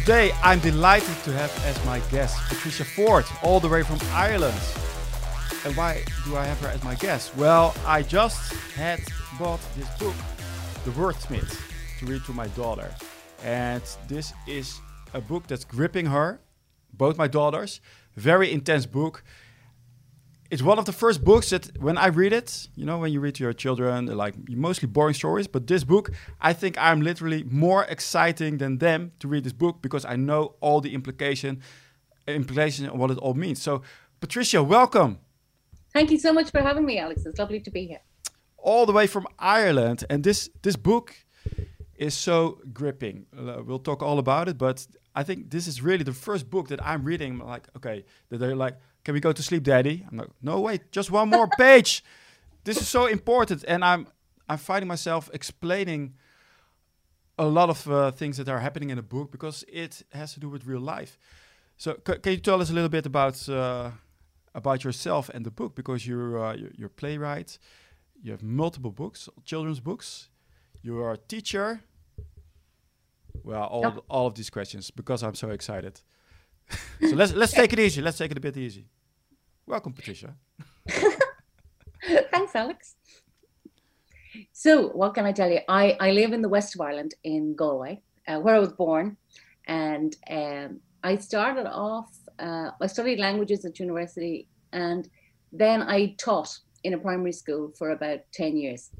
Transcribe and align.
today 0.00 0.32
I'm 0.42 0.60
delighted 0.60 1.14
to 1.24 1.32
have 1.32 1.52
as 1.66 1.84
my 1.84 2.00
guest 2.10 2.34
Patricia 2.48 2.84
Forde, 2.84 3.26
all 3.42 3.60
the 3.60 3.68
way 3.68 3.82
from 3.82 3.98
Ireland. 4.12 4.58
And 5.64 5.76
why 5.76 6.02
do 6.24 6.36
I 6.36 6.44
have 6.46 6.58
her 6.60 6.68
as 6.68 6.82
my 6.82 6.94
guest? 6.94 7.36
Well, 7.36 7.74
I 7.84 8.02
just 8.02 8.52
had 8.74 9.00
bought 9.38 9.60
this 9.76 9.88
book, 9.98 10.14
The 10.86 10.90
Wordsmith, 10.92 11.54
to 11.98 12.06
read 12.06 12.24
to 12.24 12.32
my 12.32 12.46
daughter. 12.48 12.90
And 13.44 13.82
this 14.08 14.32
is 14.46 14.80
a 15.12 15.20
book 15.20 15.46
that's 15.46 15.64
gripping 15.64 16.06
her, 16.06 16.40
both 16.94 17.18
my 17.18 17.28
daughters. 17.28 17.82
Very 18.16 18.50
intense 18.50 18.86
book. 18.86 19.22
It's 20.50 20.62
one 20.62 20.80
of 20.80 20.84
the 20.84 20.92
first 20.92 21.22
books 21.24 21.50
that 21.50 21.78
when 21.80 21.96
I 21.96 22.08
read 22.08 22.32
it, 22.32 22.66
you 22.74 22.84
know, 22.84 22.98
when 22.98 23.12
you 23.12 23.20
read 23.20 23.36
to 23.36 23.44
your 23.44 23.52
children, 23.52 24.06
they're 24.06 24.16
like 24.16 24.34
mostly 24.48 24.88
boring 24.88 25.14
stories. 25.14 25.46
But 25.46 25.68
this 25.68 25.84
book, 25.84 26.10
I 26.40 26.52
think 26.52 26.76
I'm 26.76 27.02
literally 27.02 27.44
more 27.44 27.84
exciting 27.84 28.58
than 28.58 28.78
them 28.78 29.12
to 29.20 29.28
read 29.28 29.44
this 29.44 29.52
book 29.52 29.80
because 29.80 30.04
I 30.04 30.16
know 30.16 30.56
all 30.60 30.80
the 30.80 30.92
implication, 30.92 31.62
implication 32.26 32.86
and 32.86 32.98
what 32.98 33.12
it 33.12 33.18
all 33.18 33.34
means. 33.34 33.62
So, 33.62 33.82
Patricia, 34.20 34.60
welcome. 34.60 35.20
Thank 35.92 36.10
you 36.10 36.18
so 36.18 36.32
much 36.32 36.50
for 36.50 36.60
having 36.60 36.84
me, 36.84 36.98
Alex. 36.98 37.24
It's 37.26 37.38
lovely 37.38 37.60
to 37.60 37.70
be 37.70 37.86
here. 37.86 38.00
All 38.56 38.86
the 38.86 38.92
way 38.92 39.06
from 39.06 39.28
Ireland, 39.38 40.04
and 40.10 40.24
this 40.24 40.50
this 40.62 40.76
book 40.76 41.14
is 41.94 42.14
so 42.14 42.58
gripping. 42.72 43.26
Uh, 43.36 43.62
we'll 43.64 43.78
talk 43.78 44.02
all 44.02 44.18
about 44.18 44.48
it, 44.48 44.58
but 44.58 44.86
I 45.14 45.22
think 45.22 45.50
this 45.50 45.68
is 45.68 45.80
really 45.80 46.02
the 46.02 46.12
first 46.12 46.50
book 46.50 46.68
that 46.68 46.84
I'm 46.84 47.04
reading. 47.04 47.38
Like, 47.38 47.68
okay, 47.76 48.04
that 48.28 48.38
they're 48.38 48.56
like, 48.56 48.76
"Can 49.04 49.14
we 49.14 49.20
go 49.20 49.32
to 49.32 49.42
sleep, 49.42 49.62
Daddy?" 49.62 50.06
I'm 50.10 50.18
like, 50.18 50.30
"No, 50.42 50.60
wait, 50.60 50.92
just 50.92 51.10
one 51.10 51.28
more 51.28 51.48
page." 51.58 52.04
this 52.64 52.80
is 52.80 52.88
so 52.88 53.06
important, 53.06 53.64
and 53.66 53.84
I'm 53.84 54.06
I'm 54.48 54.58
finding 54.58 54.88
myself 54.88 55.30
explaining 55.32 56.14
a 57.38 57.46
lot 57.46 57.70
of 57.70 57.88
uh, 57.90 58.10
things 58.10 58.36
that 58.36 58.48
are 58.48 58.60
happening 58.60 58.90
in 58.90 58.96
the 58.96 59.02
book 59.02 59.30
because 59.30 59.64
it 59.68 60.02
has 60.12 60.34
to 60.34 60.40
do 60.40 60.48
with 60.48 60.66
real 60.66 60.80
life. 60.80 61.18
So, 61.76 61.94
can 61.94 62.32
you 62.32 62.38
tell 62.38 62.60
us 62.60 62.70
a 62.70 62.74
little 62.74 62.90
bit 62.90 63.06
about 63.06 63.48
uh, 63.48 63.90
about 64.54 64.84
yourself 64.84 65.30
and 65.30 65.46
the 65.46 65.50
book? 65.50 65.74
Because 65.74 66.06
you're 66.06 66.38
uh, 66.44 66.54
you're, 66.54 66.72
you're 66.76 66.88
playwright, 66.88 67.58
you 68.22 68.32
have 68.32 68.42
multiple 68.42 68.90
books, 68.90 69.28
children's 69.44 69.80
books. 69.80 70.28
You 70.82 70.98
are 71.02 71.12
a 71.12 71.18
teacher, 71.18 71.82
well, 73.44 73.64
all 73.64 73.82
yeah. 73.82 73.96
all 74.08 74.26
of 74.26 74.34
these 74.34 74.50
questions 74.50 74.90
because 74.90 75.22
I'm 75.22 75.34
so 75.34 75.50
excited. 75.50 76.00
so 77.00 77.14
let's 77.16 77.32
let's 77.32 77.52
take 77.52 77.72
it 77.72 77.78
easy. 77.78 78.00
Let's 78.00 78.18
take 78.18 78.30
it 78.30 78.36
a 78.36 78.40
bit 78.40 78.56
easy. 78.56 78.86
Welcome, 79.66 79.92
Patricia. 79.92 80.34
Thanks, 82.32 82.54
Alex. 82.54 82.96
So, 84.52 84.88
what 84.88 85.14
can 85.14 85.24
I 85.24 85.32
tell 85.32 85.50
you? 85.50 85.60
I, 85.68 85.96
I 86.00 86.12
live 86.12 86.32
in 86.32 86.42
the 86.42 86.48
west 86.48 86.74
of 86.74 86.80
Ireland 86.80 87.14
in 87.24 87.54
Galway, 87.54 88.02
uh, 88.28 88.38
where 88.38 88.54
I 88.54 88.58
was 88.58 88.72
born, 88.72 89.16
and 89.66 90.14
um, 90.30 90.80
I 91.02 91.16
started 91.16 91.66
off. 91.66 92.10
Uh, 92.38 92.70
I 92.80 92.86
studied 92.86 93.18
languages 93.18 93.64
at 93.64 93.78
university, 93.78 94.48
and 94.72 95.08
then 95.52 95.82
I 95.82 96.14
taught 96.18 96.56
in 96.84 96.94
a 96.94 96.98
primary 96.98 97.32
school 97.32 97.72
for 97.76 97.90
about 97.90 98.20
ten 98.32 98.56
years. 98.56 98.90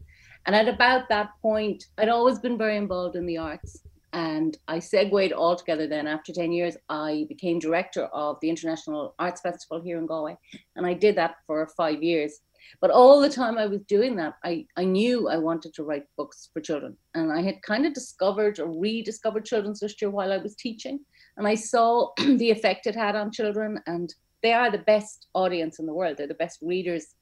And 0.46 0.56
at 0.56 0.68
about 0.68 1.08
that 1.08 1.30
point, 1.42 1.86
I'd 1.98 2.08
always 2.08 2.38
been 2.38 2.58
very 2.58 2.76
involved 2.76 3.16
in 3.16 3.26
the 3.26 3.38
arts. 3.38 3.82
And 4.12 4.56
I 4.66 4.80
segued 4.80 5.32
altogether 5.32 5.86
then 5.86 6.06
after 6.06 6.32
10 6.32 6.52
years, 6.52 6.76
I 6.88 7.26
became 7.28 7.58
director 7.58 8.04
of 8.06 8.38
the 8.40 8.50
International 8.50 9.14
Arts 9.18 9.40
Festival 9.40 9.80
here 9.80 9.98
in 9.98 10.06
Galway. 10.06 10.36
And 10.76 10.86
I 10.86 10.94
did 10.94 11.16
that 11.16 11.36
for 11.46 11.66
five 11.76 12.02
years. 12.02 12.40
But 12.80 12.90
all 12.90 13.20
the 13.20 13.28
time 13.28 13.58
I 13.58 13.66
was 13.66 13.82
doing 13.82 14.16
that, 14.16 14.34
I, 14.44 14.66
I 14.76 14.84
knew 14.84 15.28
I 15.28 15.36
wanted 15.36 15.74
to 15.74 15.84
write 15.84 16.04
books 16.16 16.50
for 16.52 16.60
children. 16.60 16.96
And 17.14 17.32
I 17.32 17.42
had 17.42 17.62
kind 17.62 17.86
of 17.86 17.94
discovered 17.94 18.58
or 18.58 18.70
rediscovered 18.70 19.44
children's 19.44 19.82
literature 19.82 20.10
while 20.10 20.32
I 20.32 20.38
was 20.38 20.54
teaching. 20.54 21.00
And 21.36 21.46
I 21.46 21.54
saw 21.54 22.10
the 22.18 22.50
effect 22.50 22.86
it 22.86 22.94
had 22.94 23.16
on 23.16 23.32
children. 23.32 23.80
And 23.86 24.14
they 24.42 24.52
are 24.52 24.70
the 24.70 24.78
best 24.78 25.26
audience 25.34 25.78
in 25.78 25.86
the 25.86 25.94
world. 25.94 26.16
They're 26.16 26.26
the 26.26 26.34
best 26.34 26.58
readers. 26.62 27.14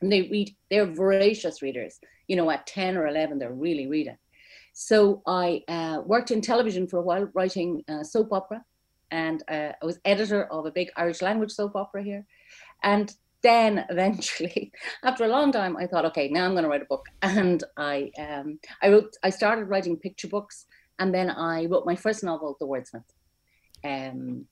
And 0.00 0.10
they 0.10 0.22
read, 0.22 0.54
they're 0.70 0.86
voracious 0.86 1.62
readers. 1.62 1.98
You 2.26 2.36
know, 2.36 2.50
at 2.50 2.66
10 2.66 2.96
or 2.96 3.06
11, 3.06 3.38
they're 3.38 3.52
really 3.52 3.86
reading. 3.86 4.16
So 4.78 5.22
I 5.26 5.62
uh, 5.68 6.02
worked 6.04 6.30
in 6.30 6.42
television 6.42 6.86
for 6.86 6.98
a 6.98 7.02
while, 7.02 7.30
writing 7.32 7.82
uh, 7.88 8.04
soap 8.04 8.30
opera, 8.30 8.62
and 9.10 9.42
uh, 9.48 9.72
I 9.80 9.86
was 9.86 9.98
editor 10.04 10.44
of 10.52 10.66
a 10.66 10.70
big 10.70 10.90
Irish 10.98 11.22
language 11.22 11.50
soap 11.50 11.74
opera 11.74 12.02
here. 12.02 12.26
And 12.82 13.10
then 13.40 13.86
eventually, 13.90 14.70
after 15.02 15.24
a 15.24 15.28
long 15.28 15.50
time, 15.50 15.78
I 15.78 15.86
thought, 15.86 16.04
okay, 16.04 16.28
now 16.28 16.44
I'm 16.44 16.52
going 16.52 16.64
to 16.64 16.68
write 16.68 16.82
a 16.82 16.92
book. 16.94 17.06
And 17.22 17.64
I, 17.78 18.10
um, 18.18 18.58
I 18.82 18.90
wrote, 18.90 19.16
I 19.22 19.30
started 19.30 19.64
writing 19.64 19.96
picture 19.96 20.28
books, 20.28 20.66
and 20.98 21.12
then 21.12 21.30
I 21.30 21.64
wrote 21.64 21.86
my 21.86 21.96
first 21.96 22.22
novel, 22.22 22.58
The 22.60 22.66
Wordsmith. 22.66 23.10
Um, 23.82 24.44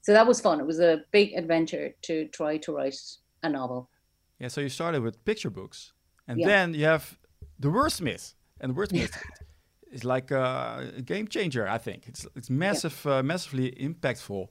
so 0.00 0.14
that 0.14 0.26
was 0.26 0.40
fun. 0.40 0.60
It 0.60 0.66
was 0.66 0.80
a 0.80 1.02
big 1.12 1.34
adventure 1.34 1.94
to 2.04 2.26
try 2.28 2.56
to 2.56 2.72
write 2.72 2.98
a 3.42 3.50
novel. 3.50 3.90
Yeah. 4.38 4.48
So 4.48 4.62
you 4.62 4.70
started 4.70 5.02
with 5.02 5.22
picture 5.26 5.50
books, 5.50 5.92
and 6.26 6.40
yeah. 6.40 6.46
then 6.46 6.72
you 6.72 6.86
have 6.86 7.18
The 7.60 7.68
Wordsmith, 7.68 8.32
and 8.62 8.74
The 8.74 8.80
Wordsmith. 8.80 9.14
is 9.92 10.04
like 10.04 10.30
a, 10.30 10.92
a, 10.96 11.02
game 11.02 11.28
changer. 11.28 11.66
I 11.66 11.78
think 11.78 12.08
it's 12.08 12.26
it's 12.36 12.50
massive, 12.50 13.00
yeah. 13.04 13.18
uh, 13.18 13.22
massively 13.22 13.72
impactful. 13.72 14.48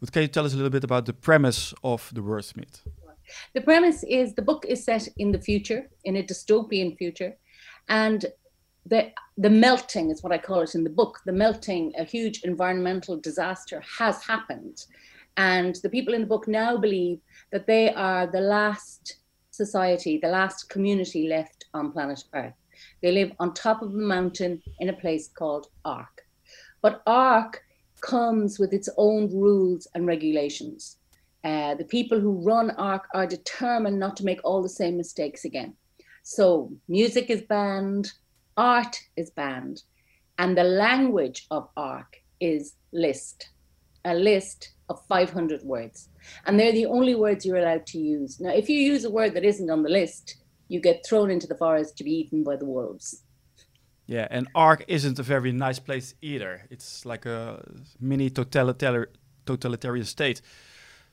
But 0.00 0.12
can 0.12 0.22
you 0.22 0.28
tell 0.28 0.44
us 0.44 0.52
a 0.52 0.56
little 0.56 0.70
bit 0.70 0.84
about 0.84 1.06
the 1.06 1.12
premise 1.12 1.74
of 1.82 2.10
the 2.14 2.20
Wordsmith? 2.20 2.82
The 3.54 3.60
premise 3.60 4.04
is 4.04 4.34
the 4.34 4.42
book 4.42 4.64
is 4.66 4.84
set 4.84 5.08
in 5.16 5.32
the 5.32 5.40
future, 5.40 5.88
in 6.04 6.16
a 6.16 6.22
dystopian 6.22 6.96
future, 6.96 7.36
and 7.88 8.24
the 8.86 9.10
the 9.36 9.50
melting 9.50 10.10
is 10.10 10.22
what 10.22 10.32
I 10.32 10.38
call 10.38 10.60
it 10.62 10.74
in 10.74 10.84
the 10.84 10.90
book. 10.90 11.20
The 11.26 11.32
melting, 11.32 11.92
a 11.98 12.04
huge 12.04 12.42
environmental 12.44 13.16
disaster 13.16 13.82
has 13.98 14.22
happened, 14.24 14.86
and 15.36 15.76
the 15.82 15.90
people 15.90 16.14
in 16.14 16.22
the 16.22 16.26
book 16.34 16.48
now 16.48 16.76
believe 16.76 17.20
that 17.52 17.66
they 17.66 17.92
are 17.94 18.26
the 18.26 18.40
last 18.40 19.18
society, 19.50 20.18
the 20.18 20.28
last 20.40 20.68
community 20.68 21.28
left 21.28 21.66
on 21.74 21.92
planet 21.92 22.24
Earth. 22.32 22.57
They 23.02 23.12
live 23.12 23.32
on 23.38 23.54
top 23.54 23.82
of 23.82 23.94
a 23.94 23.98
mountain 23.98 24.62
in 24.80 24.88
a 24.88 24.92
place 24.92 25.28
called 25.28 25.68
Ark. 25.84 26.22
But 26.82 27.02
Ark 27.06 27.62
comes 28.00 28.58
with 28.58 28.72
its 28.72 28.88
own 28.96 29.30
rules 29.32 29.86
and 29.94 30.06
regulations. 30.06 30.98
Uh, 31.44 31.74
the 31.74 31.84
people 31.84 32.20
who 32.20 32.42
run 32.42 32.70
Ark 32.72 33.06
are 33.14 33.26
determined 33.26 33.98
not 33.98 34.16
to 34.16 34.24
make 34.24 34.40
all 34.44 34.62
the 34.62 34.68
same 34.68 34.96
mistakes 34.96 35.44
again. 35.44 35.74
So 36.22 36.72
music 36.88 37.30
is 37.30 37.42
banned, 37.42 38.12
art 38.56 39.00
is 39.16 39.30
banned, 39.30 39.82
and 40.38 40.56
the 40.56 40.64
language 40.64 41.46
of 41.50 41.68
Ark 41.76 42.16
is 42.40 42.74
list, 42.92 43.48
a 44.04 44.14
list 44.14 44.74
of 44.88 45.04
500 45.06 45.62
words. 45.62 46.08
And 46.46 46.58
they're 46.58 46.72
the 46.72 46.86
only 46.86 47.14
words 47.14 47.46
you're 47.46 47.56
allowed 47.56 47.86
to 47.86 47.98
use. 47.98 48.40
Now, 48.40 48.50
if 48.50 48.68
you 48.68 48.78
use 48.78 49.04
a 49.04 49.10
word 49.10 49.34
that 49.34 49.44
isn't 49.44 49.70
on 49.70 49.82
the 49.82 49.88
list, 49.88 50.36
you 50.68 50.80
get 50.80 51.04
thrown 51.06 51.30
into 51.30 51.46
the 51.46 51.54
forest 51.54 51.96
to 51.98 52.04
be 52.04 52.12
eaten 52.12 52.44
by 52.44 52.56
the 52.56 52.64
wolves. 52.64 53.22
Yeah, 54.06 54.26
and 54.30 54.48
Ark 54.54 54.84
isn't 54.88 55.18
a 55.18 55.22
very 55.22 55.52
nice 55.52 55.78
place 55.78 56.14
either. 56.22 56.62
It's 56.70 57.04
like 57.04 57.26
a 57.26 57.62
mini 58.00 58.30
totalitarian 58.30 59.08
totalitarian 59.44 60.06
state. 60.06 60.40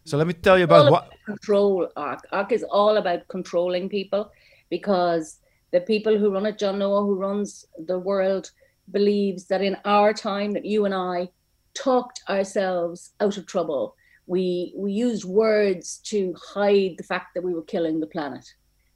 So 0.05 0.17
let 0.17 0.27
me 0.27 0.33
tell 0.33 0.57
you 0.57 0.65
about 0.65 0.91
what 0.91 1.11
control 1.25 1.89
Ark. 1.95 2.21
Ark 2.31 2.51
is 2.51 2.63
all 2.63 2.97
about 2.97 3.27
controlling 3.27 3.89
people 3.89 4.31
because 4.69 5.39
the 5.71 5.81
people 5.81 6.17
who 6.17 6.31
run 6.31 6.45
it, 6.45 6.59
John 6.59 6.79
Noah, 6.79 7.01
who 7.01 7.15
runs 7.15 7.65
the 7.85 7.99
world, 7.99 8.51
believes 8.91 9.45
that 9.47 9.61
in 9.61 9.75
our 9.83 10.13
time 10.13 10.51
that 10.51 10.65
you 10.65 10.85
and 10.85 10.93
I 10.93 11.29
talked 11.73 12.21
ourselves 12.29 13.11
out 13.19 13.37
of 13.37 13.45
trouble. 13.45 13.95
We 14.27 14.73
we 14.75 14.91
used 14.91 15.25
words 15.25 15.99
to 16.05 16.33
hide 16.53 16.95
the 16.97 17.03
fact 17.03 17.33
that 17.33 17.43
we 17.43 17.53
were 17.53 17.63
killing 17.63 17.99
the 17.99 18.07
planet. 18.07 18.45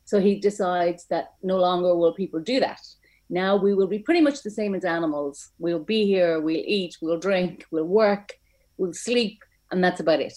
So 0.09 0.19
he 0.19 0.39
decides 0.39 1.05
that 1.11 1.33
no 1.43 1.57
longer 1.57 1.95
will 1.95 2.15
people 2.15 2.39
do 2.39 2.59
that. 2.61 2.81
Now 3.29 3.55
we 3.55 3.75
will 3.75 3.85
be 3.85 3.99
pretty 3.99 4.21
much 4.21 4.41
the 4.41 4.49
same 4.49 4.73
as 4.73 4.83
animals. 4.83 5.51
We'll 5.59 5.85
be 5.95 6.03
here, 6.07 6.41
we'll 6.41 6.65
eat, 6.79 6.97
we'll 6.99 7.19
drink, 7.19 7.65
we'll 7.69 7.91
work, 8.03 8.33
we'll 8.77 8.93
sleep, 8.93 9.37
and 9.69 9.83
that's 9.83 9.99
about 9.99 10.19
it. 10.19 10.33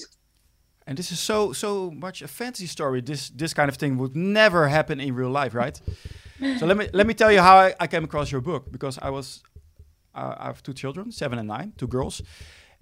And 0.87 0.99
this 0.99 1.11
is 1.11 1.21
so 1.21 1.55
so 1.55 1.91
much 1.91 2.21
a 2.21 2.29
fantasy 2.29 2.67
story. 2.67 3.01
This 3.01 3.31
this 3.31 3.55
kind 3.55 3.69
of 3.71 3.77
thing 3.77 3.97
would 3.97 4.15
never 4.15 4.69
happen 4.69 5.01
in 5.01 5.15
real 5.15 5.31
life, 5.43 5.55
right? 5.55 5.81
so 6.59 6.67
let 6.67 6.77
me 6.77 6.89
let 6.93 7.07
me 7.07 7.15
tell 7.15 7.33
you 7.33 7.41
how 7.41 7.57
I, 7.57 7.75
I 7.81 7.87
came 7.87 8.05
across 8.05 8.31
your 8.31 8.43
book 8.43 8.71
because 8.71 8.99
I 9.09 9.09
was 9.09 9.43
uh, 10.15 10.35
I 10.43 10.47
have 10.49 10.63
two 10.63 10.75
children, 10.75 11.13
seven 11.13 11.39
and 11.39 11.49
nine, 11.49 11.73
two 11.79 11.89
girls, 11.89 12.23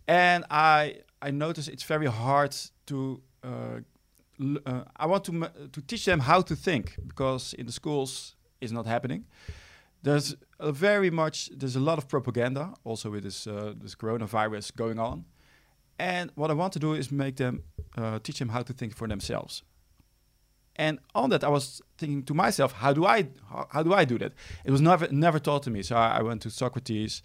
and 0.08 0.44
I 0.50 0.96
I 1.22 1.30
noticed 1.30 1.68
it's 1.68 1.84
very 1.84 2.06
hard 2.06 2.56
to 2.86 3.22
uh, 3.44 3.80
uh, 4.66 4.84
I 4.96 5.06
want 5.06 5.24
to 5.24 5.32
to 5.72 5.80
teach 5.82 6.04
them 6.04 6.20
how 6.20 6.42
to 6.42 6.56
think 6.56 6.96
because 7.06 7.54
in 7.54 7.66
the 7.66 7.72
schools 7.72 8.36
is 8.60 8.72
not 8.72 8.86
happening. 8.86 9.24
There's 10.02 10.36
a 10.58 10.72
very 10.72 11.10
much 11.10 11.50
there's 11.56 11.76
a 11.76 11.80
lot 11.80 11.98
of 11.98 12.08
propaganda 12.08 12.74
also 12.84 13.10
with 13.10 13.22
this 13.22 13.46
uh, 13.46 13.74
this 13.82 13.94
coronavirus 13.94 14.74
going 14.76 14.98
on, 14.98 15.24
and 15.98 16.30
what 16.34 16.50
I 16.50 16.54
want 16.54 16.72
to 16.72 16.78
do 16.78 16.94
is 16.94 17.10
make 17.10 17.36
them 17.36 17.62
uh, 17.96 18.18
teach 18.18 18.38
them 18.38 18.48
how 18.48 18.62
to 18.62 18.72
think 18.72 18.96
for 18.96 19.08
themselves. 19.08 19.62
And 20.76 20.98
on 21.14 21.30
that, 21.30 21.44
I 21.44 21.48
was 21.48 21.82
thinking 21.98 22.22
to 22.24 22.34
myself, 22.34 22.72
how 22.72 22.94
do 22.94 23.04
I 23.04 23.28
how, 23.48 23.66
how 23.70 23.82
do 23.82 23.92
I 23.92 24.06
do 24.06 24.18
that? 24.18 24.32
It 24.64 24.70
was 24.70 24.80
never 24.80 25.08
never 25.12 25.38
taught 25.38 25.62
to 25.64 25.70
me. 25.70 25.82
So 25.82 25.96
I, 25.96 26.18
I 26.18 26.22
went 26.22 26.42
to 26.42 26.50
Socrates, 26.50 27.22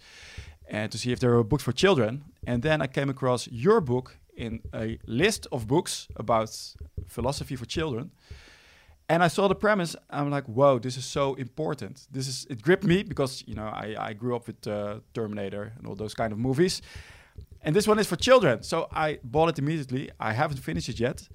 and 0.68 0.90
to 0.92 0.98
see 0.98 1.12
if 1.12 1.20
there 1.20 1.30
were 1.30 1.44
books 1.44 1.62
for 1.62 1.72
children. 1.72 2.24
And 2.46 2.62
then 2.62 2.82
I 2.82 2.86
came 2.86 3.08
across 3.08 3.48
your 3.48 3.80
book 3.80 4.18
in 4.36 4.60
a 4.74 4.98
list 5.06 5.46
of 5.52 5.66
books 5.66 6.08
about 6.16 6.50
philosophy 7.08 7.56
for 7.56 7.66
children. 7.66 8.10
And 9.08 9.22
I 9.22 9.28
saw 9.28 9.46
the 9.48 9.54
premise. 9.54 9.94
I'm 10.10 10.30
like, 10.30 10.44
whoa, 10.46 10.78
this 10.78 10.96
is 10.96 11.04
so 11.04 11.34
important. 11.34 12.08
This 12.10 12.26
is 12.26 12.46
it 12.50 12.60
gripped 12.60 12.84
me 12.84 13.04
because 13.04 13.44
you 13.46 13.54
know 13.54 13.66
I, 13.66 13.94
I 13.98 14.12
grew 14.14 14.34
up 14.34 14.46
with 14.46 14.66
uh, 14.66 15.00
Terminator 15.14 15.72
and 15.78 15.86
all 15.86 15.94
those 15.94 16.14
kind 16.14 16.32
of 16.32 16.38
movies, 16.38 16.82
and 17.62 17.74
this 17.74 17.86
one 17.86 18.00
is 18.00 18.06
for 18.08 18.16
children. 18.16 18.62
So 18.62 18.88
I 18.92 19.18
bought 19.22 19.48
it 19.50 19.58
immediately. 19.58 20.10
I 20.18 20.32
haven't 20.32 20.58
finished 20.58 20.88
it 20.88 20.98
yet, 20.98 21.28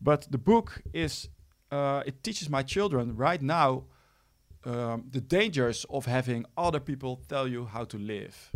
but 0.00 0.26
the 0.32 0.38
book 0.38 0.82
is 0.92 1.28
uh, 1.70 2.02
it 2.06 2.24
teaches 2.24 2.50
my 2.50 2.64
children 2.64 3.16
right 3.16 3.42
now 3.42 3.84
um, 4.66 5.04
the 5.10 5.20
dangers 5.20 5.86
of 5.88 6.06
having 6.06 6.44
other 6.56 6.80
people 6.80 7.20
tell 7.28 7.46
you 7.46 7.66
how 7.66 7.84
to 7.84 7.98
live. 7.98 8.50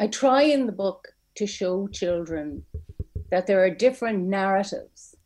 I 0.00 0.06
try 0.06 0.42
in 0.42 0.66
the 0.66 0.72
book 0.72 1.13
to 1.36 1.46
show 1.46 1.88
children 1.88 2.64
that 3.30 3.46
there 3.46 3.62
are 3.64 3.70
different 3.70 4.24
narratives 4.24 5.16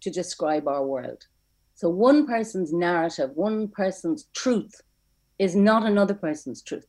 to 0.00 0.10
describe 0.10 0.66
our 0.66 0.84
world. 0.84 1.26
So 1.74 1.88
one 1.88 2.26
person's 2.26 2.72
narrative, 2.72 3.30
one 3.34 3.68
person's 3.68 4.24
truth 4.34 4.80
is 5.38 5.54
not 5.54 5.86
another 5.86 6.14
person's 6.14 6.62
truth. 6.62 6.86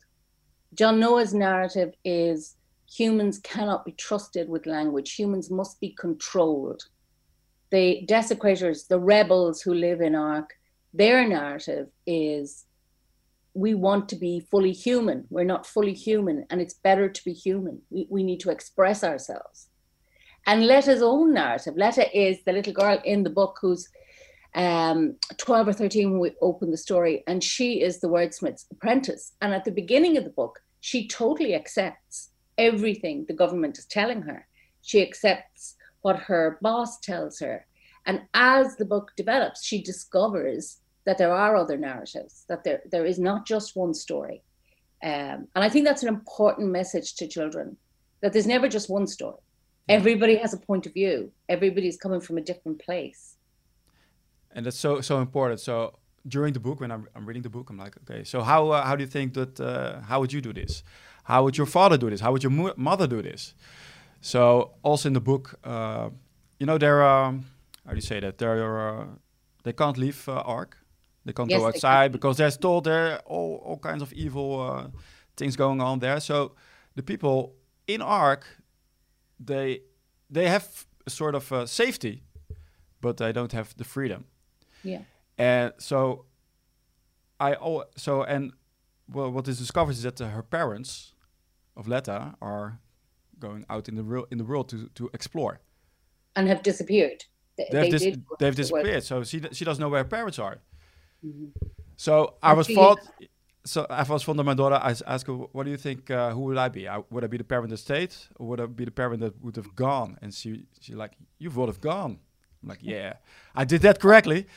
John 0.74 1.00
Noah's 1.00 1.34
narrative 1.34 1.94
is 2.04 2.56
humans 2.88 3.40
cannot 3.40 3.86
be 3.86 3.92
trusted 3.92 4.50
with 4.50 4.66
language, 4.66 5.14
humans 5.14 5.52
must 5.52 5.80
be 5.80 5.92
controlled. 5.92 6.84
The 7.72 8.04
desecrators, 8.08 8.88
the 8.88 9.00
rebels 9.00 9.62
who 9.62 9.76
live 9.76 10.02
in 10.02 10.16
Ark, 10.16 10.56
their 10.94 11.28
narrative 11.28 11.90
is 12.08 12.66
we 13.54 13.74
want 13.74 14.10
to 14.10 14.16
be 14.16 14.40
fully 14.40 14.72
human. 14.72 15.26
We're 15.30 15.44
not 15.44 15.66
fully 15.66 15.94
human, 15.94 16.46
and 16.50 16.62
it's 16.62 16.76
better 16.76 17.10
to 17.10 17.26
be 17.26 17.34
human. 17.34 17.82
We, 17.90 18.08
we 18.10 18.24
need 18.24 18.40
to 18.42 18.52
express 18.52 19.04
ourselves. 19.04 19.70
And 20.46 20.66
Letta's 20.66 21.02
own 21.02 21.34
narrative, 21.34 21.76
Letta 21.76 22.18
is 22.18 22.38
the 22.46 22.54
little 22.54 22.74
girl 22.74 23.00
in 23.04 23.24
the 23.24 23.30
book 23.30 23.58
who's 23.62 23.90
um, 24.56 25.16
12 25.38 25.68
or 25.68 25.74
13 25.74 26.12
when 26.12 26.20
we 26.20 26.32
open 26.42 26.72
the 26.72 26.78
story, 26.78 27.24
and 27.28 27.44
she 27.44 27.82
is 27.82 28.00
the 28.00 28.10
wordsmith's 28.10 28.66
apprentice. 28.72 29.34
And 29.42 29.54
at 29.54 29.66
the 29.66 29.72
beginning 29.72 30.18
of 30.18 30.24
the 30.24 30.30
book, 30.30 30.60
she 30.80 31.08
totally 31.08 31.56
accepts 31.56 32.32
everything 32.58 33.26
the 33.28 33.34
government 33.34 33.78
is 33.78 33.86
telling 33.86 34.22
her. 34.24 34.48
She 34.82 35.02
accepts 35.02 35.76
what 36.02 36.18
her 36.18 36.58
boss 36.62 37.00
tells 37.00 37.40
her. 37.40 37.66
And 38.06 38.22
as 38.34 38.76
the 38.78 38.86
book 38.86 39.12
develops, 39.16 39.64
she 39.64 39.82
discovers 39.82 40.80
that 41.10 41.18
there 41.18 41.34
are 41.34 41.56
other 41.56 41.76
narratives, 41.76 42.46
that 42.50 42.64
there, 42.64 42.82
there 42.92 43.04
is 43.04 43.18
not 43.18 43.44
just 43.54 43.76
one 43.76 43.96
story. 43.96 44.44
Um, 45.02 45.48
and 45.56 45.64
I 45.68 45.70
think 45.70 45.84
that's 45.88 46.04
an 46.04 46.10
important 46.18 46.70
message 46.70 47.16
to 47.16 47.28
children 47.28 47.78
that 48.22 48.32
there's 48.32 48.46
never 48.46 48.68
just 48.68 48.92
one 48.92 49.08
story. 49.08 49.42
Everybody 49.88 50.36
has 50.36 50.54
a 50.54 50.58
point 50.58 50.86
of 50.86 50.94
view, 50.94 51.32
everybody's 51.56 51.98
coming 51.98 52.22
from 52.22 52.38
a 52.38 52.42
different 52.42 52.78
place. 52.88 53.38
And 54.52 54.64
that's 54.68 54.78
so 54.78 55.02
so 55.02 55.16
important. 55.20 55.60
So 55.62 55.76
during 56.36 56.54
the 56.54 56.60
book, 56.60 56.80
when 56.80 56.92
I'm, 56.92 57.08
I'm 57.16 57.26
reading 57.26 57.44
the 57.44 57.54
book, 57.58 57.72
I'm 57.72 57.80
like, 57.86 57.96
okay, 58.02 58.24
so 58.24 58.38
how 58.44 58.70
uh, 58.70 58.86
how 58.88 58.96
do 58.96 59.04
you 59.04 59.10
think 59.10 59.34
that 59.34 59.60
uh, 59.60 60.02
how 60.10 60.20
would 60.20 60.32
you 60.32 60.42
do 60.42 60.54
this? 60.54 60.84
How 61.24 61.44
would 61.44 61.58
your 61.58 61.70
father 61.78 61.98
do 61.98 62.10
this? 62.12 62.22
How 62.22 62.32
would 62.34 62.44
your 62.44 62.54
mo 62.60 62.74
mother 62.78 63.08
do 63.08 63.22
this? 63.24 63.56
So 64.22 64.42
also 64.84 65.08
in 65.10 65.14
the 65.14 65.26
book, 65.32 65.58
uh, 65.64 66.10
you 66.60 66.68
know, 66.68 66.78
there 66.78 67.02
are 67.02 67.34
how 67.86 67.92
do 67.96 67.96
you 67.96 68.10
say 68.14 68.20
that? 68.20 68.38
There 68.38 68.90
uh, 68.90 69.06
they 69.64 69.74
can't 69.74 69.98
leave 69.98 70.30
uh, 70.30 70.58
Ark. 70.58 70.78
They 71.26 71.34
can't 71.34 71.50
yes, 71.50 71.60
go 71.60 71.68
outside 71.68 72.12
because 72.12 72.38
they're 72.38 72.52
told 72.52 72.86
there 72.86 73.14
are 73.14 73.20
all, 73.26 73.62
all 73.66 73.78
kinds 73.78 74.02
of 74.02 74.14
evil 74.14 74.62
uh, 74.62 74.88
things 75.36 75.56
going 75.56 75.82
on 75.82 76.00
there. 76.00 76.20
So 76.20 76.56
the 76.96 77.04
people 77.04 77.56
in 77.88 78.02
Ark, 78.02 78.46
they 79.40 79.82
they 80.30 80.48
have 80.48 80.86
a 81.06 81.10
sort 81.10 81.36
of 81.36 81.52
uh, 81.52 81.66
safety, 81.66 82.24
but 83.02 83.18
they 83.18 83.32
don't 83.32 83.52
have 83.52 83.76
the 83.78 83.84
freedom. 83.84 84.26
Yeah. 84.84 85.02
And 85.38 85.74
so 85.78 86.26
I 87.40 87.56
oh 87.56 87.84
so 87.96 88.24
and 88.24 88.54
well, 89.12 89.32
what 89.32 89.48
is 89.48 89.58
discovered 89.58 89.92
is 89.92 90.04
that 90.04 90.22
uh, 90.22 90.30
her 90.30 90.44
parents 90.44 91.14
of 91.76 91.88
Letta 91.88 92.36
are 92.42 92.80
going 93.40 93.66
out 93.70 93.88
in 93.90 93.96
the 93.96 94.04
real 94.04 94.26
in 94.32 94.38
the 94.38 94.46
world 94.46 94.70
to 94.70 94.90
to 94.96 95.10
explore 95.14 95.60
and 96.36 96.48
have 96.48 96.62
disappeared 96.62 97.24
they 97.72 97.90
have 97.90 98.00
dis- 98.00 98.18
they've 98.40 98.56
disappeared. 98.56 99.04
So 99.04 99.24
she 99.24 99.42
she 99.52 99.66
doesn't 99.66 99.82
know 99.82 99.90
where 99.90 100.04
her 100.04 100.10
parents 100.10 100.40
are. 100.40 100.60
Mm-hmm. 101.26 101.68
So 101.96 102.36
I 102.42 102.54
was 102.54 102.68
thought. 102.68 103.00
So 103.66 103.86
I 103.90 104.04
was 104.04 104.24
fond 104.24 104.40
of 104.40 104.46
my 104.46 104.54
daughter. 104.54 104.76
I 104.76 104.96
asked 105.06 105.28
her, 105.28 105.34
"What 105.34 105.66
do 105.66 105.72
you 105.72 105.78
think? 105.78 106.10
Uh, 106.10 106.32
who 106.32 106.42
would 106.42 106.58
I 106.58 106.70
be? 106.70 106.88
I, 106.88 107.04
would 107.10 107.24
I 107.24 107.28
be 107.28 107.38
the 107.38 107.44
parent 107.44 107.70
that 107.72 107.78
stayed, 107.78 108.16
or 108.38 108.48
would 108.48 108.62
I 108.62 108.66
be 108.66 108.86
the 108.86 108.92
parent 108.92 109.20
that 109.20 109.34
would 109.44 109.58
have 109.58 109.76
gone?" 109.76 110.18
And 110.22 110.34
she 110.34 110.66
she 110.80 110.96
like, 110.96 111.12
"You 111.38 111.50
would 111.52 111.68
have 111.68 111.82
gone." 111.82 112.20
I'm 112.64 112.70
like, 112.70 112.80
"Yeah, 112.82 113.14
I 113.54 113.66
did 113.66 113.82
that 113.82 114.00
correctly." 114.00 114.48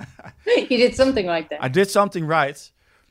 you 0.46 0.76
did 0.76 0.94
something 0.96 1.26
like 1.26 1.48
that. 1.50 1.62
I 1.62 1.68
did 1.68 1.90
something 1.90 2.26
right. 2.26 2.58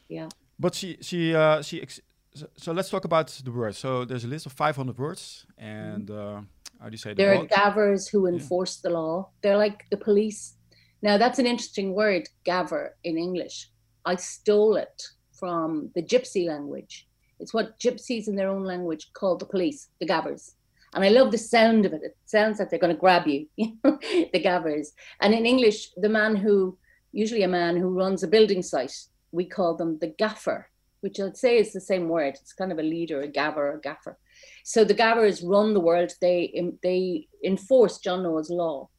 Yeah. 0.09 0.27
But 0.59 0.75
she 0.75 0.97
she 1.01 1.33
uh, 1.33 1.61
she. 1.61 1.81
Ex- 1.81 2.01
so, 2.35 2.47
so, 2.57 2.71
let's 2.73 2.89
talk 2.89 3.05
about 3.05 3.27
the 3.27 3.51
words. 3.51 3.77
So 3.77 4.05
there's 4.05 4.23
a 4.23 4.27
list 4.27 4.45
of 4.45 4.53
500 4.53 4.97
words, 4.97 5.45
and. 5.57 6.07
Mm-hmm. 6.07 6.37
Uh, 6.37 6.41
how 6.81 6.89
do 6.89 6.93
you 6.93 6.97
say 6.97 7.13
there 7.13 7.33
are 7.33 7.45
gavers 7.45 8.09
who 8.11 8.27
enforce 8.27 8.81
yeah. 8.83 8.89
the 8.89 8.93
law 8.93 9.29
they're 9.41 9.55
like 9.55 9.85
the 9.89 9.95
police 9.95 10.55
now 11.03 11.17
that's 11.17 11.37
an 11.37 11.45
interesting 11.45 11.93
word 11.93 12.27
gaver 12.45 12.89
in 13.03 13.17
english. 13.17 13.69
I 14.05 14.15
stole 14.15 14.75
it 14.77 15.03
from 15.31 15.91
the 15.95 16.01
gypsy 16.01 16.47
language. 16.47 17.07
It's 17.39 17.53
what 17.53 17.79
gypsies 17.79 18.27
in 18.27 18.35
their 18.35 18.49
own 18.49 18.63
language 18.63 19.11
call 19.13 19.37
the 19.37 19.45
police 19.45 19.89
the 19.99 20.07
gavers 20.07 20.55
and 20.95 21.03
i 21.03 21.09
love 21.09 21.31
the 21.31 21.37
sound 21.37 21.85
of 21.85 21.93
it. 21.93 22.01
It 22.03 22.17
sounds 22.25 22.57
like 22.57 22.69
they're 22.69 22.79
going 22.79 22.95
to 22.95 22.99
grab 23.05 23.27
you 23.27 23.47
the 23.57 24.43
gavers 24.47 24.87
and 25.21 25.33
in 25.33 25.45
english 25.45 25.89
the 25.97 26.09
man 26.09 26.35
who 26.35 26.77
usually 27.11 27.43
a 27.43 27.47
man 27.59 27.77
who 27.77 27.99
runs 28.01 28.23
a 28.23 28.33
building 28.35 28.63
site 28.63 28.97
we 29.31 29.45
call 29.45 29.75
them 29.75 29.99
the 29.99 30.13
gaffer 30.21 30.69
which 31.03 31.19
i'd 31.19 31.35
say 31.35 31.57
is 31.57 31.73
the 31.73 31.81
same 31.81 32.07
word. 32.07 32.35
It's 32.41 32.53
kind 32.53 32.71
of 32.71 32.79
a 32.79 32.89
leader 32.95 33.21
a 33.21 33.27
gaver 33.27 33.75
a 33.75 33.79
gaffer. 33.79 34.17
So 34.63 34.85
the 34.85 34.95
Gavers 34.95 35.43
run 35.45 35.73
the 35.73 35.81
world. 35.81 36.11
They 36.21 36.41
they 36.81 37.27
enforce 37.43 37.97
John 37.99 38.23
Noah's 38.23 38.49
law, 38.49 38.89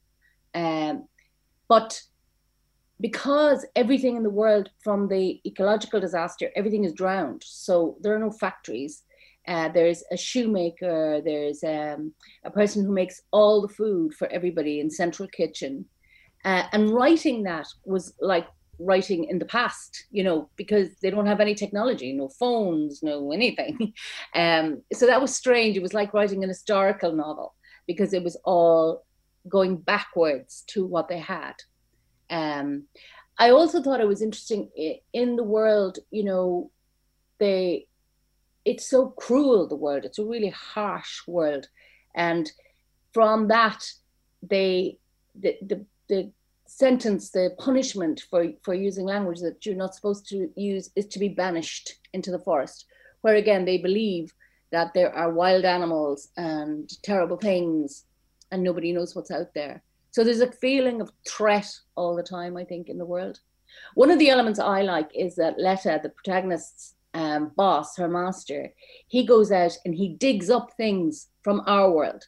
um, 0.55 1.09
but 1.75 2.01
because 3.01 3.67
everything 3.75 4.15
in 4.17 4.23
the 4.23 4.39
world, 4.43 4.71
from 4.85 5.09
the 5.09 5.41
ecological 5.45 6.01
disaster, 6.01 6.47
everything 6.55 6.85
is 6.85 6.93
drowned. 6.93 7.43
So 7.45 7.97
there 8.01 8.15
are 8.15 8.21
no 8.21 8.31
factories. 8.31 9.03
Uh, 9.49 9.71
there's 9.71 10.05
a 10.13 10.17
shoemaker. 10.17 11.21
There's 11.21 11.65
um, 11.65 12.15
a 12.45 12.51
person 12.53 12.85
who 12.85 12.93
makes 12.93 13.23
all 13.33 13.61
the 13.61 13.75
food 13.81 14.15
for 14.15 14.29
everybody 14.29 14.79
in 14.79 14.89
central 14.89 15.29
kitchen. 15.29 15.85
Uh, 16.45 16.63
and 16.71 16.91
writing 16.91 17.43
that 17.43 17.67
was 17.85 18.15
like 18.21 18.47
writing 18.79 19.25
in 19.25 19.41
the 19.41 19.53
past, 19.59 20.05
you 20.13 20.23
know, 20.23 20.49
because 20.55 20.91
they 21.03 21.11
don't 21.11 21.27
have 21.27 21.41
any 21.41 21.57
technology, 21.57 22.13
no 22.13 22.29
phones, 22.29 23.03
no 23.03 23.33
anything. 23.33 23.93
Um, 24.37 24.83
so 24.93 25.07
that 25.07 25.21
was 25.21 25.35
strange. 25.35 25.77
It 25.77 25.83
was 25.83 25.95
like 26.01 26.15
writing 26.15 26.45
an 26.45 26.55
historical 26.57 27.13
novel 27.13 27.49
because 27.89 28.13
it 28.13 28.23
was 28.23 28.37
all 28.45 29.03
going 29.49 29.77
backwards 29.77 30.65
to 30.69 30.87
what 30.87 31.09
they 31.09 31.19
had. 31.19 31.55
Um, 32.31 32.85
I 33.39 33.51
also 33.51 33.83
thought 33.83 34.01
it 34.01 34.09
was 34.09 34.23
interesting 34.23 34.71
in 35.13 35.37
the 35.37 35.45
world, 35.45 35.99
you 36.11 36.25
know, 36.25 36.71
they 37.39 37.87
it's 38.65 38.89
so 38.89 39.09
cruel 39.11 39.69
the 39.69 39.77
world. 39.77 40.05
It's 40.05 40.19
a 40.19 40.25
really 40.25 40.51
harsh 40.51 41.21
world. 41.27 41.69
And 42.15 42.51
from 43.13 43.49
that, 43.49 43.85
they 44.43 44.99
the 45.35 45.57
the, 45.63 45.85
the 46.09 46.33
sentence, 46.67 47.31
the 47.31 47.55
punishment 47.59 48.23
for, 48.31 48.47
for 48.63 48.75
using 48.75 49.05
language 49.05 49.41
that 49.41 49.65
you're 49.67 49.77
not 49.77 49.95
supposed 49.95 50.27
to 50.29 50.51
use 50.57 50.91
is 50.97 51.07
to 51.07 51.19
be 51.19 51.29
banished 51.29 51.95
into 52.13 52.31
the 52.31 52.39
forest, 52.39 52.87
where 53.21 53.37
again 53.37 53.65
they 53.65 53.79
believe 53.79 54.33
that 54.73 54.95
there 54.95 55.15
are 55.15 55.33
wild 55.33 55.65
animals 55.65 56.29
and 56.37 56.91
terrible 57.03 57.37
things 57.37 58.05
and 58.55 58.63
nobody 58.63 58.93
knows 58.93 59.15
what's 59.15 59.33
out 59.33 59.53
there. 59.53 59.83
So 60.13 60.23
there's 60.23 60.41
a 60.41 60.53
feeling 60.53 61.01
of 61.01 61.11
threat 61.27 61.69
all 61.97 62.15
the 62.15 62.23
time, 62.23 62.57
I 62.57 62.65
think, 62.65 62.89
in 62.89 62.99
the 62.99 63.05
world. 63.05 63.41
One 63.95 64.13
of 64.13 64.21
the 64.21 64.31
elements 64.31 64.61
I 64.61 64.83
like 64.83 65.11
is 65.13 65.35
that 65.35 65.59
Letta, 65.59 65.99
the 66.01 66.11
protagonist's 66.11 66.95
um, 67.15 67.51
boss, 67.57 67.97
her 67.97 68.09
master, 68.09 68.73
he 69.09 69.27
goes 69.27 69.51
out 69.51 69.77
and 69.85 69.93
he 69.93 70.09
digs 70.09 70.51
up 70.51 70.71
things 70.77 71.29
from 71.43 71.63
our 71.67 71.91
world. 71.91 72.25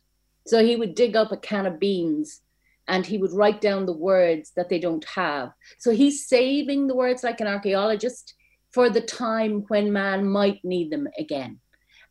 So 0.47 0.65
he 0.65 0.75
would 0.75 0.97
dig 0.97 1.15
up 1.15 1.31
a 1.31 1.37
can 1.37 1.65
of 1.65 1.79
beans 1.79 2.43
and 2.89 3.07
he 3.07 3.19
would 3.19 3.33
write 3.33 3.61
down 3.61 3.87
the 3.87 3.93
words 3.93 4.51
that 4.57 4.69
they 4.69 4.81
don't 4.81 5.05
have. 5.05 5.53
So 5.79 5.93
he's 5.93 6.27
saving 6.27 6.89
the 6.89 6.97
words 6.97 7.23
like 7.23 7.41
an 7.41 7.47
archaeologist 7.47 8.35
for 8.73 8.91
the 8.91 9.01
time 9.01 9.65
when 9.69 9.93
man 9.93 10.29
might 10.29 10.65
need 10.65 10.91
them 10.91 11.07
again. 11.21 11.61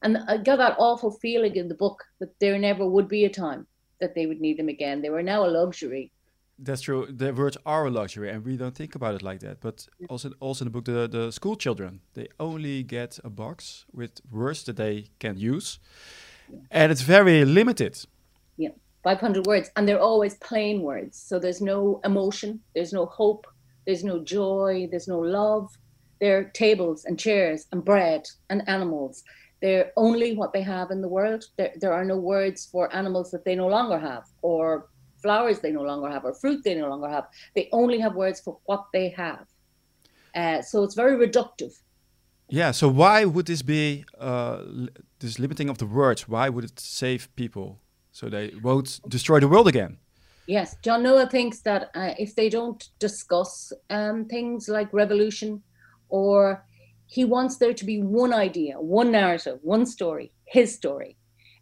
And 0.04 0.20
I 0.30 0.38
got 0.38 0.58
that 0.58 0.78
awful 0.80 1.12
feeling 1.12 1.58
in 1.58 1.68
the 1.68 1.76
book 1.76 2.02
that 2.20 2.40
there 2.40 2.58
never 2.58 2.88
would 2.88 3.10
be 3.10 3.26
a 3.26 3.30
time 3.30 3.68
that 4.00 4.16
they 4.16 4.26
would 4.26 4.42
need 4.42 4.58
them 4.58 4.70
again. 4.70 5.02
They 5.02 5.10
were 5.10 5.24
now 5.24 5.46
a 5.46 5.48
luxury. 5.48 6.12
That's 6.58 6.82
true. 6.82 7.08
The 7.10 7.34
words 7.34 7.58
are 7.66 7.86
a 7.88 7.92
luxury, 7.92 8.30
and 8.30 8.46
we 8.46 8.56
don't 8.56 8.76
think 8.76 8.96
about 8.96 9.16
it 9.16 9.22
like 9.22 9.42
that. 9.42 9.60
But 9.60 9.88
mm. 10.02 10.06
also, 10.10 10.32
also 10.40 10.64
in 10.64 10.72
the 10.72 10.72
book, 10.72 10.86
the, 10.86 11.08
the 11.08 11.32
school 11.32 11.56
children 11.56 12.02
they 12.14 12.28
only 12.40 12.84
get 12.84 13.20
a 13.24 13.30
box 13.30 13.86
with 13.92 14.22
words 14.32 14.64
that 14.64 14.78
they 14.78 15.08
can 15.20 15.38
use, 15.38 15.80
and 16.72 16.92
it's 16.92 17.02
very 17.02 17.44
limited. 17.44 18.06
Yeah, 18.58 18.70
500 19.06 19.46
words 19.46 19.70
and 19.76 19.88
they're 19.88 20.02
always 20.02 20.34
plain 20.36 20.82
words 20.82 21.16
so 21.16 21.38
there's 21.38 21.62
no 21.62 22.02
emotion 22.04 22.60
there's 22.74 22.92
no 22.92 23.06
hope 23.06 23.46
there's 23.86 24.04
no 24.04 24.20
joy 24.20 24.88
there's 24.90 25.08
no 25.08 25.20
love 25.20 25.78
they're 26.20 26.46
tables 26.56 27.06
and 27.06 27.20
chairs 27.20 27.68
and 27.72 27.86
bread 27.86 28.28
and 28.50 28.68
animals 28.68 29.24
they're 29.62 29.92
only 29.96 30.36
what 30.36 30.54
they 30.54 30.62
have 30.62 30.92
in 30.92 31.02
the 31.02 31.08
world 31.08 31.44
there, 31.58 31.74
there 31.80 31.94
are 31.94 32.06
no 32.06 32.18
words 32.18 32.68
for 32.72 32.94
animals 32.96 33.32
that 33.32 33.44
they 33.46 33.56
no 33.56 33.68
longer 33.68 33.98
have 33.98 34.24
or 34.42 34.90
flowers 35.22 35.60
they 35.60 35.72
no 35.72 35.82
longer 35.82 36.10
have 36.10 36.26
or 36.26 36.34
fruit 36.34 36.62
they 36.64 36.76
no 36.76 36.90
longer 36.90 37.10
have 37.10 37.26
they 37.56 37.68
only 37.72 38.00
have 38.00 38.16
words 38.16 38.42
for 38.42 38.60
what 38.66 38.86
they 38.94 39.10
have 39.10 39.46
uh, 40.36 40.62
so 40.62 40.84
it's 40.84 40.96
very 40.96 41.16
reductive 41.28 41.74
Yeah. 42.50 42.74
So 42.74 42.88
why 42.88 43.26
would 43.26 43.46
this 43.46 43.64
be 43.64 44.06
uh, 44.20 44.62
li- 44.66 44.90
this 45.20 45.40
limiting 45.40 45.70
of 45.70 45.78
the 45.78 45.86
words? 45.86 46.28
Why 46.28 46.50
would 46.50 46.64
it 46.64 46.80
save 46.80 47.28
people 47.36 47.80
so 48.12 48.30
they 48.30 48.52
won't 48.62 49.00
destroy 49.10 49.40
the 49.40 49.48
world 49.48 49.68
again? 49.68 49.98
Yes, 50.48 50.76
John 50.84 51.02
Noah 51.02 51.28
thinks 51.28 51.62
that 51.62 51.90
uh, 51.96 52.14
if 52.20 52.36
they 52.36 52.50
don't 52.50 52.88
discuss 53.00 53.74
um, 53.90 54.26
things 54.26 54.70
like 54.70 54.94
revolution, 54.94 55.64
or 56.10 56.64
he 57.08 57.26
wants 57.26 57.58
there 57.58 57.74
to 57.74 57.86
be 57.86 58.02
one 58.02 58.34
idea, 58.34 58.80
one 58.80 59.12
narrative, 59.12 59.60
one 59.62 59.86
story, 59.86 60.32
his 60.46 60.74
story, 60.74 61.18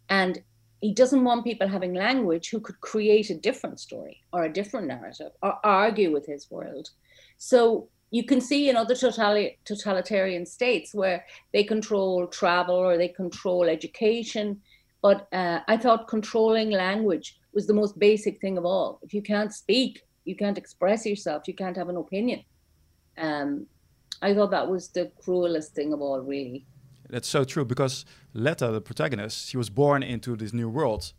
and 0.08 0.42
he 0.80 0.92
doesn't 0.92 1.24
want 1.24 1.44
people 1.44 1.66
having 1.66 1.94
language 1.94 2.50
who 2.50 2.60
could 2.60 2.78
create 2.80 3.30
a 3.30 3.34
different 3.34 3.80
story 3.80 4.22
or 4.32 4.44
a 4.44 4.52
different 4.52 4.86
narrative 4.86 5.32
or 5.42 5.54
argue 5.64 6.12
with 6.12 6.26
his 6.26 6.50
world. 6.50 6.90
So 7.38 7.88
you 8.10 8.24
can 8.24 8.40
see 8.40 8.68
in 8.68 8.76
other 8.76 8.94
totalitarian 8.94 10.46
states 10.46 10.94
where 10.94 11.24
they 11.52 11.64
control 11.64 12.26
travel 12.26 12.76
or 12.76 12.96
they 12.96 13.08
control 13.08 13.64
education. 13.64 14.60
But 15.00 15.26
uh, 15.32 15.60
I 15.66 15.78
thought 15.78 16.06
controlling 16.06 16.70
language 16.70 17.38
was 17.54 17.66
the 17.66 17.72
most 17.72 17.98
basic 17.98 18.40
thing 18.40 18.58
of 18.58 18.64
all. 18.64 19.00
If 19.02 19.14
you 19.14 19.22
can't 19.22 19.54
speak, 19.54 20.02
you 20.24 20.36
can't 20.36 20.58
express 20.58 21.06
yourself, 21.06 21.48
you 21.48 21.54
can't 21.54 21.76
have 21.76 21.88
an 21.88 21.96
opinion. 21.96 22.44
Um, 23.16 23.66
I 24.24 24.32
thought 24.34 24.50
that 24.52 24.68
was 24.68 24.88
the 24.88 25.12
cruelest 25.22 25.74
thing 25.74 25.92
of 25.92 26.00
all, 26.00 26.20
really. 26.20 26.64
That's 27.10 27.28
so 27.28 27.44
true 27.44 27.66
because 27.66 28.06
Letta, 28.32 28.68
the 28.72 28.80
protagonist, 28.80 29.48
she 29.48 29.58
was 29.58 29.68
born 29.68 30.02
into 30.02 30.34
this 30.34 30.52
new 30.54 30.70
world, 30.70 31.12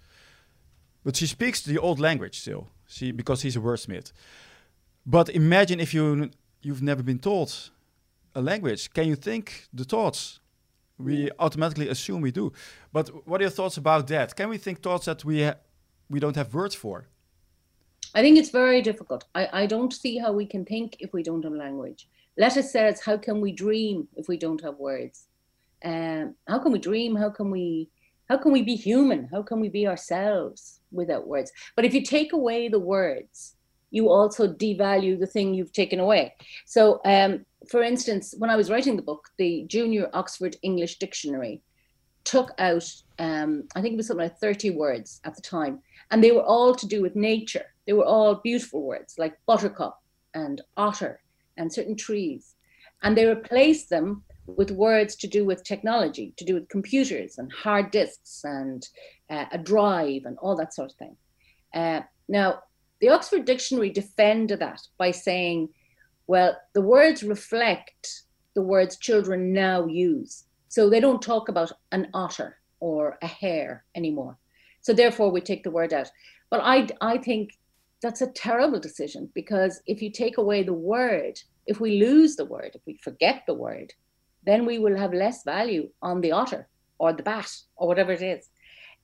but 1.04 1.16
she 1.16 1.28
speaks 1.28 1.62
the 1.62 1.78
old 1.78 2.00
language 2.00 2.40
still. 2.40 2.64
She 2.88 3.12
because 3.12 3.44
he's 3.44 3.56
a 3.56 3.60
wordsmith. 3.60 4.12
But 5.06 5.30
imagine 5.30 5.80
if 5.80 5.94
you 5.94 6.32
you've 6.64 6.82
never 6.82 7.04
been 7.04 7.20
taught 7.20 7.70
a 8.34 8.42
language. 8.42 8.92
Can 8.94 9.08
you 9.08 9.16
think 9.16 9.68
the 9.72 9.84
thoughts? 9.84 10.40
We 10.98 11.30
automatically 11.40 11.90
assume 11.90 12.22
we 12.22 12.32
do. 12.32 12.54
But 12.94 13.10
what 13.28 13.42
are 13.42 13.44
your 13.44 13.52
thoughts 13.52 13.78
about 13.78 14.08
that? 14.08 14.36
Can 14.36 14.50
we 14.50 14.58
think 14.58 14.82
thoughts 14.82 15.06
that 15.06 15.26
we 15.26 15.44
ha- 15.44 15.60
we 16.10 16.20
don't 16.20 16.38
have 16.38 16.54
words 16.54 16.74
for? 16.74 17.06
I 18.16 18.22
think 18.22 18.38
it's 18.40 18.50
very 18.50 18.82
difficult. 18.82 19.26
I, 19.36 19.50
I 19.62 19.66
don't 19.66 19.94
see 19.94 20.18
how 20.18 20.32
we 20.32 20.46
can 20.46 20.64
think 20.64 20.96
if 21.00 21.12
we 21.12 21.22
don't 21.22 21.44
have 21.44 21.54
language. 21.54 22.08
Letta 22.38 22.64
says, 22.64 23.02
How 23.02 23.18
can 23.18 23.42
we 23.42 23.52
dream 23.52 24.08
if 24.16 24.28
we 24.28 24.38
don't 24.38 24.62
have 24.62 24.78
words? 24.78 25.28
Um, 25.84 26.36
how 26.48 26.60
can 26.60 26.72
we 26.72 26.80
dream? 26.80 27.16
How 27.16 27.30
can 27.30 27.52
we 27.52 27.90
how 28.28 28.38
can 28.38 28.52
we 28.52 28.64
be 28.64 28.76
human? 28.76 29.28
How 29.32 29.44
can 29.44 29.60
we 29.60 29.70
be 29.70 29.88
ourselves 29.88 30.80
without 30.92 31.28
words? 31.28 31.52
But 31.76 31.86
if 31.86 31.94
you 31.94 32.02
take 32.02 32.34
away 32.34 32.68
the 32.68 32.80
words, 32.80 33.56
you 33.92 34.10
also 34.10 34.52
devalue 34.52 35.20
the 35.20 35.28
thing 35.28 35.54
you've 35.54 35.72
taken 35.72 36.00
away. 36.00 36.34
So, 36.66 37.02
um, 37.06 37.46
for 37.70 37.84
instance, 37.84 38.34
when 38.38 38.50
I 38.50 38.56
was 38.56 38.72
writing 38.72 38.96
the 38.96 39.04
book, 39.04 39.30
the 39.38 39.66
Junior 39.68 40.10
Oxford 40.14 40.56
English 40.64 40.98
Dictionary 40.98 41.62
took 42.24 42.52
out, 42.58 42.92
um, 43.20 43.66
I 43.76 43.82
think 43.82 43.94
it 43.94 43.98
was 43.98 44.08
something 44.08 44.26
like 44.26 44.40
30 44.40 44.72
words 44.72 45.22
at 45.24 45.36
the 45.36 45.42
time, 45.42 45.82
and 46.10 46.24
they 46.24 46.32
were 46.32 46.44
all 46.44 46.74
to 46.74 46.88
do 46.88 47.04
with 47.04 47.16
nature. 47.16 47.66
They 47.86 47.94
were 47.94 48.06
all 48.06 48.36
beautiful 48.36 48.82
words 48.82 49.16
like 49.20 49.38
buttercup 49.46 50.02
and 50.34 50.62
otter 50.76 51.22
and 51.58 51.72
certain 51.72 51.96
trees. 51.96 52.56
And 53.04 53.16
they 53.16 53.26
replaced 53.26 53.90
them 53.90 54.24
with 54.48 54.72
words 54.72 55.16
to 55.16 55.28
do 55.28 55.46
with 55.46 55.64
technology, 55.64 56.34
to 56.38 56.46
do 56.46 56.54
with 56.54 56.70
computers 56.70 57.38
and 57.38 57.52
hard 57.52 57.92
disks 57.92 58.42
and 58.44 58.88
uh, 59.30 59.46
a 59.52 59.58
drive 59.58 60.26
and 60.26 60.38
all 60.40 60.56
that 60.56 60.74
sort 60.74 60.92
of 60.92 60.98
thing. 60.98 61.18
Uh, 61.74 62.02
now, 62.28 62.62
the 63.02 63.10
Oxford 63.10 63.46
Dictionary 63.46 63.90
defended 63.90 64.60
that 64.60 64.82
by 64.98 65.12
saying, 65.12 65.70
well, 66.28 66.56
the 66.74 66.82
words 66.82 67.24
reflect 67.24 68.24
the 68.56 68.62
words 68.62 68.98
children 68.98 69.52
now 69.54 69.86
use. 69.86 70.46
So 70.70 70.90
they 70.90 71.00
don't 71.00 71.22
talk 71.22 71.50
about 71.50 71.72
an 71.92 72.08
otter 72.14 72.58
or 72.80 73.18
a 73.22 73.28
hare 73.28 73.84
anymore. 73.96 74.38
So 74.82 74.94
therefore, 74.94 75.32
we 75.32 75.42
take 75.42 75.64
the 75.64 75.72
word 75.72 75.94
out. 75.94 76.10
But 76.50 76.62
I, 76.64 76.88
I 77.02 77.18
think 77.18 77.58
that's 78.06 78.22
a 78.22 78.28
terrible 78.28 78.80
decision 78.80 79.30
because 79.34 79.82
if 79.88 80.00
you 80.00 80.12
take 80.12 80.38
away 80.38 80.62
the 80.62 80.74
word, 80.74 81.40
if 81.66 81.80
we 81.80 82.00
lose 82.00 82.36
the 82.36 82.46
word, 82.46 82.72
if 82.76 82.82
we 82.86 83.00
forget 83.04 83.44
the 83.48 83.54
word, 83.54 83.94
then 84.46 84.64
we 84.64 84.78
will 84.78 84.96
have 84.96 85.12
less 85.12 85.44
value 85.44 85.90
on 86.04 86.22
the 86.22 86.32
otter 86.32 86.68
or 87.00 87.14
the 87.14 87.24
bat 87.24 87.52
or 87.76 87.88
whatever 87.88 88.12
it 88.12 88.22
is. 88.22 88.48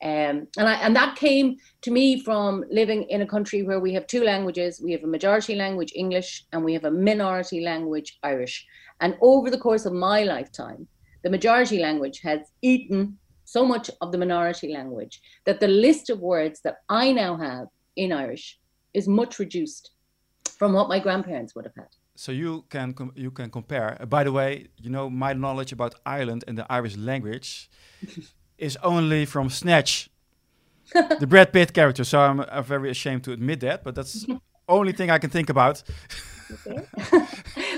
Um, 0.03 0.47
and 0.57 0.67
I, 0.67 0.75
and 0.75 0.95
that 0.95 1.15
came 1.15 1.57
to 1.81 1.89
me 1.89 2.23
from 2.23 2.63
living 2.69 3.03
in 3.09 3.23
a 3.23 3.27
country 3.27 3.63
where 3.63 3.79
we 3.79 3.91
have 3.93 4.05
two 4.05 4.23
languages. 4.23 4.79
We 4.79 4.91
have 4.91 5.03
a 5.03 5.07
majority 5.07 5.55
language, 5.55 5.93
English, 5.95 6.45
and 6.51 6.63
we 6.63 6.73
have 6.73 6.85
a 6.85 6.91
minority 6.91 7.61
language, 7.61 8.19
Irish. 8.21 8.67
And 8.99 9.17
over 9.21 9.49
the 9.49 9.57
course 9.57 9.85
of 9.87 9.93
my 9.93 10.23
lifetime, 10.23 10.87
the 11.23 11.29
majority 11.31 11.79
language 11.79 12.19
has 12.21 12.41
eaten 12.61 13.17
so 13.45 13.65
much 13.65 13.89
of 13.99 14.11
the 14.11 14.17
minority 14.19 14.71
language 14.71 15.21
that 15.45 15.59
the 15.59 15.67
list 15.67 16.11
of 16.11 16.19
words 16.19 16.61
that 16.61 16.77
I 16.87 17.11
now 17.11 17.35
have 17.37 17.67
in 17.95 18.11
Irish 18.11 18.59
is 18.93 19.07
much 19.07 19.39
reduced 19.39 19.91
from 20.57 20.73
what 20.73 20.89
my 20.89 20.99
grandparents 20.99 21.55
would 21.55 21.65
have 21.65 21.75
had. 21.75 21.87
So 22.15 22.31
you 22.31 22.65
can 22.69 22.93
com- 22.93 23.13
you 23.15 23.31
can 23.31 23.49
compare. 23.49 23.97
Uh, 23.99 24.05
by 24.05 24.23
the 24.23 24.31
way, 24.31 24.67
you 24.77 24.89
know 24.89 25.09
my 25.09 25.33
knowledge 25.33 25.71
about 25.71 25.95
Ireland 26.05 26.43
and 26.47 26.57
the 26.57 26.65
Irish 26.71 26.97
language 26.97 27.69
is 28.57 28.77
only 28.83 29.25
from 29.25 29.49
Snatch, 29.49 30.09
the 31.19 31.27
Brad 31.27 31.51
Pitt 31.53 31.73
character. 31.73 32.03
So 32.03 32.19
I'm, 32.19 32.41
I'm 32.41 32.63
very 32.63 32.89
ashamed 32.89 33.23
to 33.23 33.31
admit 33.31 33.61
that, 33.61 33.83
but 33.83 33.95
that's 33.95 34.13
the 34.13 34.39
only 34.67 34.91
thing 34.91 35.09
I 35.09 35.17
can 35.17 35.29
think 35.29 35.49
about. 35.49 35.83
Okay. 36.51 36.85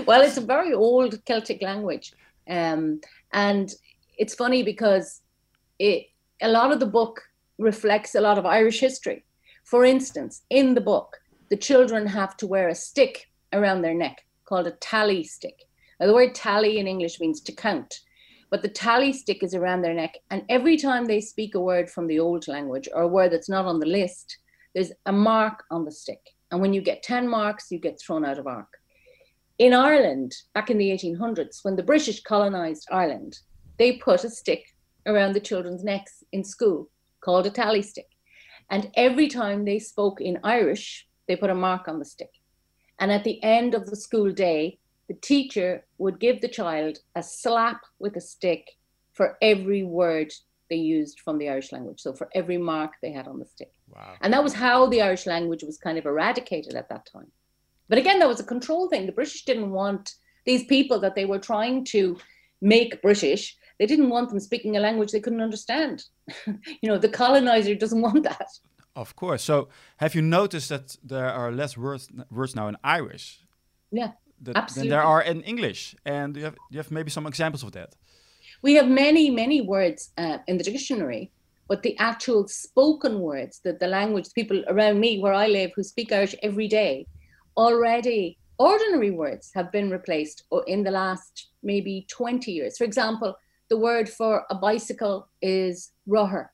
well, 0.07 0.21
it's 0.21 0.37
a 0.37 0.41
very 0.41 0.73
old 0.73 1.23
Celtic 1.25 1.61
language, 1.61 2.11
um, 2.49 2.99
and 3.31 3.73
it's 4.17 4.35
funny 4.35 4.63
because 4.63 5.21
it 5.79 6.07
a 6.41 6.49
lot 6.49 6.71
of 6.71 6.79
the 6.79 6.85
book 6.85 7.21
reflects 7.57 8.15
a 8.15 8.21
lot 8.21 8.37
of 8.37 8.45
Irish 8.45 8.79
history. 8.79 9.23
For 9.73 9.85
instance, 9.85 10.43
in 10.51 10.75
the 10.75 10.81
book, 10.81 11.19
the 11.49 11.57
children 11.57 12.05
have 12.05 12.37
to 12.37 12.45
wear 12.45 12.69
a 12.69 12.75
stick 12.75 13.31
around 13.53 13.81
their 13.81 13.95
neck 13.95 14.23
called 14.45 14.67
a 14.67 14.71
tally 14.73 15.23
stick. 15.23 15.63
Now, 15.99 16.05
the 16.05 16.13
word 16.13 16.35
tally 16.35 16.77
in 16.77 16.87
English 16.87 17.19
means 17.19 17.41
to 17.41 17.51
count, 17.51 18.01
but 18.51 18.61
the 18.61 18.67
tally 18.67 19.11
stick 19.11 19.41
is 19.41 19.55
around 19.55 19.81
their 19.81 19.95
neck, 19.95 20.19
and 20.29 20.43
every 20.47 20.77
time 20.77 21.05
they 21.05 21.19
speak 21.19 21.55
a 21.55 21.59
word 21.59 21.89
from 21.89 22.05
the 22.05 22.19
old 22.19 22.47
language 22.47 22.87
or 22.93 23.01
a 23.01 23.07
word 23.07 23.31
that's 23.31 23.49
not 23.49 23.65
on 23.65 23.79
the 23.79 23.87
list, 23.87 24.37
there's 24.75 24.91
a 25.07 25.11
mark 25.11 25.63
on 25.71 25.85
the 25.85 25.91
stick. 25.91 26.21
And 26.51 26.61
when 26.61 26.75
you 26.75 26.81
get 26.83 27.01
10 27.01 27.27
marks, 27.27 27.71
you 27.71 27.79
get 27.79 27.99
thrown 27.99 28.25
out 28.25 28.37
of 28.37 28.45
Ark. 28.45 28.77
In 29.57 29.73
Ireland, 29.73 30.35
back 30.53 30.69
in 30.69 30.77
the 30.77 30.91
1800s, 30.91 31.63
when 31.63 31.77
the 31.77 31.81
British 31.81 32.21
colonized 32.21 32.87
Ireland, 32.91 33.39
they 33.79 33.93
put 33.93 34.23
a 34.23 34.29
stick 34.29 34.75
around 35.07 35.33
the 35.33 35.39
children's 35.39 35.83
necks 35.83 36.23
in 36.31 36.43
school 36.43 36.91
called 37.21 37.47
a 37.47 37.49
tally 37.49 37.81
stick. 37.81 38.12
And 38.69 38.91
every 38.95 39.27
time 39.27 39.65
they 39.65 39.79
spoke 39.79 40.21
in 40.21 40.39
Irish, 40.43 41.07
they 41.27 41.35
put 41.35 41.49
a 41.49 41.55
mark 41.55 41.87
on 41.87 41.99
the 41.99 42.05
stick. 42.05 42.31
And 42.99 43.11
at 43.11 43.23
the 43.23 43.41
end 43.43 43.73
of 43.73 43.89
the 43.89 43.95
school 43.95 44.31
day, 44.31 44.79
the 45.07 45.15
teacher 45.15 45.85
would 45.97 46.19
give 46.19 46.41
the 46.41 46.47
child 46.47 46.99
a 47.15 47.23
slap 47.23 47.81
with 47.99 48.15
a 48.15 48.21
stick 48.21 48.71
for 49.11 49.37
every 49.41 49.83
word 49.83 50.31
they 50.69 50.77
used 50.77 51.19
from 51.19 51.37
the 51.37 51.49
Irish 51.49 51.71
language. 51.71 51.99
So 51.99 52.13
for 52.13 52.29
every 52.33 52.57
mark 52.57 52.93
they 53.01 53.11
had 53.11 53.27
on 53.27 53.39
the 53.39 53.45
stick. 53.45 53.71
Wow. 53.93 54.15
And 54.21 54.33
that 54.33 54.43
was 54.43 54.53
how 54.53 54.87
the 54.87 55.01
Irish 55.01 55.25
language 55.27 55.63
was 55.63 55.77
kind 55.77 55.97
of 55.97 56.05
eradicated 56.05 56.73
at 56.75 56.89
that 56.89 57.05
time. 57.05 57.31
But 57.89 57.97
again, 57.97 58.19
that 58.19 58.27
was 58.27 58.39
a 58.39 58.45
control 58.45 58.89
thing. 58.89 59.05
The 59.05 59.11
British 59.11 59.45
didn't 59.45 59.71
want 59.71 60.15
these 60.45 60.65
people 60.65 60.99
that 60.99 61.15
they 61.15 61.25
were 61.25 61.39
trying 61.39 61.85
to 61.85 62.17
make 62.61 63.01
British, 63.01 63.55
they 63.79 63.85
didn't 63.85 64.09
want 64.09 64.29
them 64.29 64.39
speaking 64.39 64.77
a 64.77 64.79
language 64.79 65.11
they 65.11 65.19
couldn't 65.19 65.41
understand. 65.41 66.03
you 66.47 66.89
know, 66.89 66.97
the 66.97 67.09
colonizer 67.09 67.75
doesn't 67.75 68.01
want 68.01 68.23
that. 68.23 68.47
Of 68.95 69.15
course. 69.15 69.43
So 69.43 69.69
have 69.97 70.13
you 70.15 70.21
noticed 70.21 70.69
that 70.69 70.97
there 71.03 71.29
are 71.29 71.51
less 71.51 71.77
words 71.77 72.09
words 72.29 72.55
now 72.55 72.67
in 72.67 72.77
Irish? 72.83 73.39
Yeah. 73.91 74.11
Than 74.41 74.89
there 74.89 75.01
are 75.01 75.21
in 75.21 75.41
English, 75.41 75.95
and 76.05 76.35
you 76.35 76.43
have 76.43 76.55
you 76.69 76.77
have 76.77 76.91
maybe 76.91 77.09
some 77.09 77.25
examples 77.27 77.63
of 77.63 77.71
that. 77.71 77.95
We 78.61 78.73
have 78.75 78.87
many, 78.87 79.29
many 79.29 79.61
words 79.61 80.11
uh, 80.17 80.37
in 80.47 80.57
the 80.57 80.63
dictionary, 80.63 81.31
but 81.67 81.81
the 81.81 81.97
actual 81.97 82.47
spoken 82.47 83.19
words, 83.19 83.59
that 83.63 83.79
the 83.79 83.87
language, 83.87 84.33
people 84.33 84.63
around 84.67 84.99
me 84.99 85.19
where 85.19 85.33
I 85.33 85.47
live 85.47 85.71
who 85.75 85.83
speak 85.83 86.11
Irish 86.11 86.35
every 86.43 86.67
day, 86.67 87.07
already 87.57 88.37
ordinary 88.57 89.11
words 89.11 89.51
have 89.55 89.71
been 89.71 89.89
replaced 89.89 90.43
in 90.67 90.83
the 90.83 90.91
last 90.91 91.49
maybe 91.61 92.05
20 92.09 92.51
years. 92.51 92.77
For 92.77 92.83
example, 92.83 93.35
the 93.73 93.79
word 93.79 94.07
for 94.07 94.45
a 94.51 94.55
bicycle 94.69 95.27
is 95.41 95.93
rothar 96.07 96.49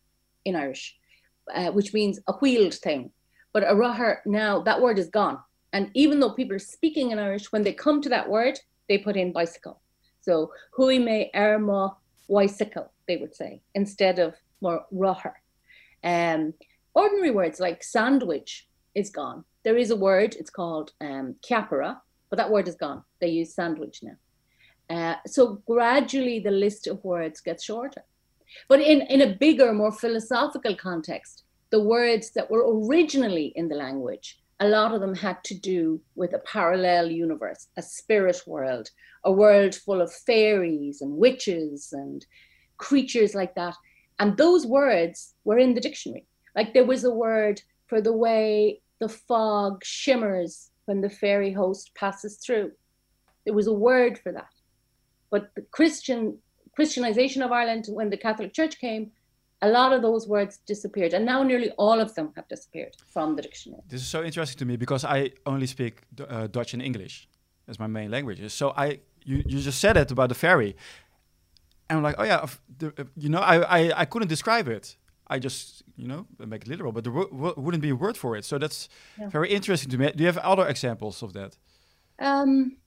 in 0.45 0.55
Irish, 0.55 0.95
uh, 1.53 1.69
which 1.71 1.93
means 1.93 2.17
a 2.29 2.33
wheeled 2.35 2.73
thing. 2.73 3.11
But 3.51 3.63
a 3.63 3.75
rothar 3.75 4.19
now, 4.25 4.61
that 4.61 4.81
word 4.81 4.97
is 4.97 5.09
gone. 5.09 5.37
And 5.73 5.91
even 5.95 6.21
though 6.21 6.31
people 6.31 6.55
are 6.55 6.59
speaking 6.77 7.11
in 7.11 7.19
Irish, 7.19 7.51
when 7.51 7.63
they 7.63 7.73
come 7.73 8.01
to 8.01 8.07
that 8.07 8.29
word, 8.29 8.57
they 8.87 8.97
put 8.97 9.17
in 9.17 9.33
bicycle. 9.33 9.81
So 10.21 10.53
hui 10.71 10.97
me 10.97 11.29
erma 11.35 11.97
bicycle, 12.29 12.89
they 13.05 13.17
would 13.17 13.35
say, 13.35 13.61
instead 13.75 14.17
of 14.17 14.35
more 14.61 14.85
rothar. 14.93 15.33
Um, 16.01 16.53
ordinary 16.93 17.31
words 17.31 17.59
like 17.59 17.83
sandwich 17.83 18.65
is 18.95 19.09
gone. 19.09 19.43
There 19.65 19.75
is 19.75 19.91
a 19.91 19.97
word, 19.97 20.37
it's 20.39 20.49
called 20.49 20.93
um, 21.01 21.35
but 21.49 22.37
that 22.37 22.49
word 22.49 22.69
is 22.69 22.75
gone. 22.75 23.03
They 23.19 23.27
use 23.27 23.53
sandwich 23.53 24.03
now. 24.03 24.15
Uh, 24.89 25.15
so 25.27 25.61
gradually 25.67 26.39
the 26.39 26.51
list 26.51 26.87
of 26.87 27.03
words 27.03 27.41
gets 27.41 27.63
shorter. 27.63 28.03
But 28.67 28.81
in, 28.81 29.01
in 29.03 29.21
a 29.21 29.35
bigger, 29.35 29.73
more 29.73 29.91
philosophical 29.91 30.75
context, 30.75 31.43
the 31.69 31.81
words 31.81 32.31
that 32.31 32.49
were 32.49 32.65
originally 32.67 33.53
in 33.55 33.67
the 33.67 33.75
language, 33.75 34.39
a 34.59 34.67
lot 34.67 34.93
of 34.93 35.01
them 35.01 35.15
had 35.15 35.43
to 35.45 35.53
do 35.53 36.01
with 36.15 36.33
a 36.33 36.39
parallel 36.39 37.09
universe, 37.11 37.67
a 37.77 37.81
spirit 37.81 38.41
world, 38.47 38.89
a 39.23 39.31
world 39.31 39.75
full 39.75 40.01
of 40.01 40.11
fairies 40.11 41.01
and 41.01 41.15
witches 41.15 41.93
and 41.93 42.25
creatures 42.77 43.35
like 43.35 43.55
that. 43.55 43.75
And 44.19 44.35
those 44.35 44.65
words 44.65 45.35
were 45.45 45.59
in 45.59 45.75
the 45.75 45.81
dictionary. 45.81 46.25
Like 46.55 46.73
there 46.73 46.85
was 46.85 47.03
a 47.03 47.11
word 47.11 47.61
for 47.87 48.01
the 48.01 48.13
way 48.13 48.81
the 48.99 49.07
fog 49.07 49.83
shimmers 49.83 50.71
when 50.85 51.01
the 51.01 51.09
fairy 51.09 51.53
host 51.53 51.93
passes 51.95 52.37
through. 52.37 52.71
There 53.45 53.53
was 53.53 53.67
a 53.67 53.73
word 53.73 54.17
for 54.17 54.31
that. 54.33 54.49
But 55.29 55.53
the 55.55 55.61
Christian 55.61 56.37
Christianization 56.75 57.41
of 57.41 57.51
Ireland, 57.51 57.87
when 57.89 58.09
the 58.09 58.17
Catholic 58.17 58.53
Church 58.53 58.79
came, 58.79 59.11
a 59.61 59.67
lot 59.67 59.91
of 59.91 60.01
those 60.01 60.27
words 60.27 60.59
disappeared, 60.65 61.13
and 61.13 61.25
now 61.25 61.43
nearly 61.43 61.71
all 61.71 61.99
of 61.99 62.15
them 62.15 62.31
have 62.35 62.47
disappeared 62.47 62.95
from 63.13 63.35
the 63.35 63.41
dictionary. 63.41 63.81
This 63.89 64.01
is 64.01 64.07
so 64.07 64.23
interesting 64.23 64.57
to 64.59 64.65
me 64.65 64.77
because 64.77 65.03
I 65.03 65.31
only 65.45 65.67
speak 65.67 66.03
uh, 66.27 66.47
Dutch 66.47 66.73
and 66.73 66.81
English 66.81 67.27
as 67.67 67.77
my 67.79 67.87
main 67.87 68.09
languages. 68.09 68.53
So 68.53 68.73
I, 68.77 68.99
you, 69.25 69.43
you 69.45 69.59
just 69.59 69.79
said 69.79 69.97
it 69.97 70.11
about 70.11 70.29
the 70.29 70.35
fairy, 70.35 70.75
and 71.89 71.97
I'm 71.97 72.03
like, 72.03 72.15
oh 72.17 72.23
yeah, 72.23 72.45
uh, 72.83 73.03
you 73.17 73.29
know, 73.29 73.39
I, 73.39 73.79
I, 73.79 74.01
I 74.01 74.05
couldn't 74.05 74.29
describe 74.29 74.67
it. 74.69 74.95
I 75.27 75.37
just, 75.37 75.83
you 75.95 76.07
know, 76.07 76.25
make 76.39 76.63
it 76.63 76.67
literal, 76.67 76.91
but 76.91 77.03
there 77.03 77.13
wouldn't 77.13 77.83
be 77.83 77.89
a 77.89 77.95
word 77.95 78.17
for 78.17 78.35
it. 78.35 78.45
So 78.45 78.57
that's 78.57 78.89
yeah. 79.19 79.29
very 79.29 79.49
interesting 79.49 79.91
to 79.91 79.97
me. 79.97 80.11
Do 80.15 80.23
you 80.23 80.27
have 80.27 80.39
other 80.39 80.67
examples 80.67 81.21
of 81.21 81.33
that? 81.33 81.57
Um, 82.17 82.77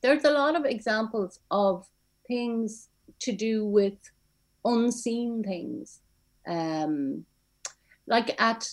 there's 0.00 0.24
a 0.24 0.30
lot 0.30 0.56
of 0.56 0.64
examples 0.64 1.40
of 1.50 1.86
things 2.26 2.88
to 3.20 3.32
do 3.32 3.66
with 3.66 3.98
unseen 4.64 5.42
things. 5.42 6.00
Um, 6.46 7.24
like 8.06 8.40
at 8.40 8.68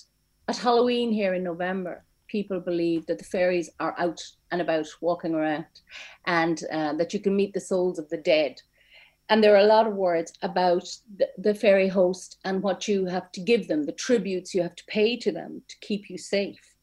at 0.48 0.58
Halloween 0.58 1.12
here 1.12 1.34
in 1.34 1.44
November, 1.44 2.04
people 2.28 2.60
believe 2.60 3.06
that 3.08 3.18
the 3.18 3.24
fairies 3.24 3.70
are 3.80 3.96
out 3.98 4.22
and 4.52 4.62
about 4.62 4.86
walking 5.02 5.34
around, 5.34 5.66
and 6.26 6.62
uh, 6.72 6.94
that 6.94 7.14
you 7.14 7.20
can 7.20 7.36
meet 7.36 7.54
the 7.54 7.60
souls 7.60 8.00
of 8.00 8.10
the 8.10 8.18
dead. 8.18 8.62
And 9.28 9.44
there 9.44 9.56
are 9.56 9.66
a 9.66 9.74
lot 9.76 9.88
of 9.88 9.96
words 9.96 10.34
about 10.44 10.88
the, 11.18 11.28
the 11.40 11.56
fairy 11.56 11.88
host 11.88 12.38
and 12.46 12.62
what 12.62 12.88
you 12.88 13.06
have 13.06 13.32
to 13.32 13.42
give 13.42 13.68
them, 13.68 13.84
the 13.84 13.92
tributes 13.92 14.54
you 14.54 14.62
have 14.62 14.76
to 14.76 14.86
pay 14.86 15.18
to 15.18 15.32
them 15.32 15.64
to 15.68 15.76
keep 15.82 16.10
you 16.12 16.18
safe. 16.18 16.76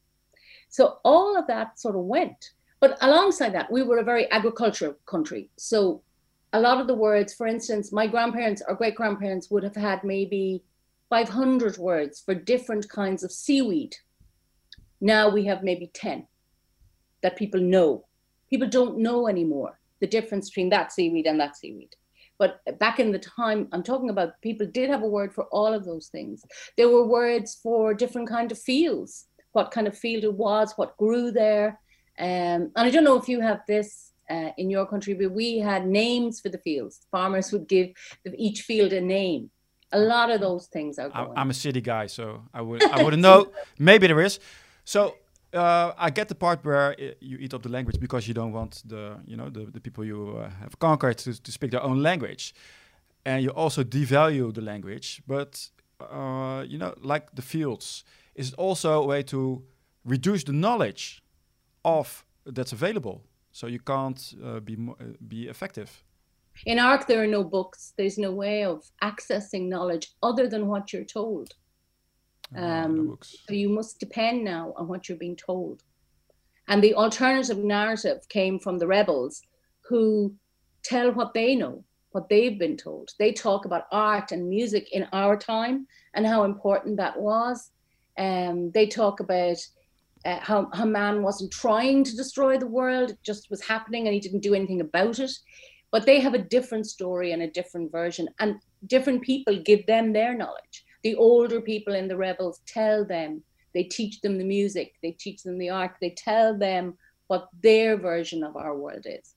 So 0.67 0.97
all 1.05 1.37
of 1.37 1.47
that 1.47 1.79
sort 1.79 1.95
of 1.95 2.01
went. 2.01 2.51
But 2.83 2.97
alongside 2.99 3.53
that, 3.53 3.71
we 3.71 3.81
were 3.81 3.99
a 3.99 4.03
very 4.03 4.29
agricultural 4.29 4.95
country. 5.05 5.49
So 5.55 6.03
a 6.51 6.59
lot 6.59 6.81
of 6.81 6.87
the 6.87 6.93
words, 6.93 7.33
for 7.33 7.47
instance, 7.47 7.93
my 7.93 8.07
grandparents 8.07 8.61
or 8.67 8.75
great 8.75 8.95
grandparents 8.95 9.49
would 9.49 9.63
have 9.63 9.77
had 9.77 10.03
maybe 10.03 10.65
500 11.09 11.77
words 11.77 12.19
for 12.19 12.35
different 12.35 12.89
kinds 12.89 13.23
of 13.23 13.31
seaweed. 13.31 13.95
Now 14.99 15.29
we 15.29 15.45
have 15.45 15.63
maybe 15.63 15.91
10 15.93 16.27
that 17.21 17.37
people 17.37 17.61
know. 17.61 18.03
People 18.49 18.67
don't 18.67 18.97
know 18.97 19.29
anymore 19.29 19.79
the 20.01 20.07
difference 20.07 20.49
between 20.49 20.67
that 20.71 20.91
seaweed 20.91 21.25
and 21.25 21.39
that 21.39 21.55
seaweed. 21.55 21.95
But 22.37 22.59
back 22.79 22.99
in 22.99 23.13
the 23.13 23.19
time 23.19 23.69
I'm 23.71 23.83
talking 23.83 24.09
about, 24.09 24.41
people 24.41 24.67
did 24.67 24.89
have 24.89 25.03
a 25.03 25.07
word 25.07 25.33
for 25.33 25.45
all 25.53 25.73
of 25.73 25.85
those 25.85 26.07
things. 26.07 26.43
There 26.75 26.89
were 26.89 27.07
words 27.07 27.57
for 27.63 27.93
different 27.93 28.27
kind 28.27 28.51
of 28.51 28.59
fields, 28.59 29.27
what 29.53 29.71
kind 29.71 29.87
of 29.87 29.97
field 29.97 30.25
it 30.25 30.33
was, 30.33 30.73
what 30.75 30.97
grew 30.97 31.31
there, 31.31 31.79
um, 32.19 32.71
and 32.75 32.87
I 32.87 32.89
don't 32.89 33.03
know 33.03 33.17
if 33.17 33.27
you 33.27 33.41
have 33.41 33.61
this 33.67 34.13
uh, 34.29 34.51
in 34.57 34.69
your 34.69 34.85
country, 34.85 35.13
but 35.13 35.31
we 35.31 35.57
had 35.59 35.87
names 35.87 36.39
for 36.39 36.49
the 36.49 36.57
fields. 36.57 37.05
Farmers 37.11 37.51
would 37.51 37.67
give 37.67 37.89
each 38.37 38.61
field 38.61 38.93
a 38.93 39.01
name. 39.01 39.49
A 39.91 39.99
lot 39.99 40.29
of 40.31 40.41
those 40.41 40.67
things 40.67 40.97
are. 40.97 41.09
Going. 41.09 41.37
I'm 41.37 41.49
a 41.49 41.53
city 41.53 41.81
guy, 41.81 42.07
so 42.07 42.43
I 42.53 42.61
would 42.61 42.83
I 42.83 43.03
wouldn't 43.03 43.21
know. 43.29 43.51
Maybe 43.77 44.07
there 44.07 44.21
is. 44.21 44.39
So 44.85 45.15
uh, 45.53 45.93
I 45.97 46.09
get 46.09 46.29
the 46.29 46.35
part 46.35 46.63
where 46.65 46.95
you 47.19 47.37
eat 47.39 47.53
up 47.53 47.61
the 47.61 47.69
language 47.69 47.99
because 47.99 48.27
you 48.27 48.33
don't 48.33 48.51
want 48.51 48.83
the 48.85 49.17
you 49.25 49.37
know 49.37 49.49
the, 49.49 49.65
the 49.65 49.79
people 49.79 50.03
you 50.03 50.37
uh, 50.37 50.49
have 50.61 50.79
conquered 50.79 51.17
to, 51.19 51.41
to 51.41 51.51
speak 51.51 51.71
their 51.71 51.83
own 51.83 52.01
language, 52.01 52.55
and 53.25 53.43
you 53.43 53.49
also 53.49 53.83
devalue 53.83 54.53
the 54.53 54.61
language. 54.61 55.21
But 55.27 55.69
uh, 55.99 56.63
you 56.67 56.77
know, 56.77 56.93
like 57.01 57.35
the 57.35 57.43
fields, 57.43 58.03
is 58.35 58.53
also 58.53 59.03
a 59.03 59.05
way 59.05 59.23
to 59.23 59.63
reduce 60.05 60.43
the 60.43 60.53
knowledge 60.53 61.22
of 61.83 62.25
that's 62.45 62.71
available. 62.71 63.23
So 63.51 63.67
you 63.67 63.79
can't 63.79 64.33
uh, 64.43 64.59
be 64.59 64.75
uh, 64.75 65.13
be 65.27 65.47
effective. 65.47 66.03
In 66.65 66.79
Ark, 66.79 67.07
there 67.07 67.23
are 67.23 67.27
no 67.27 67.43
books. 67.43 67.93
There's 67.97 68.17
no 68.17 68.31
way 68.31 68.63
of 68.63 68.83
accessing 69.01 69.67
knowledge 69.67 70.13
other 70.21 70.47
than 70.47 70.67
what 70.67 70.93
you're 70.93 71.03
told. 71.03 71.53
Ah, 72.55 72.83
um, 72.83 73.07
no 73.07 73.17
so 73.21 73.53
you 73.53 73.69
must 73.69 73.99
depend 73.99 74.43
now 74.43 74.73
on 74.77 74.87
what 74.87 75.09
you're 75.09 75.17
being 75.17 75.35
told. 75.35 75.83
And 76.67 76.83
the 76.83 76.93
alternative 76.95 77.57
narrative 77.57 78.27
came 78.29 78.59
from 78.59 78.77
the 78.77 78.87
rebels 78.87 79.41
who 79.81 80.35
tell 80.83 81.11
what 81.11 81.33
they 81.33 81.55
know, 81.55 81.83
what 82.11 82.29
they've 82.29 82.57
been 82.57 82.77
told. 82.77 83.11
They 83.19 83.33
talk 83.33 83.65
about 83.65 83.87
art 83.91 84.31
and 84.31 84.47
music 84.47 84.93
in 84.93 85.07
our 85.11 85.35
time 85.37 85.87
and 86.13 86.25
how 86.25 86.43
important 86.43 86.97
that 86.97 87.19
was. 87.19 87.71
Um, 88.17 88.71
they 88.71 88.87
talk 88.87 89.19
about 89.19 89.57
uh, 90.25 90.39
how, 90.39 90.69
how 90.73 90.85
man 90.85 91.21
wasn't 91.21 91.51
trying 91.51 92.03
to 92.03 92.15
destroy 92.15 92.57
the 92.57 92.67
world, 92.67 93.11
it 93.11 93.19
just 93.23 93.49
was 93.49 93.61
happening 93.61 94.07
and 94.07 94.13
he 94.13 94.19
didn't 94.19 94.39
do 94.39 94.53
anything 94.53 94.81
about 94.81 95.19
it. 95.19 95.31
But 95.91 96.05
they 96.05 96.19
have 96.19 96.33
a 96.33 96.39
different 96.39 96.87
story 96.87 97.33
and 97.33 97.43
a 97.43 97.51
different 97.51 97.91
version, 97.91 98.27
and 98.39 98.55
different 98.87 99.21
people 99.21 99.61
give 99.61 99.85
them 99.85 100.11
their 100.11 100.33
knowledge. 100.33 100.85
The 101.03 101.15
older 101.15 101.61
people 101.61 101.93
in 101.93 102.07
the 102.07 102.17
rebels 102.17 102.61
tell 102.65 103.05
them, 103.05 103.43
they 103.73 103.83
teach 103.83 104.21
them 104.21 104.37
the 104.37 104.43
music, 104.43 104.93
they 105.03 105.11
teach 105.11 105.43
them 105.43 105.57
the 105.59 105.69
art, 105.69 105.91
they 106.01 106.11
tell 106.11 106.57
them 106.57 106.97
what 107.27 107.47
their 107.61 107.97
version 107.97 108.43
of 108.43 108.55
our 108.55 108.75
world 108.75 109.05
is. 109.05 109.35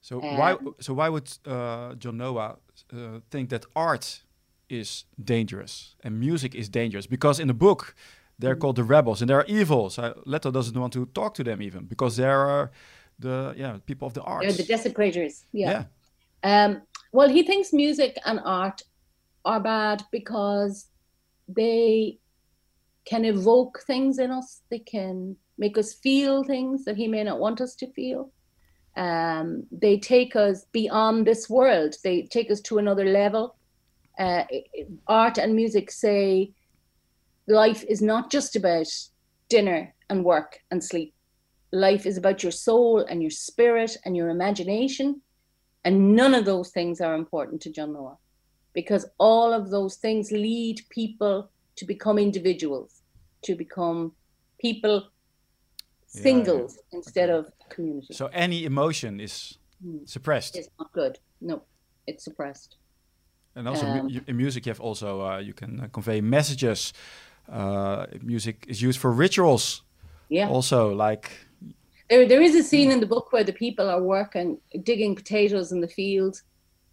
So 0.00 0.22
um, 0.22 0.38
why 0.38 0.56
so 0.80 0.94
why 0.94 1.08
would 1.08 1.30
uh, 1.46 1.94
John 1.96 2.16
Noah 2.16 2.56
uh, 2.92 3.20
think 3.30 3.50
that 3.50 3.66
art 3.76 4.22
is 4.70 5.04
dangerous 5.22 5.96
and 6.02 6.18
music 6.18 6.54
is 6.54 6.68
dangerous? 6.68 7.06
Because 7.06 7.38
in 7.40 7.48
the 7.48 7.54
book 7.54 7.94
they're 8.38 8.56
mm. 8.56 8.60
called 8.60 8.76
the 8.76 8.84
rebels, 8.84 9.20
and 9.20 9.28
they're 9.28 9.44
evil. 9.46 9.90
So 9.90 10.20
Letta 10.24 10.50
doesn't 10.50 10.78
want 10.78 10.92
to 10.94 11.06
talk 11.06 11.34
to 11.34 11.44
them 11.44 11.62
even 11.62 11.84
because 11.84 12.16
they 12.16 12.24
are 12.26 12.70
the 13.18 13.54
yeah 13.56 13.78
people 13.84 14.06
of 14.06 14.14
the 14.14 14.22
arts. 14.22 14.46
They're 14.46 14.64
the 14.64 14.72
desecrators. 14.72 15.44
Yeah. 15.52 15.84
yeah. 16.44 16.64
Um, 16.64 16.82
well, 17.12 17.28
he 17.28 17.42
thinks 17.42 17.72
music 17.72 18.18
and 18.24 18.40
art 18.44 18.82
are 19.44 19.60
bad 19.60 20.02
because 20.12 20.86
they 21.48 22.18
can 23.04 23.24
evoke 23.24 23.80
things 23.86 24.18
in 24.18 24.30
us. 24.30 24.60
They 24.70 24.78
can 24.78 25.36
make 25.56 25.78
us 25.78 25.94
feel 25.94 26.44
things 26.44 26.84
that 26.84 26.96
he 26.96 27.08
may 27.08 27.24
not 27.24 27.40
want 27.40 27.60
us 27.60 27.74
to 27.76 27.90
feel. 27.92 28.30
Um, 28.96 29.64
they 29.72 29.98
take 29.98 30.36
us 30.36 30.66
beyond 30.72 31.26
this 31.26 31.48
world. 31.48 31.94
They 32.04 32.22
take 32.22 32.50
us 32.50 32.60
to 32.62 32.78
another 32.78 33.04
level. 33.04 33.56
Uh, 34.18 34.44
art 35.06 35.38
and 35.38 35.54
music 35.54 35.90
say 35.90 36.52
life 37.48 37.84
is 37.88 38.00
not 38.00 38.30
just 38.30 38.54
about 38.56 38.86
dinner 39.48 39.94
and 40.10 40.24
work 40.24 40.60
and 40.70 40.82
sleep. 40.82 41.14
Life 41.72 42.06
is 42.06 42.16
about 42.16 42.42
your 42.42 42.52
soul 42.52 43.00
and 43.00 43.22
your 43.22 43.30
spirit 43.30 43.96
and 44.04 44.16
your 44.16 44.28
imagination. 44.30 45.20
And 45.84 46.14
none 46.14 46.34
of 46.34 46.44
those 46.44 46.70
things 46.70 47.00
are 47.00 47.14
important 47.14 47.62
to 47.62 47.70
John 47.70 47.92
Noah 47.92 48.18
because 48.74 49.06
all 49.18 49.52
of 49.52 49.70
those 49.70 49.96
things 49.96 50.30
lead 50.30 50.80
people 50.90 51.50
to 51.76 51.84
become 51.84 52.18
individuals, 52.18 53.02
to 53.42 53.54
become 53.54 54.12
people 54.60 55.08
singles 56.06 56.74
yeah, 56.74 56.82
yeah. 56.92 56.96
instead 56.98 57.30
okay. 57.30 57.48
of 57.48 57.68
community. 57.68 58.14
So 58.14 58.26
any 58.32 58.64
emotion 58.64 59.20
is 59.20 59.58
hmm. 59.82 59.98
suppressed. 60.04 60.56
It's 60.56 60.68
not 60.78 60.92
good. 60.92 61.18
No, 61.40 61.62
it's 62.06 62.24
suppressed. 62.24 62.76
And 63.54 63.66
also 63.68 63.86
um, 63.86 64.06
mu 64.06 64.20
in 64.26 64.36
music, 64.36 64.66
you 64.66 64.70
have 64.70 64.80
also 64.80 65.22
uh, 65.22 65.38
you 65.38 65.52
can 65.52 65.80
uh, 65.80 65.88
convey 65.92 66.20
messages. 66.20 66.92
Uh, 67.50 68.06
music 68.22 68.66
is 68.68 68.82
used 68.82 69.00
for 69.00 69.10
rituals. 69.10 69.82
Yeah. 70.28 70.48
Also, 70.48 70.94
like 70.94 71.30
there, 72.10 72.26
there 72.26 72.42
is 72.42 72.54
a 72.54 72.62
scene 72.62 72.90
in 72.90 73.00
the 73.00 73.06
book 73.06 73.32
where 73.32 73.44
the 73.44 73.52
people 73.52 73.88
are 73.88 74.02
working, 74.02 74.58
digging 74.82 75.14
potatoes 75.14 75.72
in 75.72 75.80
the 75.80 75.88
field, 75.88 76.42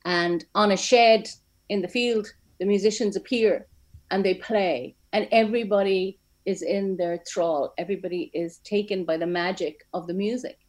and 0.05 0.45
on 0.55 0.71
a 0.71 0.77
shed 0.77 1.29
in 1.69 1.81
the 1.81 1.87
field, 1.87 2.27
the 2.59 2.65
musicians 2.65 3.15
appear 3.15 3.67
and 4.11 4.23
they 4.23 4.35
play, 4.35 4.95
and 5.13 5.27
everybody 5.31 6.19
is 6.45 6.61
in 6.61 6.95
their 6.95 7.17
thrall. 7.27 7.73
Everybody 7.77 8.29
is 8.33 8.59
taken 8.59 9.03
by 9.03 9.17
the 9.17 9.25
magic 9.25 9.85
of 9.93 10.07
the 10.07 10.13
music. 10.13 10.59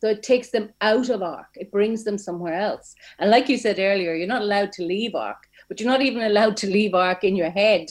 So 0.00 0.08
it 0.08 0.22
takes 0.22 0.50
them 0.50 0.72
out 0.80 1.08
of 1.08 1.22
Ark. 1.22 1.48
It 1.54 1.70
brings 1.70 2.04
them 2.04 2.18
somewhere 2.18 2.54
else. 2.54 2.94
And 3.18 3.30
like 3.30 3.48
you 3.48 3.58
said 3.58 3.78
earlier, 3.78 4.14
you're 4.14 4.26
not 4.26 4.42
allowed 4.42 4.72
to 4.72 4.82
leave 4.82 5.14
Ark, 5.14 5.48
but 5.68 5.80
you're 5.80 5.90
not 5.90 6.02
even 6.02 6.22
allowed 6.22 6.56
to 6.58 6.70
leave 6.70 6.94
Ark 6.94 7.24
in 7.24 7.36
your 7.36 7.50
head. 7.50 7.86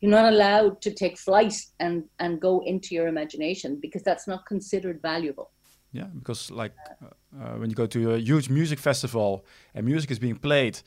You're 0.00 0.10
not 0.10 0.32
allowed 0.32 0.82
to 0.82 0.90
take 0.92 1.18
flight 1.18 1.54
and, 1.80 2.04
and 2.18 2.40
go 2.40 2.62
into 2.66 2.94
your 2.94 3.08
imagination 3.08 3.78
because 3.80 4.02
that's 4.02 4.26
not 4.28 4.44
considered 4.46 5.00
valuable. 5.00 5.50
Yeah, 5.92 6.08
because 6.18 6.50
like 6.50 6.72
uh, 7.02 7.06
uh, 7.40 7.54
when 7.58 7.70
you 7.70 7.76
go 7.76 7.86
to 7.86 8.14
a 8.14 8.18
huge 8.18 8.50
music 8.50 8.78
festival 8.78 9.46
and 9.74 9.86
music 9.86 10.10
is 10.10 10.18
being 10.18 10.36
played, 10.36 10.80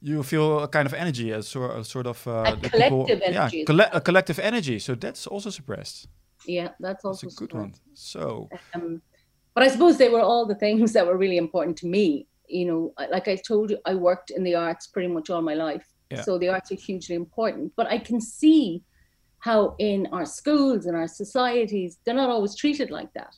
you 0.00 0.22
feel 0.22 0.60
a 0.60 0.68
kind 0.68 0.86
of 0.86 0.94
energy, 0.94 1.30
a 1.30 1.42
sort, 1.42 1.78
a 1.78 1.84
sort 1.84 2.06
of 2.06 2.26
uh, 2.26 2.56
a 2.62 2.68
collective 2.68 3.20
people, 3.20 3.20
energy. 3.24 3.58
Yeah, 3.58 3.64
coll- 3.64 3.92
a 3.92 4.00
collective 4.00 4.38
energy. 4.38 4.78
So 4.78 4.94
that's 4.94 5.26
also 5.26 5.50
suppressed. 5.50 6.08
Yeah, 6.46 6.70
that's 6.80 7.04
also 7.04 7.26
that's 7.26 7.36
a 7.36 7.38
good 7.38 7.52
one. 7.52 7.74
So, 7.94 8.48
um, 8.74 9.02
but 9.54 9.64
I 9.64 9.68
suppose 9.68 9.98
they 9.98 10.08
were 10.08 10.20
all 10.20 10.46
the 10.46 10.54
things 10.54 10.92
that 10.92 11.06
were 11.06 11.16
really 11.16 11.36
important 11.36 11.76
to 11.78 11.86
me. 11.86 12.26
You 12.48 12.66
know, 12.66 12.94
like 13.10 13.28
I 13.28 13.36
told 13.36 13.70
you, 13.70 13.78
I 13.84 13.94
worked 13.94 14.30
in 14.30 14.42
the 14.42 14.54
arts 14.54 14.86
pretty 14.86 15.08
much 15.08 15.30
all 15.30 15.42
my 15.42 15.54
life. 15.54 15.86
Yeah. 16.10 16.22
So 16.22 16.38
the 16.38 16.48
arts 16.48 16.72
are 16.72 16.76
hugely 16.76 17.16
important. 17.16 17.72
But 17.76 17.86
I 17.88 17.98
can 17.98 18.20
see 18.20 18.82
how 19.40 19.76
in 19.78 20.08
our 20.12 20.24
schools 20.24 20.86
and 20.86 20.96
our 20.96 21.08
societies, 21.08 21.98
they're 22.04 22.14
not 22.14 22.30
always 22.30 22.56
treated 22.56 22.90
like 22.90 23.12
that. 23.14 23.34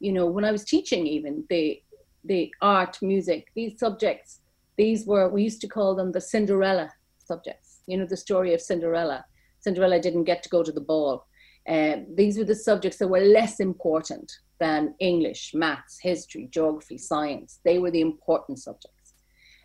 You 0.00 0.12
know, 0.12 0.26
when 0.26 0.44
I 0.44 0.52
was 0.52 0.64
teaching, 0.64 1.06
even 1.06 1.44
the 1.48 1.80
the 2.24 2.54
art, 2.60 2.98
music, 3.02 3.48
these 3.56 3.80
subjects 3.80 4.42
these 4.76 5.06
were, 5.06 5.28
we 5.28 5.42
used 5.42 5.60
to 5.60 5.68
call 5.68 5.94
them 5.94 6.12
the 6.12 6.20
Cinderella 6.20 6.90
subjects, 7.18 7.80
you 7.86 7.96
know, 7.96 8.06
the 8.06 8.16
story 8.16 8.54
of 8.54 8.60
Cinderella. 8.60 9.24
Cinderella 9.60 10.00
didn't 10.00 10.24
get 10.24 10.42
to 10.42 10.48
go 10.48 10.62
to 10.62 10.72
the 10.72 10.80
ball. 10.80 11.26
Uh, 11.68 11.98
these 12.14 12.38
were 12.38 12.44
the 12.44 12.54
subjects 12.54 12.98
that 12.98 13.08
were 13.08 13.20
less 13.20 13.60
important 13.60 14.32
than 14.58 14.94
English, 14.98 15.52
maths, 15.54 15.98
history, 16.00 16.48
geography, 16.50 16.98
science. 16.98 17.60
They 17.64 17.78
were 17.78 17.90
the 17.90 18.00
important 18.00 18.58
subjects. 18.58 19.14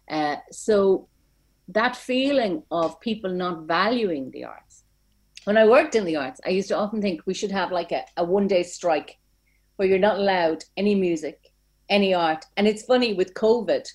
Uh, 0.09 0.37
so 0.51 1.07
that 1.69 1.95
feeling 1.95 2.63
of 2.71 2.99
people 2.99 3.31
not 3.31 3.63
valuing 3.63 4.31
the 4.31 4.45
arts. 4.45 4.83
When 5.43 5.57
I 5.57 5.67
worked 5.67 5.95
in 5.95 6.05
the 6.05 6.15
arts, 6.15 6.41
I 6.45 6.49
used 6.49 6.69
to 6.69 6.77
often 6.77 7.01
think 7.01 7.21
we 7.25 7.33
should 7.33 7.51
have 7.51 7.71
like 7.71 7.91
a, 7.91 8.03
a 8.17 8.23
one 8.23 8.47
day 8.47 8.63
strike 8.63 9.17
where 9.75 9.87
you're 9.87 9.99
not 9.99 10.17
allowed 10.17 10.63
any 10.75 10.95
music, 10.95 11.51
any 11.89 12.13
art. 12.13 12.45
And 12.57 12.67
it's 12.67 12.83
funny 12.83 13.13
with 13.13 13.33
COVID, 13.33 13.87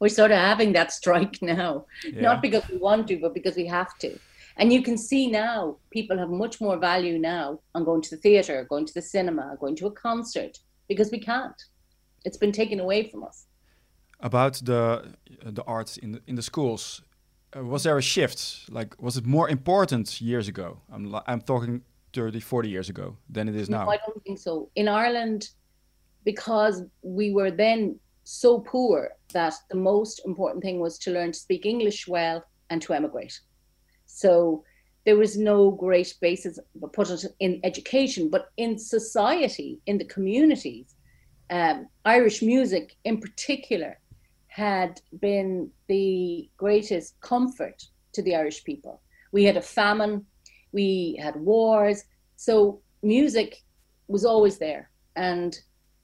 we're 0.00 0.08
sort 0.08 0.30
of 0.30 0.38
having 0.38 0.72
that 0.72 0.92
strike 0.92 1.38
now, 1.42 1.86
yeah. 2.04 2.20
not 2.20 2.42
because 2.42 2.66
we 2.68 2.76
want 2.76 3.08
to, 3.08 3.16
but 3.18 3.34
because 3.34 3.56
we 3.56 3.66
have 3.66 3.96
to. 3.98 4.18
And 4.56 4.72
you 4.72 4.82
can 4.82 4.98
see 4.98 5.28
now 5.28 5.76
people 5.90 6.18
have 6.18 6.28
much 6.28 6.60
more 6.60 6.76
value 6.76 7.18
now 7.18 7.60
on 7.74 7.84
going 7.84 8.02
to 8.02 8.10
the 8.10 8.16
theatre, 8.16 8.66
going 8.68 8.86
to 8.86 8.94
the 8.94 9.02
cinema, 9.02 9.56
going 9.58 9.76
to 9.76 9.86
a 9.86 9.92
concert 9.92 10.58
because 10.88 11.10
we 11.10 11.20
can't. 11.20 11.60
It's 12.24 12.36
been 12.36 12.52
taken 12.52 12.80
away 12.80 13.08
from 13.08 13.24
us. 13.24 13.46
About 14.22 14.54
the 14.64 15.14
the 15.44 15.64
arts 15.64 15.96
in 15.96 16.12
the, 16.12 16.20
in 16.26 16.36
the 16.36 16.42
schools, 16.42 17.02
uh, 17.56 17.64
was 17.64 17.82
there 17.82 17.98
a 17.98 18.02
shift? 18.02 18.70
Like, 18.70 18.94
was 19.00 19.16
it 19.16 19.26
more 19.26 19.48
important 19.48 20.20
years 20.20 20.48
ago? 20.48 20.80
I'm 20.92 21.14
I'm 21.26 21.40
talking 21.40 21.82
30, 22.12 22.40
40 22.40 22.68
years 22.68 22.88
ago 22.88 23.16
than 23.28 23.48
it 23.48 23.56
is 23.56 23.68
now. 23.68 23.88
I 23.88 23.98
don't 24.06 24.22
think 24.24 24.38
so. 24.38 24.70
In 24.76 24.88
Ireland, 24.88 25.50
because 26.24 26.82
we 27.02 27.32
were 27.32 27.50
then 27.50 27.98
so 28.24 28.60
poor 28.60 29.10
that 29.32 29.54
the 29.70 29.76
most 29.76 30.22
important 30.24 30.62
thing 30.62 30.78
was 30.78 30.98
to 30.98 31.10
learn 31.10 31.32
to 31.32 31.38
speak 31.38 31.66
English 31.66 32.06
well 32.06 32.44
and 32.70 32.80
to 32.82 32.92
emigrate. 32.92 33.40
So 34.06 34.64
there 35.04 35.16
was 35.16 35.36
no 35.36 35.70
great 35.70 36.14
basis 36.20 36.58
put 36.92 37.10
it 37.10 37.24
in 37.40 37.60
education, 37.64 38.28
but 38.28 38.50
in 38.56 38.78
society, 38.78 39.80
in 39.86 39.98
the 39.98 40.04
communities, 40.04 40.94
um, 41.50 41.88
Irish 42.04 42.40
music 42.40 42.96
in 43.04 43.20
particular 43.20 43.98
had 44.54 45.00
been 45.20 45.70
the 45.88 46.46
greatest 46.58 47.18
comfort 47.22 47.82
to 48.12 48.22
the 48.22 48.36
Irish 48.36 48.64
people. 48.64 49.00
We 49.32 49.44
had 49.44 49.56
a 49.56 49.62
famine, 49.62 50.26
we 50.72 51.18
had 51.22 51.36
wars, 51.36 52.04
so 52.36 52.82
music 53.02 53.62
was 54.08 54.26
always 54.26 54.58
there. 54.58 54.90
And 55.16 55.58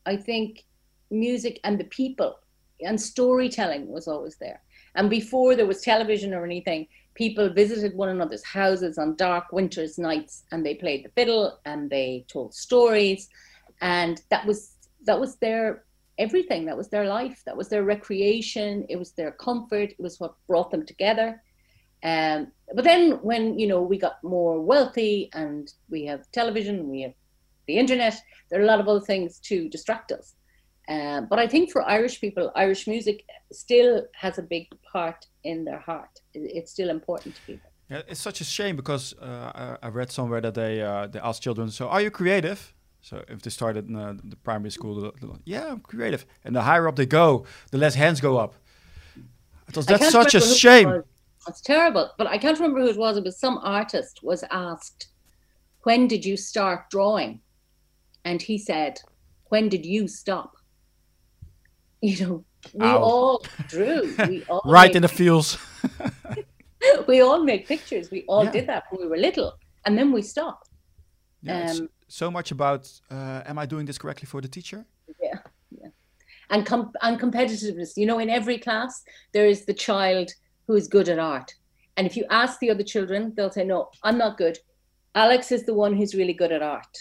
I 0.07 0.17
think 0.17 0.65
music 1.11 1.61
and 1.63 1.79
the 1.79 1.85
people 1.85 2.39
and 2.81 2.99
storytelling 2.99 3.87
was 3.87 4.09
always 4.09 4.37
there. 4.39 4.63
And 4.95 5.11
before 5.11 5.55
there 5.55 5.67
was 5.67 5.83
television 5.83 6.33
or 6.33 6.47
anything, 6.47 6.87
people 7.15 7.53
visited 7.53 7.95
one 7.95 8.09
another's 8.09 8.45
houses 8.45 8.97
on 8.97 9.17
dark 9.17 9.53
winter's 9.53 9.99
nights 9.99 10.45
and 10.53 10.65
they 10.65 10.75
played 10.75 11.05
the 11.05 11.11
fiddle 11.11 11.59
and 11.67 11.91
they 11.91 12.25
told 12.29 12.55
stories. 12.55 13.29
And 13.83 14.23
that 14.31 14.47
was 14.47 14.73
that 15.05 15.21
was 15.21 15.37
their 15.37 15.85
everything. 16.19 16.65
That 16.67 16.77
was 16.77 16.89
their 16.89 17.07
life. 17.07 17.43
That 17.47 17.57
was 17.57 17.69
their 17.69 17.85
recreation. 17.85 18.87
It 18.89 18.97
was 18.97 19.13
their 19.13 19.33
comfort. 19.33 19.91
It 19.91 20.01
was 20.01 20.19
what 20.21 20.35
brought 20.47 20.71
them 20.71 20.85
together. 20.85 21.43
Um, 22.05 22.53
but 22.75 22.85
then 22.85 23.13
when 23.23 23.59
you 23.59 23.67
know 23.67 23.83
we 23.83 23.99
got 23.99 24.23
more 24.23 24.61
wealthy 24.61 25.31
and 25.33 25.73
we 25.91 26.05
have 26.07 26.31
television, 26.33 26.89
we 26.89 27.03
have 27.03 27.15
the 27.67 27.79
internet, 27.79 28.15
there 28.51 28.61
are 28.61 28.65
a 28.65 28.67
lot 28.67 28.81
of 28.81 28.89
other 28.89 29.01
things 29.01 29.39
to 29.41 29.69
distract 29.69 30.11
us. 30.13 30.35
Uh, 30.89 31.21
but 31.21 31.39
I 31.39 31.47
think 31.47 31.71
for 31.71 31.83
Irish 31.83 32.19
people, 32.21 32.51
Irish 32.55 32.87
music 32.87 33.25
still 33.53 34.05
has 34.15 34.39
a 34.39 34.43
big 34.43 34.69
part 34.91 35.27
in 35.45 35.65
their 35.65 35.79
heart. 35.79 36.09
It's 36.33 36.71
still 36.73 36.89
important 36.89 37.35
to 37.37 37.43
people. 37.43 37.71
Yeah, 37.91 38.03
it's 38.09 38.21
such 38.21 38.41
a 38.41 38.45
shame 38.45 38.77
because 38.77 39.15
uh, 39.19 39.77
I 39.83 39.89
read 39.89 40.11
somewhere 40.11 40.41
that 40.41 40.55
they 40.55 40.83
uh, 40.83 41.07
they 41.07 41.21
ask 41.21 41.43
children, 41.43 41.71
"So 41.71 41.89
are 41.89 42.03
you 42.03 42.11
creative?" 42.11 42.75
So 43.01 43.25
if 43.29 43.43
they 43.43 43.51
started 43.51 43.89
in 43.89 43.97
uh, 43.97 44.15
the 44.23 44.37
primary 44.37 44.71
school, 44.71 45.13
yeah, 45.45 45.69
I'm 45.69 45.81
creative, 45.81 46.27
and 46.45 46.55
the 46.55 46.63
higher 46.63 46.89
up 46.89 46.97
they 46.97 47.07
go, 47.07 47.47
the 47.71 47.79
less 47.79 47.95
hands 47.95 48.21
go 48.21 48.37
up. 48.37 48.55
that's 49.73 50.11
such 50.11 50.35
a 50.35 50.41
shame. 50.41 51.03
That's 51.47 51.61
terrible, 51.61 52.11
but 52.19 52.27
I 52.27 52.37
can't 52.37 52.59
remember 52.59 52.81
who 52.81 52.89
it 52.89 52.99
was. 52.99 53.17
It 53.17 53.25
was 53.25 53.39
some 53.39 53.59
artist 53.63 54.21
was 54.23 54.45
asked, 54.51 55.09
"When 55.85 56.09
did 56.09 56.25
you 56.25 56.37
start 56.37 56.91
drawing?" 56.91 57.41
And 58.25 58.43
he 58.43 58.59
said, 58.59 59.01
"When 59.49 59.69
did 59.69 59.87
you 59.87 60.09
stop?" 60.09 60.59
you 62.01 62.25
know, 62.25 62.45
we 62.75 62.87
Ow. 62.87 62.99
all 62.99 63.45
drew. 63.69 64.15
We 64.29 64.45
all 64.45 64.63
right 64.65 64.95
in 64.95 65.03
the 65.03 65.09
fields. 65.09 65.59
we 67.09 67.21
all 67.21 67.43
made 67.43 67.67
pictures. 67.67 68.11
We 68.11 68.25
all 68.29 68.45
yeah. 68.45 68.51
did 68.51 68.67
that 68.69 68.85
when 68.91 69.03
we 69.03 69.09
were 69.09 69.17
little, 69.17 69.55
and 69.85 69.99
then 69.99 70.13
we 70.13 70.23
stopped. 70.23 70.69
Yeah, 71.43 71.71
um, 71.71 71.89
so 72.09 72.31
much 72.31 72.51
about 72.51 72.91
uh, 73.11 73.43
am 73.47 73.59
I 73.59 73.67
doing 73.67 73.87
this 73.87 73.99
correctly 73.99 74.27
for 74.27 74.41
the 74.41 74.49
teacher? 74.49 74.85
Yeah, 75.23 75.39
yeah, 75.71 75.89
and 76.51 76.67
com- 76.67 76.93
and 77.03 77.21
competitiveness. 77.21 77.97
You 77.97 78.07
know, 78.07 78.19
in 78.19 78.31
every 78.31 78.59
class 78.59 79.03
there 79.33 79.47
is 79.47 79.65
the 79.65 79.75
child 79.75 80.31
who 80.67 80.75
is 80.75 80.89
good 80.89 81.09
at 81.09 81.19
art, 81.19 81.55
and 81.97 82.07
if 82.07 82.17
you 82.17 82.25
ask 82.31 82.59
the 82.59 82.71
other 82.71 82.83
children, 82.83 83.33
they'll 83.37 83.51
say, 83.51 83.65
"No, 83.65 83.91
I'm 84.03 84.19
not 84.19 84.39
good." 84.39 84.59
Alex 85.15 85.53
is 85.53 85.65
the 85.65 85.75
one 85.75 85.97
who's 85.97 86.15
really 86.15 86.35
good 86.35 86.53
at 86.53 86.63
art. 86.63 86.95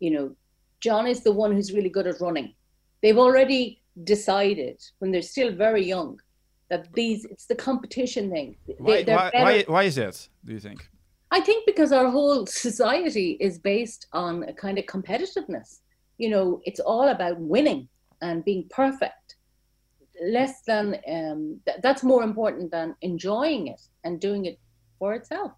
You 0.00 0.10
know, 0.10 0.36
John 0.80 1.06
is 1.06 1.20
the 1.22 1.32
one 1.32 1.52
who's 1.52 1.72
really 1.72 1.88
good 1.88 2.06
at 2.06 2.20
running. 2.20 2.54
They've 3.02 3.18
already 3.18 3.80
decided 4.04 4.82
when 4.98 5.10
they're 5.10 5.22
still 5.22 5.52
very 5.52 5.84
young 5.84 6.20
that 6.68 6.92
these 6.94 7.24
it's 7.24 7.46
the 7.46 7.54
competition 7.54 8.30
thing. 8.30 8.56
Why, 8.78 9.02
they, 9.02 9.14
why, 9.14 9.30
why, 9.32 9.64
why 9.66 9.82
is 9.84 9.94
that? 9.96 10.28
Do 10.44 10.52
you 10.52 10.60
think? 10.60 10.88
I 11.36 11.40
think 11.40 11.66
because 11.66 11.92
our 11.92 12.08
whole 12.08 12.46
society 12.66 13.36
is 13.40 13.58
based 13.58 14.06
on 14.12 14.44
a 14.44 14.54
kind 14.54 14.78
of 14.78 14.86
competitiveness. 14.86 15.80
You 16.16 16.30
know, 16.30 16.60
it's 16.64 16.80
all 16.80 17.08
about 17.08 17.38
winning 17.38 17.88
and 18.22 18.42
being 18.42 18.64
perfect. 18.70 19.36
Less 20.24 20.62
than 20.62 20.96
um, 21.06 21.60
th- 21.66 21.80
that's 21.82 22.02
more 22.02 22.22
important 22.22 22.70
than 22.70 22.96
enjoying 23.02 23.66
it 23.66 23.82
and 24.04 24.18
doing 24.18 24.46
it 24.46 24.58
for 24.98 25.12
itself. 25.12 25.52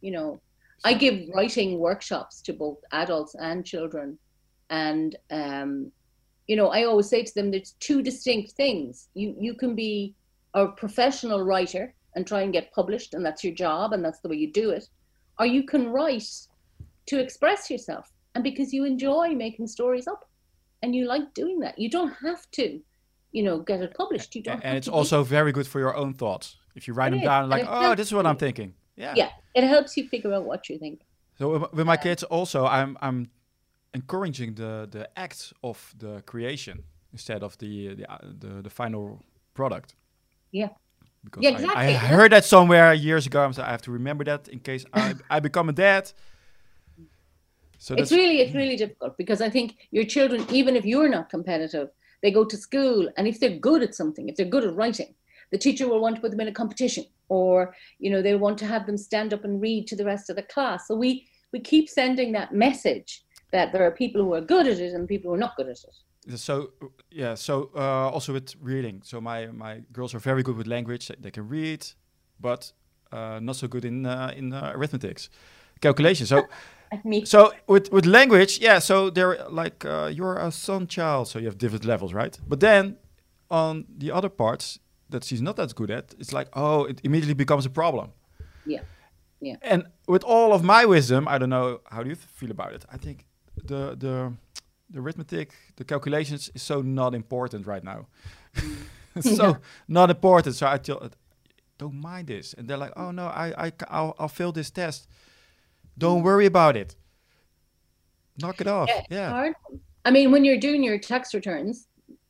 You 0.00 0.12
know, 0.12 0.40
I 0.86 0.94
give 0.94 1.28
writing 1.34 1.78
workshops 1.78 2.40
to 2.42 2.54
both 2.54 2.78
adults 2.92 3.34
and 3.34 3.62
children, 3.62 4.18
and 4.70 5.16
um, 5.30 5.92
you 6.46 6.56
know, 6.56 6.68
I 6.68 6.84
always 6.84 7.10
say 7.10 7.22
to 7.22 7.34
them, 7.34 7.50
there's 7.50 7.74
two 7.78 8.00
distinct 8.00 8.52
things. 8.52 9.08
You 9.12 9.36
you 9.38 9.54
can 9.54 9.74
be 9.74 10.14
a 10.54 10.68
professional 10.68 11.42
writer 11.42 11.94
and 12.14 12.26
try 12.26 12.42
and 12.42 12.52
get 12.52 12.72
published, 12.72 13.14
and 13.14 13.24
that's 13.24 13.42
your 13.44 13.54
job, 13.54 13.92
and 13.92 14.04
that's 14.04 14.20
the 14.20 14.28
way 14.28 14.36
you 14.36 14.52
do 14.52 14.70
it, 14.70 14.88
or 15.38 15.46
you 15.46 15.64
can 15.64 15.88
write 15.88 16.28
to 17.06 17.18
express 17.18 17.70
yourself, 17.70 18.12
and 18.34 18.44
because 18.44 18.72
you 18.72 18.84
enjoy 18.84 19.34
making 19.34 19.66
stories 19.66 20.06
up, 20.06 20.24
and 20.82 20.94
you 20.94 21.06
like 21.06 21.32
doing 21.34 21.60
that. 21.60 21.78
You 21.78 21.88
don't 21.88 22.12
have 22.22 22.50
to, 22.52 22.80
you 23.32 23.42
know, 23.42 23.58
get 23.58 23.80
it 23.80 23.94
published. 23.96 24.36
You 24.36 24.42
don't. 24.42 24.62
And 24.62 24.76
it's 24.76 24.88
also 24.88 25.24
very 25.24 25.50
good 25.50 25.66
for 25.66 25.80
your 25.80 25.96
own 25.96 26.12
thoughts. 26.14 26.56
If 26.74 26.86
you 26.86 26.94
write 26.94 27.08
It 27.08 27.16
them 27.16 27.20
is, 27.20 27.24
down, 27.24 27.48
like, 27.48 27.64
oh, 27.66 27.94
this 27.94 28.08
is 28.08 28.12
what 28.14 28.26
I'm 28.26 28.36
thinking. 28.36 28.74
Yeah. 28.96 29.14
Yeah, 29.16 29.30
it 29.54 29.64
helps 29.64 29.96
you 29.96 30.08
figure 30.08 30.32
out 30.34 30.44
what 30.44 30.68
you 30.68 30.78
think. 30.78 31.00
So 31.38 31.48
with, 31.48 31.72
with 31.72 31.86
my 31.86 31.96
kids, 31.96 32.22
also, 32.22 32.66
I'm 32.66 32.96
I'm 33.00 33.30
encouraging 33.94 34.54
the 34.54 34.86
the 34.90 35.08
act 35.16 35.52
of 35.62 35.94
the 35.98 36.22
creation 36.26 36.84
instead 37.12 37.42
of 37.42 37.56
the 37.58 37.94
the 37.94 38.12
uh, 38.12 38.18
the, 38.22 38.62
the 38.62 38.70
final 38.70 39.22
product. 39.54 39.94
Yeah. 40.52 40.68
Because 41.24 41.42
Yeah, 41.42 41.50
I- 41.50 41.52
exactly. 41.52 41.82
I, 41.82 41.92
heard 41.92 42.32
that 42.32 42.44
somewhere 42.44 42.92
years 42.92 43.26
ago. 43.26 43.50
So 43.52 43.62
I 43.62 43.70
have 43.70 43.82
to 43.82 43.90
remember 43.90 44.24
that 44.24 44.48
in 44.48 44.60
case 44.60 44.84
I, 44.92 45.14
I 45.30 45.40
become 45.40 45.68
a 45.68 45.72
dad. 45.72 46.12
So 47.78 47.94
it's 47.96 48.12
really 48.12 48.40
it's 48.40 48.52
mm. 48.52 48.56
really 48.56 48.76
difficult 48.76 49.18
because 49.18 49.42
I 49.42 49.50
think 49.50 49.76
your 49.90 50.04
children, 50.04 50.46
even 50.50 50.74
if 50.74 50.86
you're 50.86 51.08
not 51.08 51.28
competitive, 51.28 51.90
they 52.22 52.30
go 52.30 52.44
to 52.44 52.56
school 52.56 53.10
and 53.16 53.28
if 53.28 53.40
they're 53.40 53.58
good 53.58 53.82
at 53.82 53.94
something, 53.94 54.28
if 54.28 54.36
they're 54.36 54.46
good 54.46 54.64
at 54.64 54.74
writing, 54.74 55.14
the 55.50 55.58
teacher 55.58 55.86
will 55.86 56.00
want 56.00 56.14
to 56.16 56.22
put 56.22 56.30
them 56.30 56.40
in 56.40 56.48
a 56.48 56.52
competition, 56.52 57.04
or 57.28 57.74
you 57.98 58.10
know 58.10 58.22
they 58.22 58.34
want 58.36 58.56
to 58.58 58.66
have 58.66 58.86
them 58.86 58.96
stand 58.96 59.34
up 59.34 59.44
and 59.44 59.60
read 59.60 59.86
to 59.88 59.96
the 59.96 60.04
rest 60.04 60.30
of 60.30 60.36
the 60.36 60.42
class. 60.42 60.88
So 60.88 60.94
we 60.96 61.26
we 61.52 61.60
keep 61.60 61.90
sending 61.90 62.32
that 62.32 62.54
message 62.54 63.22
that 63.52 63.72
there 63.72 63.84
are 63.84 63.90
people 63.90 64.22
who 64.22 64.34
are 64.34 64.40
good 64.40 64.66
at 64.66 64.78
it 64.78 64.94
and 64.94 65.06
people 65.06 65.30
who 65.30 65.34
are 65.34 65.46
not 65.46 65.56
good 65.56 65.68
at 65.68 65.72
it. 65.72 65.96
So 66.36 66.70
yeah. 67.10 67.34
So 67.34 67.70
uh, 67.74 68.10
also 68.10 68.32
with 68.32 68.54
reading. 68.60 69.02
So 69.04 69.20
my 69.20 69.46
my 69.46 69.82
girls 69.92 70.14
are 70.14 70.20
very 70.20 70.42
good 70.42 70.56
with 70.56 70.66
language. 70.66 71.10
They 71.20 71.30
can 71.30 71.48
read, 71.48 71.86
but 72.40 72.72
uh, 73.12 73.38
not 73.40 73.56
so 73.56 73.68
good 73.68 73.84
in 73.84 74.06
uh, 74.06 74.32
in 74.36 74.52
uh, 74.52 74.72
arithmetics, 74.74 75.30
calculation. 75.80 76.26
So. 76.26 76.46
Me, 77.04 77.24
So 77.24 77.52
with 77.66 77.90
with 77.90 78.06
language, 78.06 78.60
yeah. 78.60 78.78
So 78.78 79.10
they're 79.10 79.36
like 79.50 79.84
uh, 79.84 80.06
you're 80.14 80.36
a 80.36 80.52
son 80.52 80.86
child, 80.86 81.26
so 81.26 81.40
you 81.40 81.46
have 81.46 81.58
different 81.58 81.84
levels, 81.84 82.12
right? 82.12 82.38
But 82.46 82.60
then 82.60 82.98
on 83.50 83.86
the 83.98 84.12
other 84.12 84.28
parts 84.28 84.78
that 85.08 85.24
she's 85.24 85.42
not 85.42 85.56
that 85.56 85.74
good 85.74 85.90
at, 85.90 86.14
it's 86.20 86.32
like 86.32 86.48
oh, 86.52 86.84
it 86.84 87.00
immediately 87.02 87.34
becomes 87.34 87.66
a 87.66 87.70
problem. 87.70 88.12
Yeah. 88.64 88.82
Yeah. 89.40 89.56
And 89.62 89.86
with 90.06 90.24
all 90.24 90.52
of 90.52 90.62
my 90.62 90.84
wisdom, 90.84 91.26
I 91.26 91.38
don't 91.38 91.50
know 91.50 91.80
how 91.90 92.02
do 92.02 92.08
you 92.08 92.16
feel 92.16 92.50
about 92.50 92.72
it. 92.72 92.84
I 92.92 92.96
think 92.96 93.26
the 93.64 93.96
the 93.96 94.32
the 94.90 95.00
arithmetic, 95.00 95.52
the 95.76 95.84
calculations 95.84 96.50
is 96.54 96.62
so 96.62 96.82
not 96.82 97.14
important 97.14 97.66
right 97.66 97.82
now. 97.84 98.06
it's 99.16 99.36
so 99.36 99.48
Yeah. 99.48 99.56
not 99.88 100.10
important. 100.10 100.54
So 100.56 100.66
I 100.66 100.78
tell, 100.78 101.10
don't 101.78 101.94
mind 102.00 102.28
this, 102.28 102.54
and 102.54 102.68
they're 102.68 102.76
like, 102.76 102.92
oh 102.96 103.10
no, 103.10 103.26
I, 103.26 103.66
I, 103.66 103.72
I'll, 103.88 104.14
I'll 104.18 104.28
fail 104.28 104.52
this 104.52 104.70
test. 104.70 105.08
Don't 105.96 106.22
worry 106.22 106.46
about 106.46 106.76
it. 106.76 106.96
Knock 108.40 108.60
it 108.60 108.66
off. 108.66 108.88
Yeah, 108.88 109.02
Yeah. 109.10 109.28
hard. 109.30 109.54
I 110.04 110.10
mean, 110.10 110.30
when 110.32 110.44
you're 110.44 110.58
doing 110.60 110.82
your 110.82 110.98
tax 110.98 111.32
returns, 111.34 111.86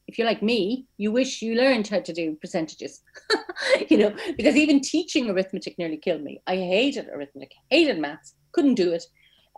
if 0.07 0.19
you're 0.19 0.27
like 0.27 0.43
me, 0.43 0.87
you 0.99 1.11
wish 1.11 1.43
you 1.43 1.55
learned 1.55 1.88
how 1.88 1.99
to 2.01 2.12
do 2.12 2.37
percentages. 2.37 3.01
you 3.88 3.97
know, 3.97 4.14
because 4.37 4.55
even 4.55 4.81
teaching 4.81 5.29
arithmetic 5.31 5.77
nearly 5.79 5.97
killed 5.97 6.23
me. 6.23 6.40
I 6.47 6.57
hated 6.57 7.09
arithmetic, 7.09 7.53
hated 7.71 7.99
maths, 7.99 8.35
couldn't 8.53 8.75
do 8.75 8.93
it. 8.93 9.05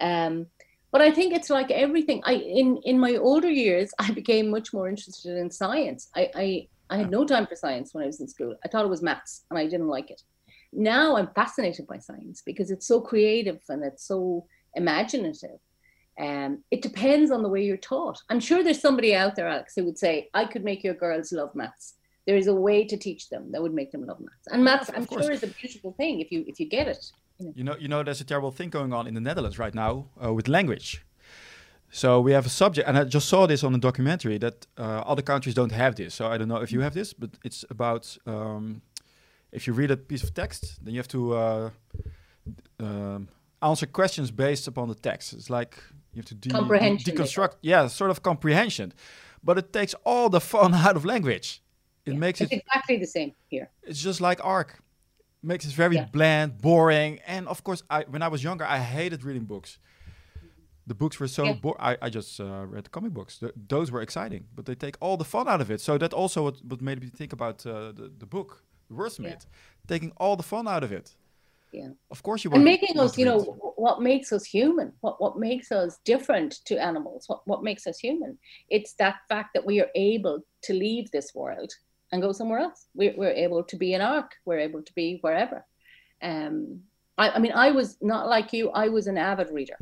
Um, 0.01 0.47
but 0.93 1.01
I 1.01 1.11
think 1.11 1.35
it's 1.35 1.51
like 1.51 1.71
everything. 1.71 2.23
I 2.25 2.35
in 2.35 2.79
in 2.85 2.99
my 2.99 3.17
older 3.17 3.51
years, 3.51 3.93
I 3.99 4.11
became 4.13 4.51
much 4.51 4.73
more 4.73 4.89
interested 4.89 5.37
in 5.37 5.51
science. 5.51 6.09
I 6.15 6.31
I, 6.35 6.69
I 6.91 6.97
had 6.99 7.11
no 7.11 7.25
time 7.25 7.47
for 7.47 7.57
science 7.57 7.93
when 7.93 8.05
I 8.05 8.07
was 8.07 8.21
in 8.21 8.29
school. 8.29 8.55
I 8.65 8.69
thought 8.69 8.85
it 8.85 8.91
was 8.91 9.03
maths, 9.03 9.45
and 9.51 9.59
I 9.59 9.65
didn't 9.65 9.89
like 9.89 10.11
it. 10.11 10.23
Now 10.73 11.17
I'm 11.17 11.29
fascinated 11.29 11.87
by 11.87 11.99
science 11.99 12.43
because 12.45 12.71
it's 12.71 12.87
so 12.87 13.01
creative 13.01 13.61
and 13.69 13.83
it's 13.83 14.05
so 14.05 14.47
imaginative. 14.75 15.59
Um, 16.19 16.65
it 16.71 16.83
depends 16.83 17.31
on 17.31 17.43
the 17.43 17.49
way 17.49 17.63
you're 17.63 17.77
taught. 17.77 18.21
I'm 18.31 18.41
sure 18.41 18.63
there's 18.63 18.81
somebody 18.81 19.15
out 19.15 19.37
there, 19.37 19.49
Alex, 19.49 19.75
who 19.77 19.85
would 19.85 19.99
say, 19.99 20.31
I 20.33 20.47
could 20.47 20.65
make 20.65 20.83
your 20.83 20.95
girls 20.95 21.31
love 21.33 21.55
maths. 21.55 21.95
There 22.27 22.37
is 22.37 22.47
a 22.47 22.55
way 22.55 22.85
to 22.85 22.97
teach 22.97 23.29
them 23.29 23.53
that 23.53 23.63
would 23.63 23.75
make 23.75 23.93
them 23.93 24.07
love 24.07 24.21
maths. 24.21 24.47
And 24.51 24.65
maths, 24.65 24.91
I'm 24.95 25.07
course. 25.07 25.25
sure, 25.25 25.33
is 25.33 25.43
a 25.43 25.49
beautiful 25.49 25.93
thing 25.93 26.21
if 26.21 26.33
you 26.33 26.45
if 26.47 26.59
you 26.59 26.67
get 26.67 26.89
it. 26.89 27.13
You 27.39 27.65
know, 27.65 27.77
you 27.79 27.89
know, 27.89 28.03
there's 28.03 28.21
a 28.21 28.25
terrible 28.25 28.51
thing 28.51 28.71
going 28.71 28.93
on 28.93 29.07
in 29.07 29.15
the 29.15 29.21
Netherlands 29.21 29.59
right 29.59 29.75
now 29.75 30.07
uh, 30.23 30.33
with 30.33 30.49
language. 30.49 31.05
So 31.91 32.21
we 32.21 32.33
have 32.33 32.47
a 32.47 32.51
subject, 32.51 32.89
and 32.89 32.97
I 32.99 33.05
just 33.05 33.29
saw 33.29 33.47
this 33.47 33.63
on 33.63 33.75
a 33.75 33.79
documentary 33.79 34.39
that 34.39 34.67
uh, 34.79 35.03
other 35.07 35.23
countries 35.23 35.55
don't 35.55 35.73
have 35.73 35.95
this. 35.95 36.15
So 36.15 36.27
I 36.27 36.37
don't 36.39 36.49
know 36.49 36.63
if 36.63 36.73
you 36.73 36.81
have 36.81 36.95
this, 36.95 37.13
but 37.13 37.31
it's 37.45 37.65
about 37.71 38.17
um, 38.27 38.83
if 39.53 39.67
you 39.67 39.73
read 39.75 39.91
a 39.91 39.97
piece 39.97 40.23
of 40.25 40.33
text, 40.35 40.85
then 40.85 40.95
you 40.95 40.99
have 41.01 41.09
to 41.09 41.35
uh, 41.35 41.71
um, 42.81 43.29
answer 43.63 43.87
questions 43.87 44.31
based 44.31 44.67
upon 44.69 44.89
the 44.89 44.95
text. 44.95 45.33
It's 45.33 45.49
like 45.51 45.77
you 46.13 46.19
have 46.21 46.27
to 46.27 46.35
de- 46.35 46.49
de- 46.49 46.55
Comprehension, 46.55 47.15
they 47.15 47.23
deconstruct, 47.23 47.57
yeah, 47.63 47.87
sort 47.89 48.11
of 48.11 48.23
comprehension. 48.23 48.93
But 49.43 49.59
it 49.59 49.73
takes 49.73 49.95
all 50.05 50.29
the 50.29 50.41
fun 50.41 50.75
out 50.87 50.97
of 50.97 51.05
language. 51.05 51.63
It 52.05 52.13
Yeah. 52.13 52.19
makes 52.19 52.41
It's 52.41 52.53
it 52.53 52.63
exactly 52.67 52.97
the 52.99 53.07
same 53.07 53.33
here. 53.49 53.69
it's 53.83 54.03
just 54.03 54.21
like 54.21 54.41
Ark 54.45 54.83
makes 55.43 55.65
it 55.67 55.73
very 55.73 55.97
Yeah. 55.97 56.07
bland 56.13 56.59
boring 56.61 57.21
and 57.27 57.47
of 57.49 57.63
course 57.63 57.83
i 57.91 58.05
when 58.09 58.23
i 58.23 58.29
was 58.29 58.43
younger 58.43 58.65
i 58.65 58.79
hated 58.79 59.23
reading 59.25 59.45
books 59.45 59.79
the 60.89 60.95
books 60.95 61.19
were 61.19 61.29
so 61.29 61.45
Yeah. 61.45 61.55
bo- 61.55 61.77
I, 61.79 61.97
I 62.03 62.09
just 62.11 62.41
uh, 62.41 62.65
read 62.75 62.91
comic 62.91 63.13
books 63.13 63.39
Th- 63.39 63.53
those 63.69 63.91
were 63.91 64.03
exciting 64.03 64.45
but 64.55 64.65
they 64.67 64.75
take 64.75 64.97
all 65.01 65.17
the 65.17 65.25
fun 65.25 65.49
out 65.49 65.61
of 65.61 65.71
it 65.71 65.81
so 65.81 65.99
that 65.99 66.13
also 66.13 66.43
what, 66.45 66.57
what 66.65 66.81
made 66.81 67.01
me 67.01 67.09
think 67.09 67.33
about 67.33 67.67
uh, 67.67 67.93
the, 67.93 68.11
the 68.19 68.27
book 68.27 68.63
the 68.89 68.95
wordsmith 68.95 69.47
taking 69.89 70.13
all 70.17 70.37
the 70.37 70.43
fun 70.45 70.67
out 70.69 70.85
of 70.85 70.93
it 70.93 71.17
Yeah. 71.73 71.91
of 72.11 72.23
course 72.23 72.45
you 72.45 72.51
And 72.55 72.65
making 72.65 72.99
us, 73.05 73.19
you 73.19 73.27
know, 73.31 73.41
what 73.87 74.01
makes 74.01 74.29
us 74.37 74.45
human, 74.57 74.89
what, 75.05 75.17
what 75.25 75.35
makes 75.49 75.69
us 75.81 75.99
different 76.13 76.51
to 76.69 76.75
animals, 76.91 77.21
what, 77.29 77.41
what 77.51 77.61
makes 77.63 77.85
us 77.91 77.97
human. 78.07 78.33
It's 78.77 78.93
that 79.03 79.17
fact 79.29 79.49
that 79.55 79.65
we 79.71 79.75
are 79.83 79.91
able 80.13 80.37
to 80.67 80.73
leave 80.73 81.11
this 81.11 81.29
world 81.35 81.71
and 82.13 82.23
go 82.23 82.33
somewhere 82.33 82.61
else. 82.61 82.87
We're, 82.95 83.15
we're 83.17 83.33
able 83.33 83.63
to 83.65 83.77
be 83.77 83.95
an 83.95 84.01
Ark, 84.01 84.35
we're 84.45 84.61
able 84.61 84.83
to 84.83 84.93
be 84.95 85.19
wherever. 85.21 85.65
Um, 86.23 86.81
I, 87.19 87.31
I 87.31 87.39
mean, 87.39 87.53
I 87.53 87.71
was 87.71 87.99
not 88.01 88.29
like 88.29 88.53
you, 88.53 88.71
I 88.71 88.89
was 88.89 89.07
an 89.07 89.19
avid 89.19 89.51
reader. 89.51 89.79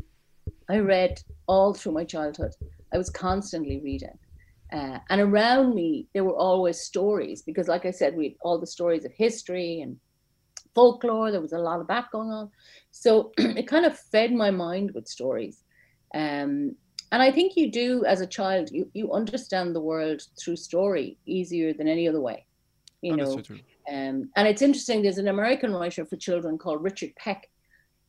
I 0.69 0.79
read 0.79 1.21
all 1.47 1.73
through 1.73 1.93
my 1.93 2.03
childhood. 2.03 2.51
I 2.93 2.97
was 2.97 3.09
constantly 3.09 3.79
reading. 3.83 4.17
Uh, 4.71 4.99
and 5.09 5.21
around 5.21 5.75
me, 5.75 6.07
there 6.13 6.23
were 6.23 6.35
always 6.35 6.81
stories 6.81 7.43
because, 7.43 7.67
like 7.67 7.85
I 7.85 7.91
said, 7.91 8.15
we 8.15 8.25
had 8.25 8.37
all 8.41 8.59
the 8.59 8.67
stories 8.67 9.05
of 9.05 9.11
history 9.11 9.81
and 9.81 9.97
folklore. 10.73 11.31
There 11.31 11.41
was 11.41 11.53
a 11.53 11.59
lot 11.59 11.79
of 11.79 11.87
that 11.87 12.09
going 12.11 12.29
on. 12.29 12.49
So 12.91 13.31
it 13.37 13.67
kind 13.67 13.85
of 13.85 13.97
fed 13.97 14.33
my 14.33 14.51
mind 14.51 14.91
with 14.95 15.07
stories. 15.07 15.63
Um, 16.13 16.75
and 17.11 17.21
I 17.21 17.31
think 17.31 17.55
you 17.55 17.71
do, 17.71 18.03
as 18.05 18.21
a 18.21 18.27
child, 18.27 18.69
you, 18.71 18.89
you 18.93 19.13
understand 19.13 19.75
the 19.75 19.81
world 19.81 20.21
through 20.39 20.55
story 20.55 21.17
easier 21.25 21.73
than 21.73 21.87
any 21.87 22.07
other 22.07 22.21
way. 22.21 22.45
You 23.01 23.13
Oh, 23.13 23.15
know, 23.15 23.41
so 23.41 23.55
um, 23.87 24.29
and 24.35 24.47
it's 24.47 24.61
interesting. 24.61 25.01
There's 25.01 25.19
an 25.19 25.27
American 25.27 25.71
writer 25.73 26.05
for 26.05 26.15
children 26.15 26.57
called 26.57 26.83
Richard 26.83 27.15
Peck. 27.15 27.49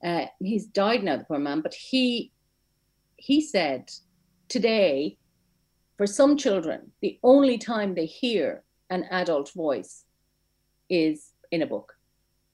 Uh, 0.03 0.27
he's 0.41 0.67
died 0.67 1.03
now, 1.03 1.17
the 1.17 1.25
poor 1.25 1.39
man, 1.39 1.61
but 1.61 1.75
he 1.75 2.33
he 3.17 3.41
said 3.41 3.91
today, 4.49 5.19
for 5.97 6.07
some 6.07 6.37
children, 6.37 6.93
the 7.01 7.19
only 7.23 7.59
time 7.59 7.95
they 7.95 8.07
hear 8.07 8.63
an 8.91 9.05
adult 9.11 9.53
voice 9.53 10.05
is 10.89 11.33
in 11.51 11.63
a 11.63 11.67
book, 11.67 11.95